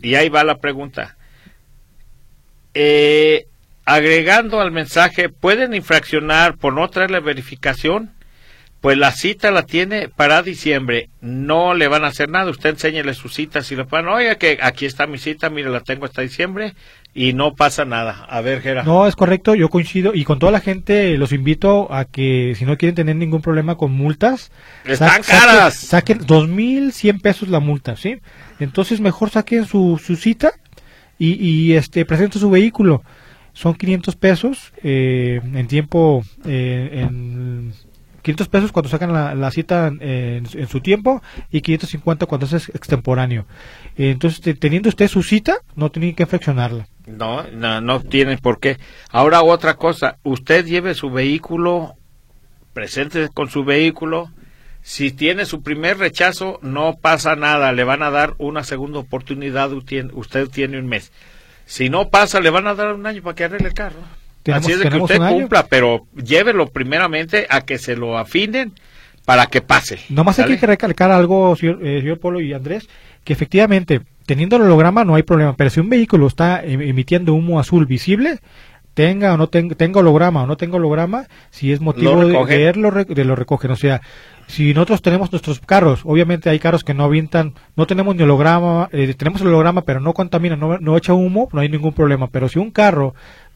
Y 0.00 0.14
ahí 0.14 0.30
va 0.30 0.42
la 0.42 0.56
pregunta. 0.56 1.18
Eh, 2.72 3.46
agregando 3.84 4.58
al 4.62 4.72
mensaje, 4.72 5.28
¿pueden 5.28 5.74
infraccionar 5.74 6.56
por 6.56 6.72
no 6.72 6.88
traer 6.88 7.10
la 7.10 7.20
verificación? 7.20 8.14
Pues 8.84 8.98
la 8.98 9.12
cita 9.12 9.50
la 9.50 9.62
tiene 9.62 10.10
para 10.10 10.42
diciembre. 10.42 11.08
No 11.22 11.72
le 11.72 11.88
van 11.88 12.04
a 12.04 12.08
hacer 12.08 12.28
nada. 12.28 12.50
Usted 12.50 12.68
enséñele 12.68 13.14
su 13.14 13.30
cita. 13.30 13.62
Si 13.62 13.74
le 13.74 13.86
pueden, 13.86 14.08
oye, 14.08 14.36
que 14.36 14.58
aquí 14.60 14.84
está 14.84 15.06
mi 15.06 15.16
cita, 15.16 15.48
mire, 15.48 15.70
la 15.70 15.80
tengo 15.80 16.04
hasta 16.04 16.20
diciembre. 16.20 16.74
Y 17.14 17.32
no 17.32 17.54
pasa 17.54 17.86
nada. 17.86 18.26
A 18.28 18.42
ver, 18.42 18.60
Gera. 18.60 18.82
No, 18.82 19.06
es 19.06 19.16
correcto, 19.16 19.54
yo 19.54 19.70
coincido 19.70 20.12
y 20.14 20.24
con 20.24 20.38
toda 20.38 20.52
la 20.52 20.60
gente 20.60 21.16
los 21.16 21.32
invito 21.32 21.90
a 21.94 22.04
que 22.04 22.52
si 22.58 22.66
no 22.66 22.76
quieren 22.76 22.94
tener 22.94 23.16
ningún 23.16 23.40
problema 23.40 23.76
con 23.78 23.90
multas, 23.90 24.52
Están 24.84 25.22
sa- 25.24 25.32
caras. 25.46 25.76
Saquen 25.76 26.18
2.100 26.18 27.22
pesos 27.22 27.48
la 27.48 27.60
multa, 27.60 27.96
¿sí? 27.96 28.18
Entonces 28.60 29.00
mejor 29.00 29.30
saquen 29.30 29.64
su, 29.64 29.98
su 30.04 30.14
cita 30.16 30.52
y, 31.18 31.42
y 31.42 31.72
este 31.72 32.04
presenten 32.04 32.38
su 32.38 32.50
vehículo. 32.50 33.02
Son 33.54 33.72
500 33.72 34.14
pesos 34.16 34.74
eh, 34.82 35.40
en 35.42 35.66
tiempo, 35.68 36.22
eh, 36.44 36.90
en 37.08 37.72
500 38.24 38.48
pesos 38.48 38.72
cuando 38.72 38.88
sacan 38.88 39.12
la, 39.12 39.50
cita 39.50 39.92
en, 40.00 40.46
su 40.66 40.80
tiempo 40.80 41.22
y 41.50 41.60
550 41.60 42.24
cuando 42.24 42.46
es 42.46 42.70
extemporáneo. 42.70 43.46
Entonces, 43.96 44.40
te- 44.40 44.54
teniendo 44.54 44.88
usted 44.88 45.08
su 45.08 45.22
cita, 45.22 45.58
no 45.76 45.90
tiene 45.90 46.14
que 46.14 46.24
fraccionarla. 46.24 46.88
No, 47.06 47.42
no, 47.52 47.82
no 47.82 48.00
tienen 48.00 48.38
por 48.38 48.60
qué. 48.60 48.78
Ahora 49.10 49.42
otra 49.42 49.74
cosa, 49.74 50.16
usted 50.22 50.64
lleve 50.64 50.94
su 50.94 51.10
vehículo, 51.10 51.96
presente 52.72 53.28
con 53.28 53.50
su 53.50 53.62
vehículo. 53.62 54.30
Si 54.82 55.12
tiene 55.12 55.44
su 55.44 55.62
primer 55.62 55.98
rechazo, 55.98 56.58
no 56.62 56.96
pasa 57.00 57.36
nada, 57.36 57.72
le 57.72 57.84
van 57.84 58.02
a 58.02 58.10
dar 58.10 58.34
una 58.38 58.64
segunda 58.64 59.00
oportunidad, 59.00 59.70
usted 59.72 60.48
tiene 60.48 60.78
un 60.78 60.86
mes. 60.86 61.12
Si 61.66 61.90
no 61.90 62.08
pasa, 62.08 62.40
le 62.40 62.50
van 62.50 62.66
a 62.66 62.74
dar 62.74 62.94
un 62.94 63.06
año 63.06 63.22
para 63.22 63.34
que 63.34 63.44
arregle 63.44 63.68
el 63.68 63.74
carro. 63.74 64.00
Así 64.52 64.72
es 64.72 64.80
de 64.80 64.88
que 64.88 64.96
usted 64.96 65.18
cumpla, 65.18 65.66
pero 65.66 66.06
llévelo 66.14 66.66
primeramente 66.66 67.46
a 67.48 67.62
que 67.62 67.78
se 67.78 67.96
lo 67.96 68.18
afinen 68.18 68.72
para 69.24 69.46
que 69.46 69.62
pase. 69.62 70.00
Nomás 70.10 70.38
hay 70.38 70.44
¿sale? 70.44 70.58
que 70.58 70.66
recalcar 70.66 71.10
algo, 71.10 71.56
señor, 71.56 71.78
eh, 71.86 72.00
señor 72.00 72.18
Polo 72.20 72.40
y 72.40 72.52
Andrés, 72.52 72.88
que 73.24 73.32
efectivamente, 73.32 74.02
teniendo 74.26 74.56
el 74.56 74.62
holograma 74.62 75.04
no 75.04 75.14
hay 75.14 75.22
problema, 75.22 75.56
pero 75.56 75.70
si 75.70 75.80
un 75.80 75.88
vehículo 75.88 76.26
está 76.26 76.62
em- 76.62 76.82
emitiendo 76.82 77.32
humo 77.32 77.58
azul 77.58 77.86
visible, 77.86 78.40
tenga 78.92 79.34
o 79.34 79.36
no 79.36 79.48
tenga, 79.48 79.74
tenga 79.74 80.00
holograma 80.00 80.42
o 80.42 80.46
no 80.46 80.56
tenga 80.56 80.76
holograma, 80.76 81.26
si 81.50 81.72
es 81.72 81.80
motivo 81.80 82.22
Lo 82.22 82.44
de, 82.46 82.56
de 82.56 82.68
él, 82.68 82.80
lo, 82.80 82.90
de 82.92 83.24
lo 83.24 83.34
recogen. 83.34 83.70
O 83.72 83.76
sea, 83.76 84.02
si 84.46 84.72
nosotros 84.72 85.02
tenemos 85.02 85.32
nuestros 85.32 85.58
carros, 85.60 86.02
obviamente 86.04 86.48
hay 86.50 86.58
carros 86.58 86.84
que 86.84 86.94
no 86.94 87.04
avientan, 87.04 87.54
no 87.76 87.86
tenemos 87.86 88.14
ni 88.14 88.22
holograma, 88.22 88.88
eh, 88.92 89.12
tenemos 89.14 89.40
el 89.40 89.48
holograma 89.48 89.82
pero 89.82 90.00
no 90.00 90.12
contamina, 90.12 90.54
no, 90.56 90.78
no 90.78 90.96
echa 90.96 91.12
humo, 91.14 91.48
no 91.52 91.60
hay 91.60 91.68
ningún 91.68 91.92
problema. 91.92 92.28
Pero 92.28 92.48
si 92.48 92.58
un 92.58 92.70
carro 92.70 93.14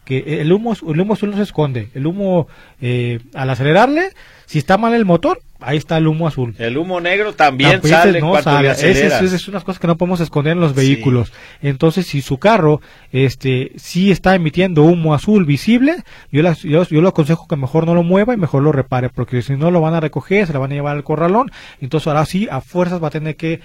que 0.09 0.41
el 0.41 0.51
humo, 0.53 0.75
el 0.89 1.01
humo 1.01 1.13
azul 1.13 1.31
no 1.31 1.37
se 1.37 1.43
esconde, 1.43 1.89
el 1.95 2.07
humo 2.07 2.49
eh, 2.81 3.21
al 3.35 3.51
acelerarle, 3.51 4.09
si 4.47 4.57
está 4.59 4.79
mal 4.79 4.95
el 4.95 5.05
motor, 5.05 5.41
ahí 5.61 5.77
está 5.77 5.99
el 5.99 6.07
humo 6.07 6.27
azul. 6.27 6.55
El 6.59 6.79
humo 6.79 6.99
negro 7.01 7.35
también 7.35 7.83
sale 7.83 8.19
no 8.21 8.41
sale. 8.41 8.69
le 8.69 8.73
Ese 8.73 9.07
es, 9.09 9.33
es 9.35 9.49
unas 9.49 9.65
cosas 9.65 9.79
que 9.79 9.87
no 9.87 9.99
podemos 9.99 10.21
esconder 10.21 10.55
en 10.55 10.61
los 10.61 10.71
Sí. 10.73 10.77
vehículos. 10.79 11.33
Entonces, 11.61 12.07
si 12.07 12.23
su 12.23 12.39
carro 12.39 12.81
este 13.13 13.73
sí 13.77 14.11
está 14.11 14.35
emitiendo 14.35 14.85
humo 14.85 15.13
azul 15.13 15.45
visible, 15.45 15.97
yo, 16.33 16.41
las- 16.43 16.63
yo, 16.63 16.83
yo 16.85 17.03
le 17.03 17.09
aconsejo 17.09 17.47
que 17.47 17.57
mejor 17.57 17.85
no 17.85 17.95
lo 17.95 18.03
mueva 18.03 18.33
y 18.33 18.39
mejor 18.39 18.63
lo 18.63 18.73
repare, 18.73 19.11
porque 19.11 19.43
si 19.43 19.55
no 19.57 19.71
lo 19.71 19.83
van 19.83 19.93
a 19.95 20.01
recoger, 20.01 20.47
se 20.47 20.55
lo 20.55 20.61
van 20.61 20.73
a 20.73 20.75
llevar 20.77 20.97
al 20.97 21.05
corralón, 21.05 21.51
entonces 21.83 22.07
ahora 22.07 22.25
sí, 22.25 22.49
a 22.51 22.63
fuerzas 22.63 23.03
va 23.03 23.09
a 23.09 23.11
tener 23.11 23.37
que 23.37 23.61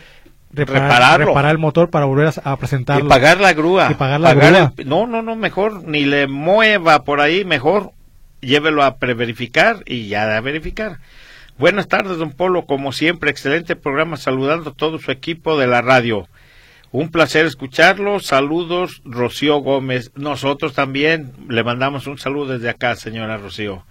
reparar, 0.53 0.83
Repararlo. 0.83 1.25
reparar 1.27 1.51
el 1.51 1.57
motor 1.57 1.89
para 1.89 2.05
volver 2.05 2.27
a, 2.43 2.51
a 2.51 2.57
presentarlo. 2.57 3.05
Y 3.05 3.09
pagar 3.09 3.39
la 3.39 3.53
grúa. 3.53 3.87
Y 3.91 3.95
pagar 3.95 4.19
la 4.19 4.33
grúa. 4.33 4.73
el- 4.77 4.87
no, 4.87 5.07
no, 5.07 5.21
no, 5.21 5.35
mejor 5.35 5.83
ni 5.87 6.05
le 6.05 6.27
mueva 6.27 7.03
por 7.03 7.19
ahí, 7.21 7.43
mejor 7.45 7.91
llévelo 8.41 8.83
a 8.83 8.97
preverificar 8.97 9.83
y 9.85 10.07
ya 10.07 10.35
a 10.37 10.41
verificar. 10.41 10.99
Buenas 11.57 11.87
tardes, 11.87 12.17
don 12.17 12.31
Polo. 12.31 12.65
Como 12.65 12.91
siempre, 12.91 13.29
excelente 13.31 13.75
programa. 13.75 14.17
Saludando 14.17 14.71
a 14.71 14.73
todo 14.73 14.97
su 14.99 15.11
equipo 15.11 15.57
de 15.57 15.67
la 15.67 15.81
radio. 15.81 16.27
Un 16.91 17.09
placer 17.09 17.45
escucharlo. 17.45 18.19
Saludos, 18.19 19.01
Rocío 19.05 19.57
Gómez. 19.57 20.11
Nosotros 20.15 20.73
también 20.73 21.31
le 21.49 21.63
mandamos 21.63 22.05
un 22.07 22.17
saludo 22.17 22.53
desde 22.53 22.69
acá, 22.69 22.95
señora 22.95 23.37
Rocío. 23.37 23.83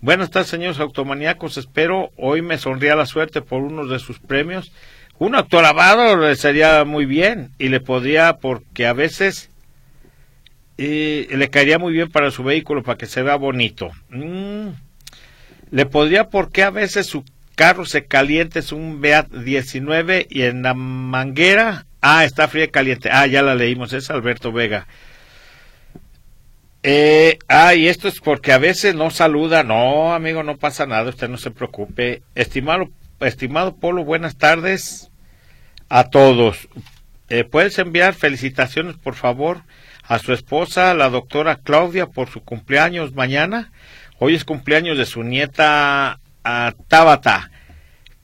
Buenas 0.00 0.30
tardes, 0.30 0.48
señores 0.50 0.80
automaníacos. 0.80 1.56
Espero 1.56 2.10
hoy 2.16 2.42
me 2.42 2.58
sonría 2.58 2.94
la 2.96 3.06
suerte 3.06 3.40
por 3.42 3.62
uno 3.62 3.86
de 3.86 3.98
sus 4.00 4.18
premios. 4.18 4.72
Un 5.18 5.34
autolavado 5.34 6.16
le 6.16 6.34
sería 6.36 6.84
muy 6.84 7.06
bien 7.06 7.50
y 7.58 7.68
le 7.68 7.80
podría, 7.80 8.38
porque 8.38 8.86
a 8.86 8.92
veces 8.92 9.50
eh, 10.76 11.28
le 11.30 11.50
caería 11.50 11.78
muy 11.78 11.92
bien 11.92 12.10
para 12.10 12.30
su 12.30 12.42
vehículo, 12.42 12.82
para 12.82 12.98
que 12.98 13.06
se 13.06 13.22
vea 13.22 13.36
bonito. 13.36 13.90
Mm, 14.10 14.70
le 15.70 15.86
podría, 15.86 16.30
porque 16.30 16.62
a 16.62 16.70
veces 16.70 17.06
su 17.06 17.24
carro 17.54 17.84
se 17.84 18.06
caliente, 18.06 18.58
es 18.58 18.72
un 18.72 19.00
Beat 19.00 19.30
19 19.30 20.26
y 20.28 20.42
en 20.42 20.62
la 20.62 20.74
manguera, 20.74 21.86
ah, 22.00 22.24
está 22.24 22.48
fría 22.48 22.64
y 22.64 22.68
caliente. 22.68 23.10
Ah, 23.12 23.26
ya 23.26 23.42
la 23.42 23.54
leímos, 23.54 23.92
es 23.92 24.10
Alberto 24.10 24.52
Vega. 24.52 24.86
Eh, 26.82 27.38
ah, 27.48 27.74
y 27.74 27.88
esto 27.88 28.08
es 28.08 28.20
porque 28.20 28.52
a 28.52 28.58
veces 28.58 28.94
no 28.94 29.10
saluda. 29.10 29.62
No, 29.62 30.12
amigo, 30.12 30.42
no 30.42 30.56
pasa 30.56 30.86
nada, 30.86 31.08
usted 31.08 31.28
no 31.28 31.38
se 31.38 31.50
preocupe. 31.50 32.22
Estimado, 32.34 32.90
estimado 33.26 33.76
Polo, 33.76 34.04
buenas 34.04 34.36
tardes 34.36 35.10
a 35.88 36.10
todos. 36.10 36.68
Eh, 37.28 37.44
Puedes 37.44 37.78
enviar 37.78 38.14
felicitaciones, 38.14 38.96
por 38.96 39.14
favor, 39.14 39.62
a 40.02 40.18
su 40.18 40.32
esposa, 40.32 40.94
la 40.94 41.08
doctora 41.08 41.56
Claudia, 41.56 42.06
por 42.06 42.28
su 42.28 42.42
cumpleaños 42.42 43.14
mañana. 43.14 43.72
Hoy 44.18 44.34
es 44.34 44.44
cumpleaños 44.44 44.98
de 44.98 45.06
su 45.06 45.22
nieta 45.22 46.20
ah, 46.44 46.74
Tabata. 46.88 47.50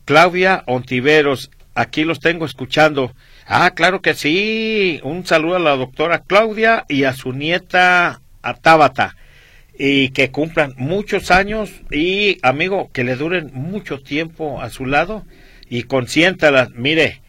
Claudia 0.05 0.63
Ontiveros, 0.67 1.51
aquí 1.75 2.05
los 2.05 2.21
tengo 2.21 2.45
escuchando. 2.45 3.15
Ah, 3.47 3.73
claro 3.75 4.03
que 4.03 4.15
sí. 4.15 5.01
Un 5.03 5.27
saludo 5.27 5.57
a 5.57 5.61
la 5.61 5.77
doctora 5.77 6.21
Claudia 6.21 6.85
y 6.89 7.05
a 7.05 7.13
su 7.15 7.33
nieta 7.33 8.21
a 8.43 8.55
Tabata. 8.55 9.17
Y 9.83 10.11
que 10.11 10.31
cumplan 10.31 10.75
muchos 10.77 11.31
años 11.31 11.71
y, 11.91 12.37
amigo, 12.43 12.91
que 12.93 13.03
le 13.03 13.17
duren 13.17 13.51
mucho 13.55 14.01
tiempo 14.03 14.61
a 14.61 14.69
su 14.69 14.85
lado 14.85 15.25
y 15.71 15.85
consiéntalas. 15.85 16.73
Mire, 16.75 17.23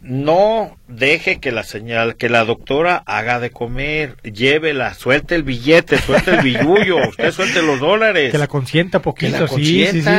no 0.00 0.78
deje 0.86 1.40
que 1.40 1.50
la 1.50 1.64
señal, 1.64 2.14
que 2.14 2.28
la 2.28 2.44
doctora 2.44 3.02
haga 3.06 3.40
de 3.40 3.50
comer, 3.50 4.16
llévela, 4.22 4.94
suelte 4.94 5.34
el 5.34 5.42
billete, 5.42 5.98
suelte 5.98 6.36
el 6.36 6.42
billullo, 6.42 6.98
usted 7.08 7.32
suelte 7.32 7.60
los 7.60 7.80
dólares. 7.80 8.30
Que 8.30 8.38
la 8.38 8.46
consienta 8.46 8.98
Que 8.98 9.04
poquito, 9.04 9.48
sí, 9.48 9.84
sí, 9.86 10.02
sí. 10.02 10.10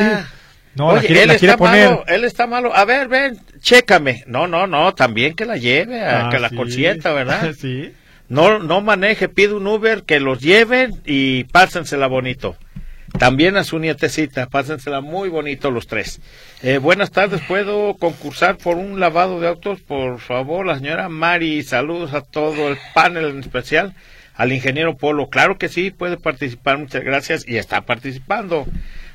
No, 0.75 0.93
la 0.93 0.99
quiere, 0.99 1.21
él, 1.21 1.27
la 1.29 1.33
está 1.35 1.55
poner. 1.55 1.89
malo, 1.89 2.03
él 2.07 2.23
está 2.25 2.47
malo. 2.47 2.75
A 2.75 2.83
ver, 2.83 3.07
ven, 3.07 3.39
chécame. 3.61 4.25
No, 4.27 4.45
no, 4.45 4.67
no, 4.67 4.93
también 4.93 5.33
que 5.33 5.45
la 5.45 5.55
lleve, 5.55 6.01
a 6.03 6.25
Ah, 6.25 6.29
que 6.29 6.37
la 6.37 6.49
consienta, 6.49 7.13
¿verdad? 7.13 7.53
sí. 7.61 7.93
No, 8.27 8.57
no 8.57 8.81
maneje, 8.81 9.29
pide 9.29 9.53
un 9.53 9.67
Uber, 9.67 10.03
que 10.03 10.19
los 10.19 10.41
lleven 10.41 10.99
y 11.05 11.43
pásensela 11.45 12.07
bonito. 12.07 12.55
También 13.19 13.55
a 13.55 13.63
su 13.63 13.77
nietecita, 13.77 14.47
pásensela 14.47 14.99
muy 14.99 15.29
bonito 15.29 15.69
los 15.69 15.85
tres. 15.85 16.19
Eh, 16.63 16.79
buenas 16.79 17.11
tardes, 17.11 17.41
¿puedo 17.47 17.93
concursar 17.93 18.57
por 18.57 18.77
un 18.77 18.99
lavado 18.99 19.39
de 19.39 19.47
autos? 19.47 19.79
Por 19.81 20.19
favor, 20.19 20.65
la 20.65 20.77
señora 20.77 21.07
Mari, 21.07 21.61
saludos 21.61 22.13
a 22.13 22.21
todo 22.21 22.67
el 22.67 22.77
panel 22.95 23.25
en 23.25 23.39
especial, 23.39 23.93
al 24.33 24.51
ingeniero 24.51 24.97
Polo. 24.97 25.29
Claro 25.29 25.59
que 25.59 25.69
sí, 25.69 25.91
puede 25.91 26.17
participar, 26.17 26.79
muchas 26.79 27.03
gracias, 27.03 27.47
y 27.47 27.57
está 27.57 27.81
participando. 27.81 28.65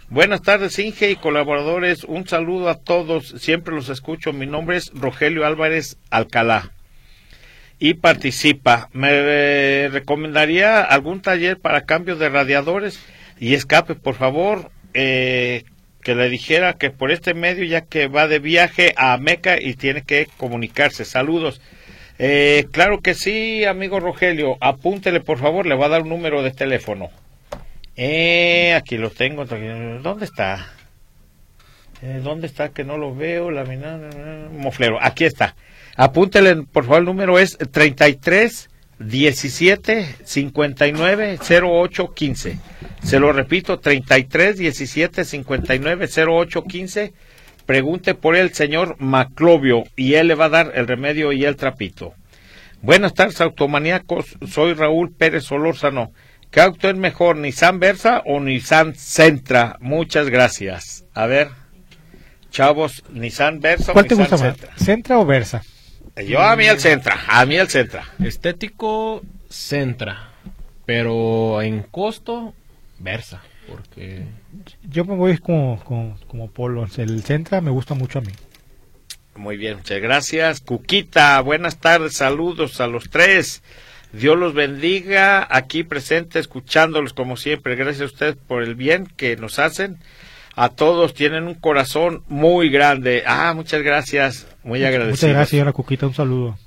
Buenas 0.08 0.42
tardes, 0.42 0.78
Inge 0.78 1.10
y 1.10 1.16
colaboradores, 1.16 2.04
un 2.04 2.28
saludo 2.28 2.68
a 2.68 2.76
todos, 2.76 3.34
siempre 3.38 3.74
los 3.74 3.88
escucho, 3.88 4.32
mi 4.32 4.46
nombre 4.46 4.76
es 4.76 4.92
Rogelio 4.94 5.44
Álvarez 5.44 5.98
Alcalá 6.10 6.70
y 7.80 7.94
participa. 7.94 8.88
Me 8.92 9.08
eh, 9.10 9.88
recomendaría 9.90 10.82
algún 10.82 11.22
taller 11.22 11.58
para 11.58 11.86
cambio 11.86 12.14
de 12.14 12.28
radiadores 12.28 13.00
y 13.40 13.54
escape, 13.54 13.96
por 13.96 14.14
favor, 14.14 14.70
eh, 14.94 15.64
que 16.02 16.14
le 16.14 16.28
dijera 16.28 16.74
que 16.74 16.90
por 16.90 17.10
este 17.10 17.34
medio, 17.34 17.64
ya 17.64 17.80
que 17.80 18.06
va 18.06 18.28
de 18.28 18.38
viaje 18.38 18.92
a 18.96 19.16
Meca 19.16 19.60
y 19.60 19.74
tiene 19.74 20.02
que 20.02 20.28
comunicarse. 20.36 21.04
Saludos. 21.04 21.60
Eh, 22.18 22.66
claro 22.70 23.00
que 23.00 23.14
sí, 23.14 23.64
amigo 23.64 23.98
Rogelio. 23.98 24.58
Apúntele, 24.60 25.20
por 25.20 25.38
favor, 25.38 25.66
le 25.66 25.74
va 25.74 25.86
a 25.86 25.88
dar 25.90 26.02
un 26.02 26.10
número 26.10 26.42
de 26.42 26.50
teléfono. 26.50 27.08
Eh, 27.96 28.74
aquí 28.74 28.98
lo 28.98 29.10
tengo. 29.10 29.46
¿Dónde 29.46 30.26
está? 30.26 30.66
Eh, 32.02 32.20
¿Dónde 32.22 32.46
está? 32.46 32.70
Que 32.70 32.84
no 32.84 32.98
lo 32.98 33.14
veo. 33.14 33.50
La 33.50 33.64
Moflero. 34.52 34.98
Aquí 35.00 35.24
está. 35.24 35.54
Apúntele, 35.96 36.62
por 36.62 36.84
favor, 36.84 37.00
el 37.00 37.04
número 37.04 37.38
es 37.38 37.58
33 37.58 38.68
17 39.00 40.16
59 40.24 41.38
08 41.62 42.12
15. 42.14 42.58
Se 43.02 43.18
lo 43.18 43.32
repito, 43.32 43.78
33 43.78 44.58
17 44.58 45.24
59 45.24 46.08
08 46.28 46.64
15. 46.64 47.12
Pregunte 47.66 48.14
por 48.14 48.36
el 48.36 48.52
señor 48.52 48.96
Maclovio 48.98 49.84
y 49.96 50.14
él 50.14 50.28
le 50.28 50.34
va 50.34 50.46
a 50.46 50.50
dar 50.50 50.72
el 50.74 50.86
remedio 50.86 51.32
y 51.32 51.44
el 51.44 51.56
trapito. 51.56 52.14
Buenas 52.82 53.14
tardes, 53.14 53.40
automaníacos. 53.40 54.36
Soy 54.46 54.74
Raúl 54.74 55.12
Pérez 55.12 55.44
Solórzano. 55.44 56.12
¿Qué 56.50 56.60
auto 56.60 56.90
es 56.90 56.96
mejor, 56.96 57.36
Nissan 57.36 57.78
Versa 57.78 58.22
o 58.26 58.40
Nissan 58.40 58.94
Sentra? 58.96 59.76
Muchas 59.80 60.28
gracias. 60.28 61.04
A 61.14 61.26
ver, 61.26 61.48
chavos, 62.50 63.04
Nissan 63.12 63.60
Versa 63.60 63.92
o 63.92 63.94
¿Cuál 63.94 64.06
te 64.06 64.16
Nissan 64.16 64.30
gusta 64.30 64.46
más? 64.46 64.56
Sentra? 64.56 64.76
¿Centra 64.76 65.18
o 65.20 65.26
Versa? 65.26 65.62
Yo 66.26 66.40
a 66.40 66.56
mí 66.56 66.66
el 66.66 66.78
Sentra, 66.78 67.20
a 67.28 67.44
mí 67.46 67.56
el 67.56 67.68
Sentra. 67.68 68.04
Estético, 68.22 69.22
Centra. 69.48 70.30
Pero 70.86 71.62
en 71.62 71.82
costo, 71.82 72.54
Versa. 72.98 73.42
Porque 73.68 74.24
Yo 74.82 75.04
me 75.04 75.14
voy 75.14 75.38
como, 75.38 75.82
como, 75.84 76.18
como 76.26 76.50
Polo. 76.50 76.86
El 76.96 77.22
Centra 77.22 77.60
me 77.60 77.70
gusta 77.70 77.94
mucho 77.94 78.18
a 78.18 78.22
mí. 78.22 78.32
Muy 79.36 79.56
bien, 79.56 79.76
muchas 79.78 80.00
gracias. 80.00 80.60
Cuquita, 80.60 81.40
buenas 81.40 81.78
tardes, 81.78 82.14
saludos 82.14 82.80
a 82.80 82.86
los 82.86 83.08
tres. 83.08 83.62
Dios 84.12 84.36
los 84.36 84.54
bendiga, 84.54 85.46
aquí 85.48 85.84
presente, 85.84 86.40
escuchándolos 86.40 87.12
como 87.12 87.36
siempre. 87.36 87.76
Gracias 87.76 88.02
a 88.02 88.12
ustedes 88.12 88.36
por 88.36 88.62
el 88.62 88.74
bien 88.74 89.06
que 89.16 89.36
nos 89.36 89.58
hacen. 89.58 89.98
A 90.56 90.68
todos 90.68 91.14
tienen 91.14 91.44
un 91.44 91.54
corazón 91.54 92.24
muy 92.26 92.70
grande. 92.70 93.22
Ah, 93.24 93.52
muchas 93.54 93.82
gracias, 93.82 94.48
muy 94.62 94.84
agradecido. 94.84 95.10
Muchas 95.10 95.30
gracias, 95.30 95.48
señora 95.50 95.72
Cuquita. 95.72 96.06
Un 96.06 96.14
saludo. 96.14 96.58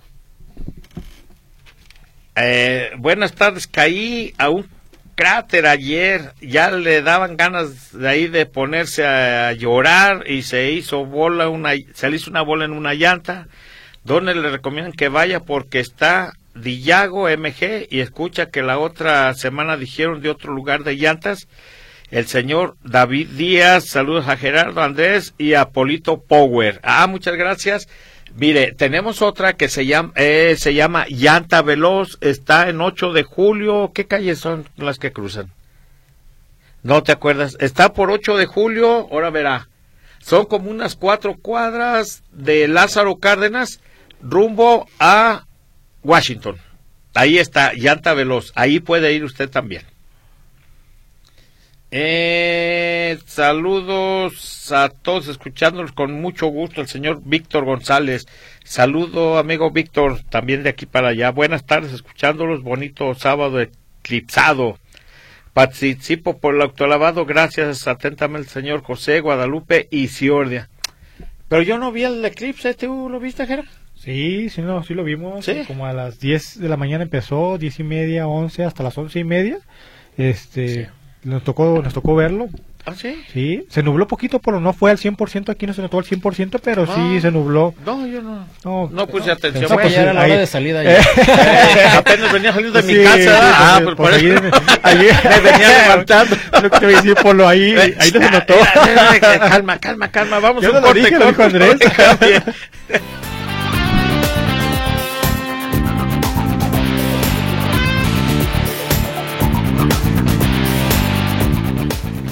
Eh, 2.36 2.91
buenas 2.98 3.34
tardes, 3.34 3.68
caí 3.68 4.34
a 4.38 4.50
un 4.50 4.68
cráter 5.16 5.68
ayer, 5.68 6.34
ya 6.41 6.72
le 6.72 7.04
daban 7.04 7.38
ganas 7.38 7.96
de 7.96 8.10
ahí 8.10 8.28
de 8.28 8.48
ponerse 8.48 9.06
a 9.06 9.54
llorar 9.54 10.24
y 10.28 10.41
se 10.41 10.72
hizo 10.72 11.06
bola 11.06 11.50
una, 11.50 11.74
se 11.94 12.10
le 12.10 12.16
hizo 12.16 12.32
una 12.32 12.41
bola 12.41 12.66
en 12.66 12.72
una 12.72 12.96
llanta, 12.96 13.48
donde 14.04 14.34
le 14.34 14.50
recomiendan 14.50 14.94
que 14.94 15.10
vaya 15.10 15.41
porque 15.41 15.80
está 15.80 16.34
Dillago 16.56 17.30
MG 17.30 17.88
y 17.89 18.00
escucha 18.00 18.48
que 18.48 18.62
la 18.64 18.80
otra 18.80 19.34
semana 19.34 19.78
dijeron 19.78 20.22
de 20.22 20.30
otro 20.30 20.54
lugar 20.54 20.84
de 20.84 20.96
llantas, 20.96 21.48
el 22.14 22.28
señor 22.28 22.78
David 22.84 23.30
Díaz, 23.30 23.86
saludos 23.86 24.28
a 24.28 24.38
Gerardo 24.38 24.82
Andrés 24.82 25.34
y 25.39 25.55
a 25.55 25.70
Polito 25.70 26.22
Power. 26.22 26.80
Ah, 26.84 27.07
muchas 27.07 27.36
gracias. 27.36 27.89
Mire, 28.36 28.72
tenemos 28.72 29.24
otra 29.24 29.53
que 29.53 29.68
se 29.68 29.88
llama, 29.88 30.14
eh, 30.16 30.55
se 30.59 30.76
llama 30.76 31.07
Llanta 31.09 31.64
Veloz, 31.64 32.20
está 32.22 32.70
en 32.70 32.82
8 32.82 33.14
de 33.14 33.24
julio. 33.24 33.93
¿Qué 33.95 34.05
calles 34.05 34.38
son 34.38 34.70
las 34.76 34.99
que 34.99 35.11
cruzan? 35.11 35.49
No 36.84 37.01
te 37.01 37.11
acuerdas. 37.11 37.57
Está 37.59 37.93
por 37.93 38.11
8 38.11 38.38
de 38.38 38.45
julio, 38.45 39.07
ahora 39.11 39.32
verá. 39.32 39.70
Son 40.20 40.45
como 40.45 40.70
unas 40.70 40.95
cuatro 40.95 41.36
cuadras 41.41 42.22
de 42.32 42.68
Lázaro 42.68 43.16
Cárdenas 43.16 43.82
rumbo 44.22 44.88
a 44.99 45.47
Washington. 46.03 46.57
Ahí 47.16 47.39
está, 47.39 47.74
Llanta 47.74 48.14
Veloz. 48.14 48.51
Ahí 48.53 48.80
puede 48.80 49.14
ir 49.14 49.24
usted 49.24 49.49
también. 49.49 49.93
Eh, 51.96 53.20
saludos 53.28 54.72
a 54.72 54.89
todos 54.89 55.28
escuchándolos 55.28 55.91
con 55.91 56.20
mucho 56.22 56.48
gusto 56.48 56.82
el 56.82 56.88
señor 56.88 57.22
Víctor 57.24 57.66
González. 57.66 58.26
Saludo 58.64 59.38
amigo 59.38 59.70
Víctor, 59.70 60.24
también 60.24 60.64
de 60.64 60.70
aquí 60.70 60.88
para 60.88 61.10
allá. 61.10 61.30
Buenas 61.30 61.68
tardes 61.68 61.94
escuchándolos, 61.94 62.64
bonito 62.64 63.14
sábado 63.14 63.62
eclipsado. 63.62 64.80
Participo 65.54 66.39
por 66.39 66.56
el 66.56 66.64
autolavado, 66.64 67.28
gracias 67.28 67.88
atentamente 67.88 68.48
el 68.48 68.52
señor 68.52 68.82
José 68.82 69.20
Guadalupe 69.20 69.88
y 69.91 70.08
Ciordia. 70.08 70.70
Pero 71.48 71.62
yo 71.62 71.78
no 71.78 71.91
vi 71.91 72.06
el 72.06 72.26
eclipse, 72.26 72.74
¿tú 72.74 73.08
lo 73.08 73.20
viste, 73.20 73.46
Jera? 73.46 73.66
Sí, 73.94 74.50
sí, 74.50 74.64
no, 74.64 74.82
sí 74.82 74.96
lo 74.96 75.04
vimos. 75.04 75.46
¿Sí? 75.46 75.62
Como 75.68 75.86
a 75.86 75.94
las 75.94 76.20
10 76.20 76.60
de 76.60 76.70
la 76.70 76.78
mañana 76.78 77.04
empezó, 77.04 77.60
10 77.60 77.82
y 77.82 77.84
media, 77.84 78.28
11, 78.28 78.64
hasta 78.64 78.82
las 78.82 78.98
11 78.98 79.20
y 79.20 79.24
media. 79.24 79.60
Este, 80.18 80.89
nos 81.24 81.44
tocó, 81.44 81.82
nos 81.84 81.94
tocó 81.94 82.16
verlo. 82.16 82.48
¿Ah, 82.86 82.92
sí? 82.98 83.16
Sí, 83.32 83.66
se 83.70 83.82
nubló 83.82 84.08
poquito, 84.10 84.40
pero 84.40 84.60
no 84.60 84.74
fue 84.74 84.92
al 84.92 84.98
100%, 84.98 85.50
aquí 85.50 85.66
no 85.66 85.74
se 85.74 85.82
notó 85.82 86.00
al 86.00 86.04
100%, 86.04 86.60
pero 86.62 86.86
sí 86.86 86.92
Ah. 86.98 87.18
se 87.22 87.32
nubló. 87.32 87.74
No, 87.86 88.06
yo 88.06 88.22
no. 88.22 88.46
No, 88.66 88.90
No 88.92 89.08
puse 89.08 89.32
atención. 89.32 89.62
Pensaba 89.64 89.82
Pues 89.84 89.96
era 89.96 90.12
la 90.12 90.22
ahí- 90.24 90.32
hora 90.32 90.40
de 90.42 90.48
salida 90.48 90.84
Eh, 90.84 90.98
ya. 91.16 91.24
Eh, 91.24 91.88
apenas 91.98 92.34
venía 92.34 92.52
saliendo 92.52 92.82
de 92.82 92.86
mi 92.86 92.94
Sí, 93.00 93.04
casa. 93.06 93.18
sí, 93.18 93.30
ah, 93.32 93.80
pues, 93.82 93.96
por 93.96 94.14
eso. 94.14 94.20
ahí- 94.20 94.52
ahí- 94.84 94.98
me 95.24 95.40
venía 95.52 95.70
levantando. 95.88 96.36
Lo 96.62 96.70
que 96.70 96.80
te 96.80 96.86
voy 96.86 96.94
a 96.96 96.98
decir, 96.98 97.16
Polo, 97.16 97.48
ahí, 97.48 97.74
ahí 97.78 98.12
no 98.14 98.20
se 98.20 98.32
notó. 98.32 98.54
calma, 99.40 99.78
calma, 99.80 100.08
calma. 100.12 100.40
Vamos 100.40 100.62
Yo 100.62 100.68
a 100.68 100.72
un 100.72 100.76
no 100.76 100.82
lo 100.82 100.88
corte 100.88 101.00
dije, 101.00 101.20
lo 101.20 101.28
dijo. 101.28 101.44
Andrés. 101.44 101.78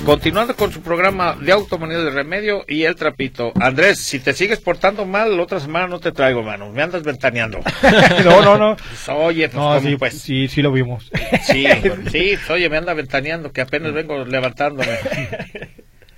Continuando 0.05 0.55
con 0.55 0.71
su 0.71 0.81
programa 0.81 1.37
de 1.39 1.51
automanía 1.51 1.99
de 1.99 2.09
remedio 2.09 2.65
y 2.67 2.83
el 2.85 2.95
trapito. 2.95 3.53
Andrés, 3.59 3.99
si 3.99 4.19
te 4.19 4.33
sigues 4.33 4.59
portando 4.59 5.05
mal, 5.05 5.37
la 5.37 5.43
otra 5.43 5.59
semana 5.59 5.87
no 5.87 5.99
te 5.99 6.11
traigo, 6.11 6.41
mano. 6.41 6.71
Me 6.71 6.81
andas 6.81 7.03
ventaneando. 7.03 7.59
No, 8.25 8.41
no, 8.41 8.57
no. 8.57 8.75
Pues, 8.75 9.09
oye, 9.09 9.47
pues, 9.47 9.55
No, 9.55 9.75
¿cómo, 9.75 9.81
sí, 9.81 9.95
pues? 9.97 10.19
sí, 10.19 10.47
sí 10.47 10.61
lo 10.61 10.71
vimos. 10.71 11.09
Sí, 11.43 11.65
sí, 12.11 12.33
oye, 12.49 12.69
me 12.69 12.77
anda 12.77 12.93
ventaneando, 12.93 13.51
que 13.51 13.61
apenas 13.61 13.93
vengo 13.93 14.25
levantándome. 14.25 14.97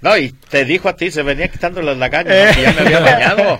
No, 0.02 0.18
y 0.18 0.32
te 0.50 0.64
dijo 0.66 0.88
a 0.90 0.96
ti, 0.96 1.12
se 1.12 1.24
venía 1.24 1.48
quitando 1.50 1.82
las 1.82 1.98
lagañas, 1.98 2.50
¿no? 2.50 2.56
que 2.56 2.62
ya 2.62 2.74
me 2.74 2.82
había 2.82 3.00
bañado. 3.12 3.60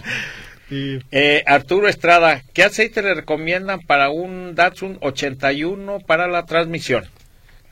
Sí. 0.70 1.00
Eh, 1.12 1.44
Arturo 1.46 1.88
Estrada, 1.88 2.42
¿qué 2.54 2.64
aceite 2.64 3.02
le 3.02 3.14
recomiendan 3.14 3.82
para 3.82 4.10
un 4.10 4.56
Datsun 4.56 4.98
81 5.02 6.00
para 6.08 6.28
la 6.28 6.46
transmisión? 6.46 7.06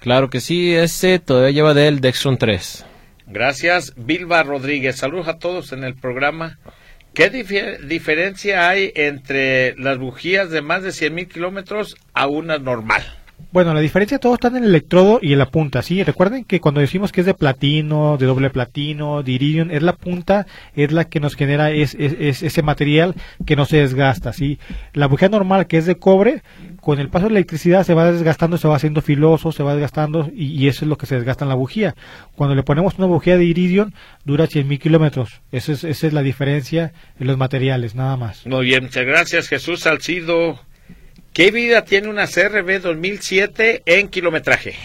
Claro 0.02 0.32
que 0.32 0.41
sí, 0.41 0.74
ese 0.74 1.20
todavía 1.20 1.52
lleva 1.52 1.74
del 1.76 2.02
Dextron 2.02 2.39
3. 2.39 2.86
Gracias. 3.28 3.93
Bilba 3.95 4.41
Rodríguez, 4.41 4.95
saludos 4.95 5.28
a 5.28 5.38
todos 5.38 5.74
en 5.74 5.84
el 5.84 5.93
programa. 5.93 6.58
¿Qué 7.14 7.30
diferencia 7.30 8.68
hay 8.68 8.91
entre 8.95 9.76
las 9.78 9.99
bujías 9.99 10.49
de 10.49 10.64
más 10.64 10.82
de 10.82 10.91
100 10.91 11.14
mil 11.14 11.28
kilómetros 11.28 11.97
a 12.14 12.26
una 12.26 12.58
normal? 12.58 13.04
Bueno, 13.52 13.74
la 13.74 13.82
diferencia 13.82 14.18
todo 14.18 14.36
está 14.36 14.47
en 14.47 14.58
el 14.58 14.64
electrodo 14.64 15.20
y 15.22 15.34
en 15.34 15.39
la 15.39 15.47
punta, 15.49 15.82
¿sí? 15.82 16.02
Recuerden 16.04 16.45
que 16.45 16.62
cuando 16.62 16.80
decimos 16.80 17.12
que 17.12 17.20
es 17.20 17.26
de 17.28 17.34
platino, 17.34 18.16
de 18.18 18.26
doble 18.26 18.49
platino, 18.49 19.24
de 19.24 19.32
iridium, 19.34 19.72
es 19.72 19.84
la 19.84 19.91
punta, 19.93 20.47
es 20.74 20.93
la 20.93 21.06
que 21.10 21.20
nos 21.20 21.36
genera 21.36 21.70
es- 21.70 21.95
ese 21.99 22.62
material 22.64 23.14
que 23.45 23.58
no 23.58 23.66
se 23.66 23.78
desgasta, 23.78 24.32
¿sí? 24.32 24.58
La 24.93 25.08
bujía 25.08 25.28
normal, 25.28 25.68
que 25.68 25.78
es 25.78 25.86
de 25.86 25.95
cobre, 25.95 26.43
con 26.80 26.99
el 26.99 27.10
paso 27.10 27.26
de 27.28 27.34
la 27.34 27.39
electricidad 27.39 27.84
se 27.84 27.93
va 27.93 28.10
desgastando, 28.12 28.58
se 28.58 28.70
va 28.70 28.78
haciendo 28.78 29.02
filoso, 29.02 29.52
se 29.52 29.64
va 29.64 29.74
desgastando 29.74 30.30
y, 30.34 30.45
y 30.45 30.68
eso 30.70 30.86
es 30.86 30.89
lo 30.89 30.97
que 30.97 31.06
se 31.06 31.16
desgasta 31.16 31.43
en 31.43 31.49
la 31.49 31.56
bujía. 31.56 31.93
Cuando 32.36 32.56
le 32.56 32.64
ponemos 32.64 32.97
una 32.97 33.08
bujía 33.08 33.38
de 33.38 33.43
iridium, 33.43 33.91
dura 34.24 34.45
100.000 34.47 34.80
kilómetros. 34.80 35.41
Esa 35.52 35.74
es, 35.74 35.84
esa 35.84 36.08
es 36.08 36.14
la 36.14 36.24
diferencia 36.24 36.93
en 37.20 37.28
los 37.28 37.38
materiales, 37.38 37.95
nada 37.95 38.16
más. 38.16 38.45
Muy 38.47 38.66
bien, 38.66 38.84
muchas 38.86 39.06
gracias 39.06 39.49
Jesús 39.49 39.82
Salcido. 39.82 40.58
¿Qué 41.34 41.51
vida 41.51 41.84
tiene 41.86 42.09
una 42.09 42.27
CRB 42.27 42.82
2007 42.82 43.84
en 43.86 44.07
kilometraje? 44.09 44.75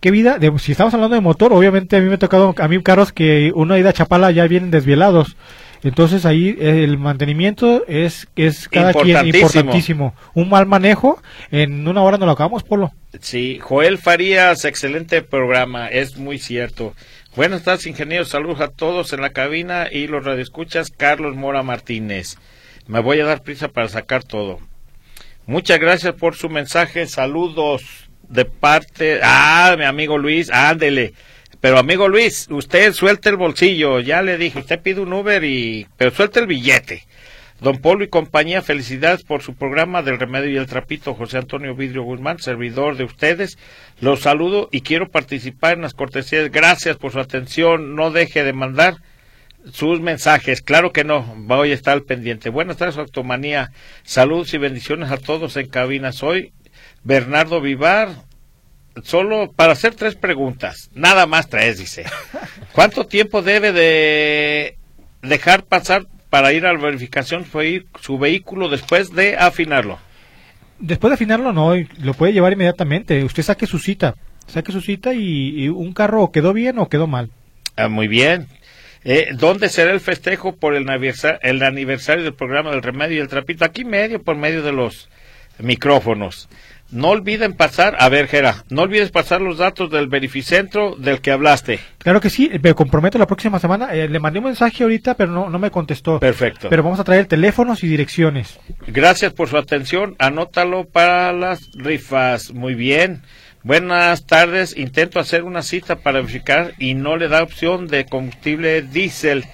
¿Qué 0.00 0.10
vida? 0.10 0.38
De- 0.38 0.52
si 0.58 0.72
estamos 0.72 0.94
hablando 0.94 1.14
de 1.16 1.20
motor, 1.20 1.52
obviamente 1.52 1.96
a 1.96 2.00
mí 2.00 2.08
me 2.08 2.14
ha 2.14 2.18
tocado, 2.18 2.54
a 2.56 2.68
mí 2.68 2.82
carros 2.82 3.12
que 3.12 3.50
uno 3.54 3.74
ha 3.74 3.78
ido 3.78 3.88
a 3.88 3.92
Chapala 3.92 4.30
ya 4.30 4.46
vienen 4.46 4.70
desvielados. 4.70 5.36
Entonces 5.82 6.24
ahí 6.24 6.56
eh, 6.60 6.84
el 6.84 6.96
mantenimiento 6.96 7.84
es, 7.86 8.28
es 8.36 8.68
cada 8.68 8.92
quien 8.92 9.08
Importantísimo. 9.26 9.46
importantísimo. 9.46 10.14
Un 10.34 10.48
mal 10.48 10.66
manejo, 10.66 11.20
en 11.50 11.86
una 11.86 12.02
hora 12.02 12.16
no 12.16 12.24
lo 12.26 12.32
acabamos, 12.32 12.62
Polo. 12.62 12.92
Sí, 13.20 13.58
Joel 13.60 13.98
Farías, 13.98 14.64
excelente 14.64 15.20
programa, 15.22 15.88
es 15.88 16.16
muy 16.16 16.38
cierto. 16.38 16.94
Buenas 17.36 17.64
tardes, 17.64 17.86
ingenieros, 17.86 18.28
saludos 18.28 18.60
a 18.60 18.68
todos 18.68 19.12
en 19.12 19.20
la 19.20 19.30
cabina 19.30 19.88
y 19.90 20.06
los 20.06 20.24
radioescuchas, 20.24 20.90
Carlos 20.90 21.36
Mora 21.36 21.62
Martínez. 21.62 22.36
Me 22.86 23.00
voy 23.00 23.20
a 23.20 23.26
dar 23.26 23.42
prisa 23.42 23.68
para 23.68 23.88
sacar 23.88 24.22
todo. 24.24 24.60
Muchas 25.46 25.78
gracias 25.78 26.14
por 26.14 26.36
su 26.36 26.48
mensaje, 26.48 27.06
saludos 27.06 28.08
de 28.30 28.46
parte... 28.46 29.20
Ah, 29.22 29.74
mi 29.76 29.84
amigo 29.84 30.16
Luis, 30.16 30.50
ándele. 30.50 31.12
Pero 31.60 31.78
amigo 31.78 32.08
Luis, 32.08 32.46
usted 32.50 32.94
suelte 32.94 33.28
el 33.28 33.36
bolsillo, 33.36 34.00
ya 34.00 34.22
le 34.22 34.38
dije, 34.38 34.58
usted 34.58 34.80
pide 34.80 35.02
un 35.02 35.12
Uber 35.12 35.44
y... 35.44 35.86
pero 35.98 36.12
suelte 36.12 36.40
el 36.40 36.46
billete. 36.46 37.04
Don 37.60 37.78
Polo 37.78 38.04
y 38.04 38.08
compañía, 38.08 38.62
felicidades 38.62 39.22
por 39.22 39.42
su 39.42 39.54
programa 39.54 40.02
del 40.02 40.18
remedio 40.18 40.50
y 40.50 40.56
el 40.56 40.66
trapito, 40.66 41.14
José 41.14 41.36
Antonio 41.36 41.74
Vidrio 41.74 42.04
Guzmán, 42.04 42.38
servidor 42.38 42.96
de 42.96 43.04
ustedes. 43.04 43.58
Los 44.00 44.20
saludo 44.20 44.70
y 44.72 44.80
quiero 44.80 45.10
participar 45.10 45.74
en 45.74 45.82
las 45.82 45.92
cortesías. 45.92 46.50
Gracias 46.50 46.96
por 46.96 47.12
su 47.12 47.20
atención. 47.20 47.94
No 47.94 48.10
deje 48.10 48.44
de 48.44 48.54
mandar 48.54 48.96
sus 49.72 50.00
mensajes. 50.00 50.62
Claro 50.62 50.92
que 50.92 51.04
no, 51.04 51.22
voy 51.36 51.70
a 51.70 51.74
estar 51.74 51.94
al 51.94 52.02
pendiente. 52.02 52.50
Buenas 52.50 52.76
tardes, 52.76 52.98
Automanía. 52.98 53.72
Saludos 54.02 54.52
y 54.54 54.58
bendiciones 54.58 55.10
a 55.10 55.16
todos 55.16 55.56
en 55.56 55.68
cabina. 55.68 56.12
Soy 56.12 56.52
Bernardo 57.02 57.60
Vivar. 57.60 58.10
Solo 59.02 59.50
para 59.52 59.72
hacer 59.72 59.94
tres 59.94 60.14
preguntas. 60.14 60.90
Nada 60.94 61.26
más 61.26 61.48
tres, 61.48 61.78
dice. 61.78 62.04
¿Cuánto 62.72 63.06
tiempo 63.06 63.42
debe 63.42 63.72
de 63.72 64.78
dejar 65.22 65.64
pasar 65.64 66.06
para 66.30 66.52
ir 66.52 66.66
a 66.66 66.72
la 66.72 66.78
verificación 66.78 67.44
su 68.00 68.18
vehículo 68.18 68.68
después 68.68 69.12
de 69.12 69.36
afinarlo? 69.36 69.98
Después 70.78 71.10
de 71.10 71.14
afinarlo, 71.14 71.52
no, 71.52 71.74
lo 71.98 72.14
puede 72.14 72.32
llevar 72.32 72.52
inmediatamente. 72.52 73.24
Usted 73.24 73.42
saque 73.42 73.66
su 73.66 73.78
cita, 73.78 74.14
saque 74.46 74.70
su 74.70 74.80
cita 74.80 75.14
y, 75.14 75.64
y 75.64 75.68
un 75.68 75.92
carro 75.92 76.30
quedó 76.30 76.52
bien 76.52 76.78
o 76.78 76.88
quedó 76.88 77.06
mal. 77.06 77.30
Ah, 77.76 77.88
muy 77.88 78.06
bien. 78.06 78.46
Eh, 79.04 79.28
¿Dónde 79.34 79.68
será 79.68 79.92
el 79.92 80.00
festejo 80.00 80.56
por 80.56 80.74
el, 80.74 80.88
aniversa- 80.88 81.38
el 81.42 81.62
aniversario 81.62 82.24
del 82.24 82.34
programa 82.34 82.70
del 82.70 82.82
Remedio 82.82 83.18
y 83.18 83.20
el 83.20 83.28
Trapito? 83.28 83.64
Aquí 83.64 83.84
medio, 83.84 84.22
por 84.22 84.36
medio 84.36 84.62
de 84.62 84.72
los 84.72 85.08
micrófonos. 85.58 86.48
No 86.90 87.08
olviden 87.08 87.54
pasar, 87.54 87.96
a 87.98 88.08
ver, 88.08 88.28
Gera, 88.28 88.64
no 88.68 88.82
olvides 88.82 89.10
pasar 89.10 89.40
los 89.40 89.58
datos 89.58 89.90
del 89.90 90.06
verificentro 90.06 90.94
del 90.96 91.20
que 91.20 91.32
hablaste. 91.32 91.80
Claro 91.98 92.20
que 92.20 92.30
sí, 92.30 92.50
me 92.62 92.74
comprometo 92.74 93.18
la 93.18 93.26
próxima 93.26 93.58
semana. 93.58 93.92
Eh, 93.94 94.08
le 94.08 94.20
mandé 94.20 94.38
un 94.38 94.44
mensaje 94.44 94.84
ahorita, 94.84 95.14
pero 95.14 95.32
no, 95.32 95.48
no 95.50 95.58
me 95.58 95.70
contestó. 95.70 96.20
Perfecto. 96.20 96.68
Pero 96.68 96.82
vamos 96.82 97.00
a 97.00 97.04
traer 97.04 97.26
teléfonos 97.26 97.82
y 97.82 97.88
direcciones. 97.88 98.60
Gracias 98.86 99.32
por 99.32 99.48
su 99.48 99.56
atención. 99.56 100.14
Anótalo 100.18 100.84
para 100.84 101.32
las 101.32 101.70
rifas. 101.74 102.52
Muy 102.52 102.74
bien. 102.74 103.22
Buenas 103.64 104.26
tardes. 104.26 104.76
Intento 104.76 105.18
hacer 105.18 105.42
una 105.42 105.62
cita 105.62 105.96
para 105.96 106.20
verificar 106.20 106.74
y 106.78 106.92
no 106.92 107.16
le 107.16 107.28
da 107.28 107.42
opción 107.42 107.86
de 107.86 108.04
combustible 108.04 108.82
diésel. 108.82 109.46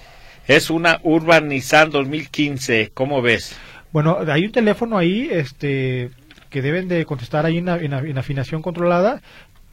Es 0.49 0.69
una 0.69 0.99
Urban 1.03 1.47
Nissan 1.47 1.91
2015. 1.91 2.91
¿Cómo 2.93 3.21
ves? 3.21 3.57
Bueno, 3.93 4.17
hay 4.27 4.43
un 4.43 4.51
teléfono 4.51 4.97
ahí, 4.97 5.29
este, 5.31 6.09
que 6.49 6.61
deben 6.61 6.89
de 6.89 7.05
contestar 7.05 7.45
ahí 7.45 7.59
en, 7.59 7.69
en 7.69 8.17
afinación 8.17 8.61
controlada. 8.61 9.21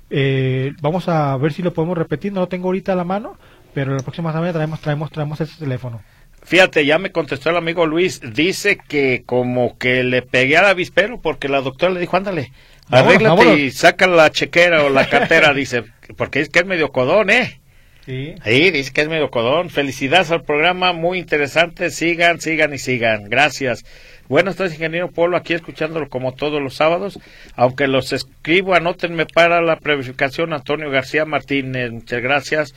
Eh, 0.09 0.72
vamos 0.80 1.09
a 1.09 1.36
ver 1.36 1.53
si 1.53 1.62
lo 1.62 1.74
podemos 1.74 1.99
repetir. 1.99 2.32
No 2.32 2.43
lo 2.43 2.49
tengo 2.49 2.68
ahorita 2.68 2.93
a 2.93 2.97
la 2.97 3.03
mano, 3.03 3.36
pero 3.74 3.93
la 3.93 4.05
próxima 4.05 4.30
semana 4.30 4.53
traemos, 4.53 4.80
traemos, 4.80 5.11
traemos 5.11 5.41
ese 5.41 5.59
teléfono. 5.59 6.01
Fíjate, 6.45 6.86
ya 6.86 7.01
me 7.01 7.11
contestó 7.11 7.51
el 7.51 7.57
amigo 7.57 7.86
Luis. 7.86 8.20
Dice 8.20 8.78
que 8.78 9.24
como 9.26 9.76
que 9.78 10.05
le 10.05 10.22
pegué 10.22 10.59
al 10.59 10.66
avispero 10.66 11.20
porque 11.20 11.49
la 11.49 11.61
doctora 11.61 11.93
le 11.93 11.99
dijo, 11.99 12.16
ándale, 12.16 12.53
arréglate 12.91 13.24
vámonos. 13.24 13.59
y 13.59 13.70
saca 13.70 14.07
la 14.07 14.30
chequera 14.30 14.84
o 14.84 14.91
la 14.91 15.09
cartera. 15.09 15.53
dice, 15.55 15.84
porque 16.16 16.41
es 16.41 16.49
que 16.49 16.61
es 16.61 16.66
medio 16.66 16.91
codón, 16.93 17.30
¿eh? 17.30 17.61
Sí. 18.07 18.34
Ahí 18.43 18.70
dice 18.70 18.93
que 18.93 19.03
es 19.03 19.09
medio 19.09 19.30
codón. 19.30 19.68
Felicidades 19.70 20.30
al 20.30 20.43
programa, 20.43 20.93
muy 20.95 21.18
interesante. 21.18 21.91
Sigan, 21.91 22.41
sigan 22.41 22.72
y 22.72 22.78
sigan. 22.78 23.28
Gracias. 23.28 23.84
Buenas 24.28 24.57
tardes, 24.57 24.74
ingeniero 24.74 25.11
Polo, 25.11 25.36
aquí 25.39 25.55
escuchándolo 25.55 26.09
como 26.09 26.32
todos 26.34 26.61
los 26.62 26.74
sábados. 26.74 27.18
Aunque 27.55 27.86
los 27.86 28.12
escribo, 28.12 28.74
anótenme 28.74 29.24
para 29.26 29.61
la 29.62 29.76
verificación 29.76 30.53
Antonio 30.53 30.91
García 30.91 31.24
Martínez. 31.24 31.91
Muchas 31.93 32.22
gracias. 32.22 32.74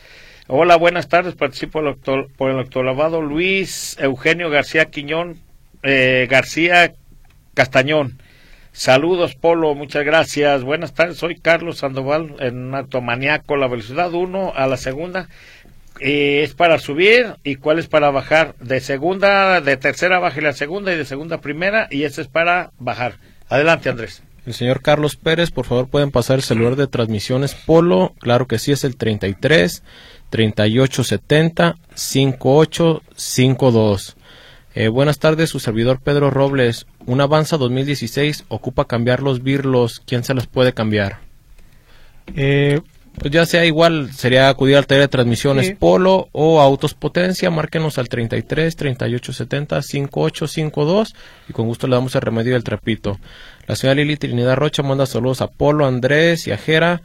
Hola, 0.48 0.76
buenas 0.78 1.08
tardes. 1.08 1.36
Participo 1.36 1.80
por 1.80 1.88
el, 1.88 1.96
octo- 1.96 2.28
por 2.38 2.52
el 2.52 2.60
octolavado 2.60 3.22
Luis 3.22 3.98
Eugenio 4.00 4.50
García 4.50 4.86
Quiñón, 4.86 5.40
eh, 5.84 6.28
García 6.30 6.94
Castañón. 7.54 8.22
Saludos, 8.74 9.36
Polo, 9.36 9.76
muchas 9.76 10.06
gracias. 10.06 10.64
Buenas 10.64 10.94
tardes, 10.94 11.18
soy 11.18 11.36
Carlos 11.36 11.80
Sandoval 11.80 12.36
en 12.40 12.74
Automaniaco, 12.74 13.58
la 13.58 13.68
velocidad 13.68 14.14
1 14.14 14.54
a 14.56 14.66
la 14.68 14.78
segunda. 14.78 15.28
eh, 16.00 16.42
es 16.44 16.54
para 16.56 16.80
subir 16.80 17.36
y 17.44 17.58
cuál 17.58 17.78
es 17.80 17.88
para 17.88 18.10
bajar. 18.12 18.56
De 18.60 18.80
segunda, 18.80 19.60
de 19.62 19.76
tercera 19.78 20.20
bájale 20.20 20.48
a 20.50 20.54
segunda 20.54 20.92
y 20.94 20.98
de 20.98 21.06
segunda 21.06 21.36
a 21.36 21.42
primera 21.42 21.88
y 21.92 22.04
ese 22.04 22.22
es 22.22 22.28
para 22.28 22.72
bajar. 22.80 23.16
Adelante, 23.50 23.90
Andrés. 23.90 24.24
El 24.48 24.56
señor 24.56 24.82
Carlos 24.82 25.16
Pérez, 25.18 25.52
por 25.52 25.68
favor, 25.68 25.88
pueden 25.88 26.10
pasar 26.10 26.38
el 26.38 26.42
celular 26.42 26.76
de 26.76 26.88
transmisiones 26.88 27.54
Polo. 27.54 28.16
Claro 28.20 28.48
que 28.48 28.58
sí, 28.58 28.72
es 28.72 28.84
el 28.84 28.96
33 28.96 29.84
3870 30.32 31.76
5852. 31.94 34.16
Eh, 34.74 34.88
buenas 34.88 35.20
tardes, 35.20 35.52
su 35.52 35.60
servidor 35.60 36.00
Pedro 36.00 36.32
Robles. 36.32 36.88
Un 37.06 37.22
Avanza 37.22 37.58
2016 37.58 38.46
ocupa 38.48 38.86
cambiar 38.86 39.22
los 39.22 39.44
birlos. 39.44 40.02
¿Quién 40.06 40.24
se 40.24 40.34
los 40.34 40.48
puede 40.48 40.74
cambiar? 40.74 41.20
Eh, 42.36 42.82
Pues 43.20 43.30
ya 43.32 43.46
sea 43.46 43.66
igual, 43.66 44.14
sería 44.14 44.48
acudir 44.48 44.78
al 44.78 44.88
taller 44.88 45.04
de 45.04 45.08
transmisiones 45.10 45.68
Sí. 45.68 45.74
Polo 45.74 46.30
o 46.32 46.62
Autos 46.62 46.94
Potencia. 46.94 47.50
Márquenos 47.52 47.98
al 47.98 48.08
33 48.08 48.76
3870 48.78 49.82
5852 49.82 51.14
y 51.50 51.54
con 51.54 51.66
gusto 51.68 51.88
le 51.88 51.96
damos 51.96 52.16
el 52.16 52.22
remedio 52.22 52.54
del 52.54 52.64
trapito. 52.64 53.20
La 53.68 53.76
señora 53.76 53.96
Lili 53.96 54.16
Trinidad 54.16 54.56
Rocha 54.56 54.82
manda 54.82 55.06
saludos 55.06 55.42
a 55.42 55.48
Polo, 55.48 55.86
Andrés 55.86 56.48
y 56.48 56.52
a 56.52 56.58
Jera. 56.58 57.02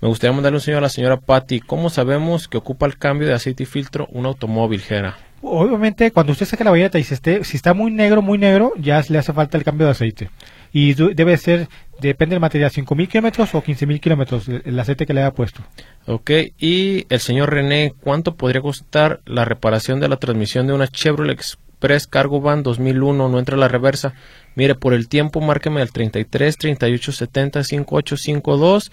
Me 0.00 0.08
gustaría 0.08 0.32
mandarle 0.32 0.56
un 0.56 0.62
señor 0.62 0.78
a 0.78 0.82
la 0.82 0.88
señora 0.88 1.18
Patti. 1.18 1.60
¿Cómo 1.60 1.90
sabemos 1.90 2.48
que 2.48 2.56
ocupa 2.56 2.86
el 2.86 2.96
cambio 2.96 3.28
de 3.28 3.34
aceite 3.34 3.64
y 3.64 3.66
filtro 3.66 4.06
un 4.10 4.24
automóvil, 4.26 4.80
Jera? 4.80 5.18
Obviamente, 5.42 6.10
cuando 6.10 6.32
usted 6.32 6.46
saque 6.46 6.64
la 6.64 6.70
bañeta 6.70 6.98
y 6.98 7.04
se 7.04 7.14
esté, 7.14 7.44
si 7.44 7.56
está 7.56 7.74
muy 7.74 7.90
negro, 7.90 8.22
muy 8.22 8.38
negro, 8.38 8.72
ya 8.78 9.02
le 9.08 9.18
hace 9.18 9.32
falta 9.32 9.58
el 9.58 9.64
cambio 9.64 9.86
de 9.86 9.92
aceite. 9.92 10.30
Y 10.72 10.94
debe 10.94 11.36
ser, 11.36 11.68
depende 12.00 12.34
del 12.34 12.40
material, 12.40 12.70
5.000 12.70 13.08
kilómetros 13.08 13.54
o 13.54 13.62
15.000 13.62 14.00
kilómetros, 14.00 14.48
el, 14.48 14.62
el 14.64 14.80
aceite 14.80 15.04
que 15.04 15.12
le 15.12 15.20
haya 15.20 15.32
puesto. 15.32 15.62
Ok, 16.06 16.30
y 16.58 17.06
el 17.08 17.20
señor 17.20 17.50
René, 17.50 17.92
¿cuánto 18.00 18.36
podría 18.36 18.62
costar 18.62 19.20
la 19.26 19.44
reparación 19.44 20.00
de 20.00 20.08
la 20.08 20.16
transmisión 20.16 20.66
de 20.66 20.72
una 20.72 20.88
Chevrolet 20.88 21.34
Express 21.34 22.06
Cargo 22.06 22.40
Van 22.40 22.62
2001? 22.62 23.28
No 23.28 23.38
entra 23.38 23.56
la 23.56 23.68
reversa. 23.68 24.14
Mire, 24.54 24.74
por 24.74 24.94
el 24.94 25.08
tiempo, 25.08 25.40
márqueme 25.40 25.82
al 25.82 25.92
33 25.92 26.56
38 26.56 27.12
70 27.12 27.64
5852. 27.64 28.92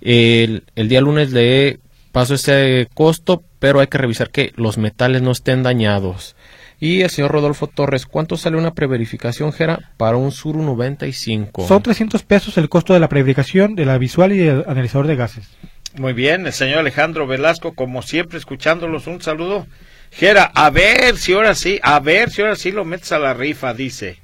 El, 0.00 0.64
el 0.74 0.88
día 0.88 1.00
lunes 1.00 1.32
le 1.32 1.78
paso 2.12 2.34
ese 2.34 2.88
costo, 2.94 3.42
pero 3.64 3.80
hay 3.80 3.86
que 3.86 3.96
revisar 3.96 4.28
que 4.28 4.52
los 4.56 4.76
metales 4.76 5.22
no 5.22 5.32
estén 5.32 5.62
dañados. 5.62 6.36
Y 6.80 7.00
el 7.00 7.08
señor 7.08 7.32
Rodolfo 7.32 7.66
Torres, 7.66 8.04
¿cuánto 8.04 8.36
sale 8.36 8.58
una 8.58 8.74
preverificación, 8.74 9.54
Jera, 9.54 9.92
para 9.96 10.18
un 10.18 10.32
Suru 10.32 10.62
95? 10.62 11.66
Son 11.66 11.82
300 11.82 12.24
pesos 12.24 12.58
el 12.58 12.68
costo 12.68 12.92
de 12.92 13.00
la 13.00 13.08
preverificación, 13.08 13.74
de 13.74 13.86
la 13.86 13.96
visual 13.96 14.32
y 14.32 14.36
del 14.36 14.64
analizador 14.68 15.06
de 15.06 15.16
gases. 15.16 15.48
Muy 15.94 16.12
bien, 16.12 16.46
el 16.46 16.52
señor 16.52 16.80
Alejandro 16.80 17.26
Velasco, 17.26 17.72
como 17.72 18.02
siempre, 18.02 18.36
escuchándolos, 18.36 19.06
un 19.06 19.22
saludo. 19.22 19.66
Jera, 20.10 20.52
a 20.54 20.68
ver 20.68 21.16
si 21.16 21.32
ahora 21.32 21.54
sí, 21.54 21.80
a 21.82 22.00
ver 22.00 22.28
si 22.28 22.42
ahora 22.42 22.56
sí 22.56 22.70
lo 22.70 22.84
metes 22.84 23.12
a 23.12 23.18
la 23.18 23.32
rifa, 23.32 23.72
dice. 23.72 24.18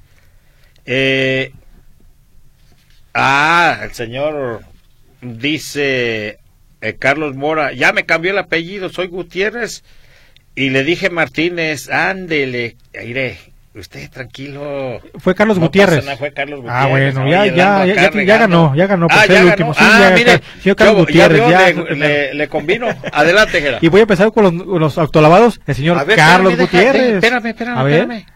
Eh, 0.84 1.50
ah, 3.14 3.78
el 3.84 3.94
señor 3.94 4.60
dice 5.22 6.39
eh, 6.80 6.96
Carlos 6.98 7.36
Mora, 7.36 7.72
ya 7.72 7.92
me 7.92 8.04
cambió 8.04 8.30
el 8.32 8.38
apellido, 8.38 8.88
soy 8.88 9.06
Gutiérrez. 9.08 9.84
Y 10.54 10.70
le 10.70 10.82
dije 10.84 11.10
Martínez, 11.10 11.88
ándele, 11.90 12.76
iré, 13.04 13.38
usted 13.74 14.10
tranquilo. 14.10 15.00
Fue 15.18 15.34
Carlos 15.34 15.58
No 15.58 15.66
Gutiérrez. 15.66 15.96
pasa 15.98 16.06
nada, 16.06 16.16
fue 16.18 16.32
Carlos 16.32 16.64
Ah, 16.68 16.86
bueno, 16.86 17.30
ya, 17.30 17.46
ganó, 17.46 18.74
ya 18.74 18.86
ganó 18.86 19.06
Ah, 19.10 19.20
ser 19.22 19.28
ya 19.30 19.34
el 19.40 19.40
ganó. 19.46 19.50
último. 19.52 19.74
Sí, 19.74 19.80
ah, 19.82 20.08
ya, 20.10 20.16
mire, 20.16 20.40
señor 20.60 20.76
Carlos 20.76 20.96
yo- 20.96 21.00
Gutiérrez, 21.00 21.40
ya. 21.48 21.70
le, 21.70 21.94
le- 21.96 22.34
le 22.34 22.48
combino. 22.48 22.88
Adelante, 23.12 23.60
Gerard. 23.62 23.82
Y 23.82 23.88
voy 23.88 24.00
a 24.00 24.02
empezar 24.02 24.32
con 24.32 24.42
los, 24.44 24.54
los 24.54 24.98
autolavados, 24.98 25.60
el 25.66 25.74
señor 25.74 26.04
ver, 26.04 26.16
Carlos 26.16 26.52
espérame, 26.52 26.70
deja- 26.70 26.78
Gutiérrez. 26.88 27.10
de- 27.12 27.14
espérame, 27.18 27.46
espérame, 27.46 27.78
a 27.78 27.82
ver, 27.84 27.94
espérame. 28.00 28.26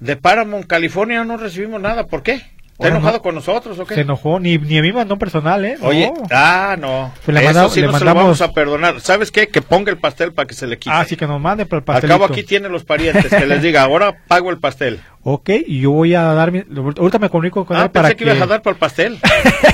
De 0.00 0.16
Paramount, 0.16 0.66
California 0.66 1.22
no 1.24 1.36
recibimos 1.36 1.80
nada. 1.80 2.06
¿Por 2.06 2.22
qué? 2.22 2.40
¿Está 2.80 2.88
enojado 2.88 3.16
no. 3.18 3.22
con 3.22 3.34
nosotros 3.34 3.78
o 3.78 3.84
qué? 3.86 3.94
se 3.94 4.00
enojó, 4.00 4.40
ni, 4.40 4.56
ni 4.58 4.78
a 4.78 4.82
mí 4.82 4.92
mandó 4.92 5.18
personal, 5.18 5.64
¿eh? 5.64 5.76
No. 5.80 5.88
Oye, 5.88 6.10
ah, 6.30 6.76
no. 6.78 7.12
Pues 7.24 7.34
le 7.34 7.44
Eso 7.44 7.52
manda- 7.54 7.68
sí 7.68 7.80
le 7.80 7.86
no 7.88 7.98
se 7.98 8.04
lo 8.04 8.14
vamos 8.14 8.40
a 8.40 8.52
perdonar. 8.52 9.00
¿Sabes 9.00 9.30
qué? 9.30 9.48
Que 9.48 9.60
ponga 9.62 9.90
el 9.90 9.98
pastel 9.98 10.32
para 10.32 10.46
que 10.46 10.54
se 10.54 10.66
le 10.66 10.78
quite. 10.78 10.94
Ah, 10.94 11.04
sí, 11.04 11.14
que 11.16 11.26
nos 11.26 11.40
mande 11.40 11.66
para 11.66 11.78
el 11.78 11.82
Al 11.82 11.84
pastelito. 11.84 12.18
cabo 12.18 12.24
aquí 12.32 12.42
tiene 12.42 12.68
los 12.70 12.84
parientes. 12.84 13.26
Que 13.28 13.46
les 13.46 13.62
diga, 13.62 13.82
ahora 13.82 14.16
pago 14.26 14.50
el 14.50 14.58
pastel. 14.58 15.00
Ok, 15.22 15.50
y 15.66 15.80
yo 15.82 15.90
voy 15.90 16.14
a 16.14 16.22
dar 16.32 16.50
mi... 16.50 16.64
Ahorita 16.96 17.18
me 17.18 17.28
comunico 17.28 17.66
con 17.66 17.76
Ah, 17.76 17.82
él 17.82 17.90
para 17.90 18.08
pensé 18.08 18.16
que 18.16 18.24
ibas 18.24 18.40
a 18.40 18.46
dar 18.46 18.62
por 18.62 18.72
el 18.72 18.78
pastel. 18.78 19.18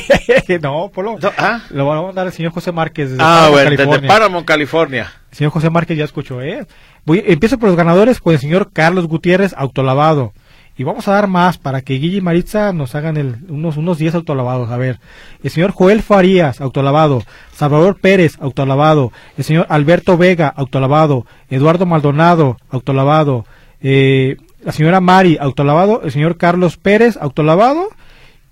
no, 0.60 0.90
Polo. 0.92 1.18
No, 1.22 1.32
ah. 1.38 1.60
Lo 1.70 1.86
vamos 1.86 2.10
a 2.10 2.14
dar 2.14 2.26
al 2.26 2.32
señor 2.32 2.50
José 2.50 2.72
Márquez 2.72 3.10
desde 3.10 3.22
Ah, 3.22 3.26
Paramount, 3.26 3.52
bueno, 3.52 3.70
desde 3.70 3.76
California. 3.84 4.08
Paramount, 4.08 4.46
California. 4.46 5.12
Señor 5.30 5.52
José 5.52 5.70
Márquez 5.70 5.98
ya 5.98 6.04
escuchó, 6.04 6.42
¿eh? 6.42 6.66
Voy, 7.04 7.22
empiezo 7.26 7.58
por 7.58 7.68
los 7.68 7.76
ganadores 7.78 8.20
con 8.20 8.32
el 8.32 8.40
señor 8.40 8.70
Carlos 8.72 9.06
Gutiérrez, 9.06 9.54
autolavado. 9.56 10.32
Y 10.78 10.84
vamos 10.84 11.08
a 11.08 11.12
dar 11.12 11.26
más 11.26 11.56
para 11.56 11.80
que 11.80 11.94
Guille 11.94 12.18
y 12.18 12.20
Maritza 12.20 12.72
nos 12.72 12.94
hagan 12.94 13.16
el, 13.16 13.36
unos, 13.48 13.78
unos 13.78 13.96
10 13.96 14.16
autolavados. 14.16 14.70
A 14.70 14.76
ver, 14.76 15.00
el 15.42 15.50
señor 15.50 15.70
Joel 15.70 16.02
Farías, 16.02 16.60
autolavado. 16.60 17.22
Salvador 17.52 17.98
Pérez, 17.98 18.36
autolavado. 18.40 19.10
El 19.38 19.44
señor 19.44 19.66
Alberto 19.70 20.18
Vega, 20.18 20.48
autolavado. 20.48 21.24
Eduardo 21.48 21.86
Maldonado, 21.86 22.58
autolavado. 22.68 23.46
Eh, 23.80 24.36
la 24.62 24.72
señora 24.72 25.00
Mari, 25.00 25.38
autolavado. 25.40 26.02
El 26.02 26.12
señor 26.12 26.36
Carlos 26.36 26.76
Pérez, 26.76 27.16
autolavado. 27.18 27.88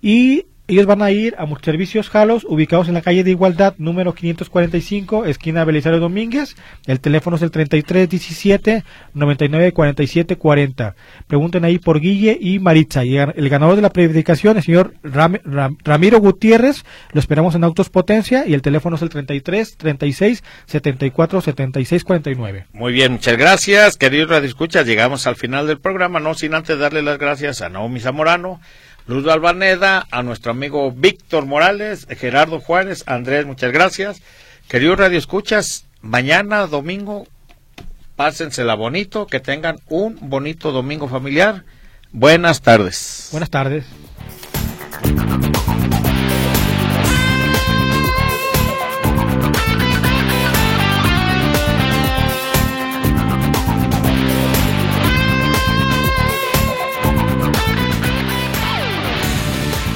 Y 0.01 0.47
ellos 0.67 0.87
van 0.87 1.03
a 1.03 1.11
ir 1.11 1.35
a 1.39 1.45
Multiservicios 1.47 2.09
Jalos, 2.09 2.47
ubicados 2.49 2.89
en 2.89 2.95
la 2.95 3.03
calle 3.03 3.23
de 3.23 3.31
Igualdad, 3.31 3.75
número 3.79 4.15
545, 4.15 5.27
esquina 5.27 5.65
Belisario 5.65 6.01
Domínguez. 6.01 6.57
El 6.87 7.01
teléfono 7.01 7.37
es 7.37 7.43
el 7.43 7.51
3317 7.51 8.83
994740. 9.13 10.95
Pregunten 11.27 11.65
ahí 11.65 11.79
por 11.79 12.01
Guille 12.01 12.37
y 12.41 12.59
Maritza. 12.59 13.05
Y 13.05 13.17
el 13.17 13.49
ganador 13.49 13.77
de 13.77 13.83
la 13.83 13.91
predicación, 13.91 14.57
el 14.57 14.63
señor 14.63 14.95
Ram- 15.03 15.41
Ram- 15.45 15.77
Ramiro 15.85 16.19
Gutiérrez, 16.21 16.85
lo 17.13 17.21
esperamos 17.21 17.55
en 17.55 17.65
Autos 17.65 17.91
Potencia 17.91 18.47
y 18.47 18.55
el 18.55 18.63
teléfono 18.63 18.97
es 18.97 19.03
el 19.03 19.09
33 19.11 19.77
36 19.77 20.43
74 20.67 21.41
76 21.41 22.05
49. 22.05 22.67
Muy 22.73 22.93
bien, 22.93 23.13
muchas 23.13 23.37
gracias, 23.37 23.97
queridos 23.97 24.31
radioescuchas. 24.31 24.87
Llegamos 24.87 25.27
al 25.27 25.37
final 25.37 25.67
del 25.67 25.79
programa, 25.79 26.21
no 26.21 26.35
sin 26.35 26.55
antes 26.55 26.79
darle 26.79 27.03
las 27.03 27.19
gracias 27.19 27.61
a 27.63 27.69
Naomi 27.69 28.01
Zamorano, 28.01 28.61
Luz 29.07 29.27
Albaneda, 29.29 30.07
a 30.11 30.23
nuestro 30.23 30.53
amigo 30.53 30.91
Víctor 30.91 31.45
Morales, 31.45 32.07
Gerardo 32.09 32.59
Juárez, 32.59 33.05
Andrés, 33.07 33.45
muchas 33.45 33.71
gracias. 33.71 34.23
Queridos 34.67 34.99
radioescuchas, 34.99 35.85
mañana 36.01 36.67
domingo, 36.67 37.27
pásensela 38.17 38.75
bonito, 38.75 39.27
que 39.27 39.41
tengan 39.41 39.79
un 39.89 40.17
bonito 40.23 40.73
domingo 40.73 41.07
familiar. 41.07 41.65
Buenas 42.13 42.63
tardes. 42.63 43.29
Buenas 43.31 43.51
tardes. 43.51 43.85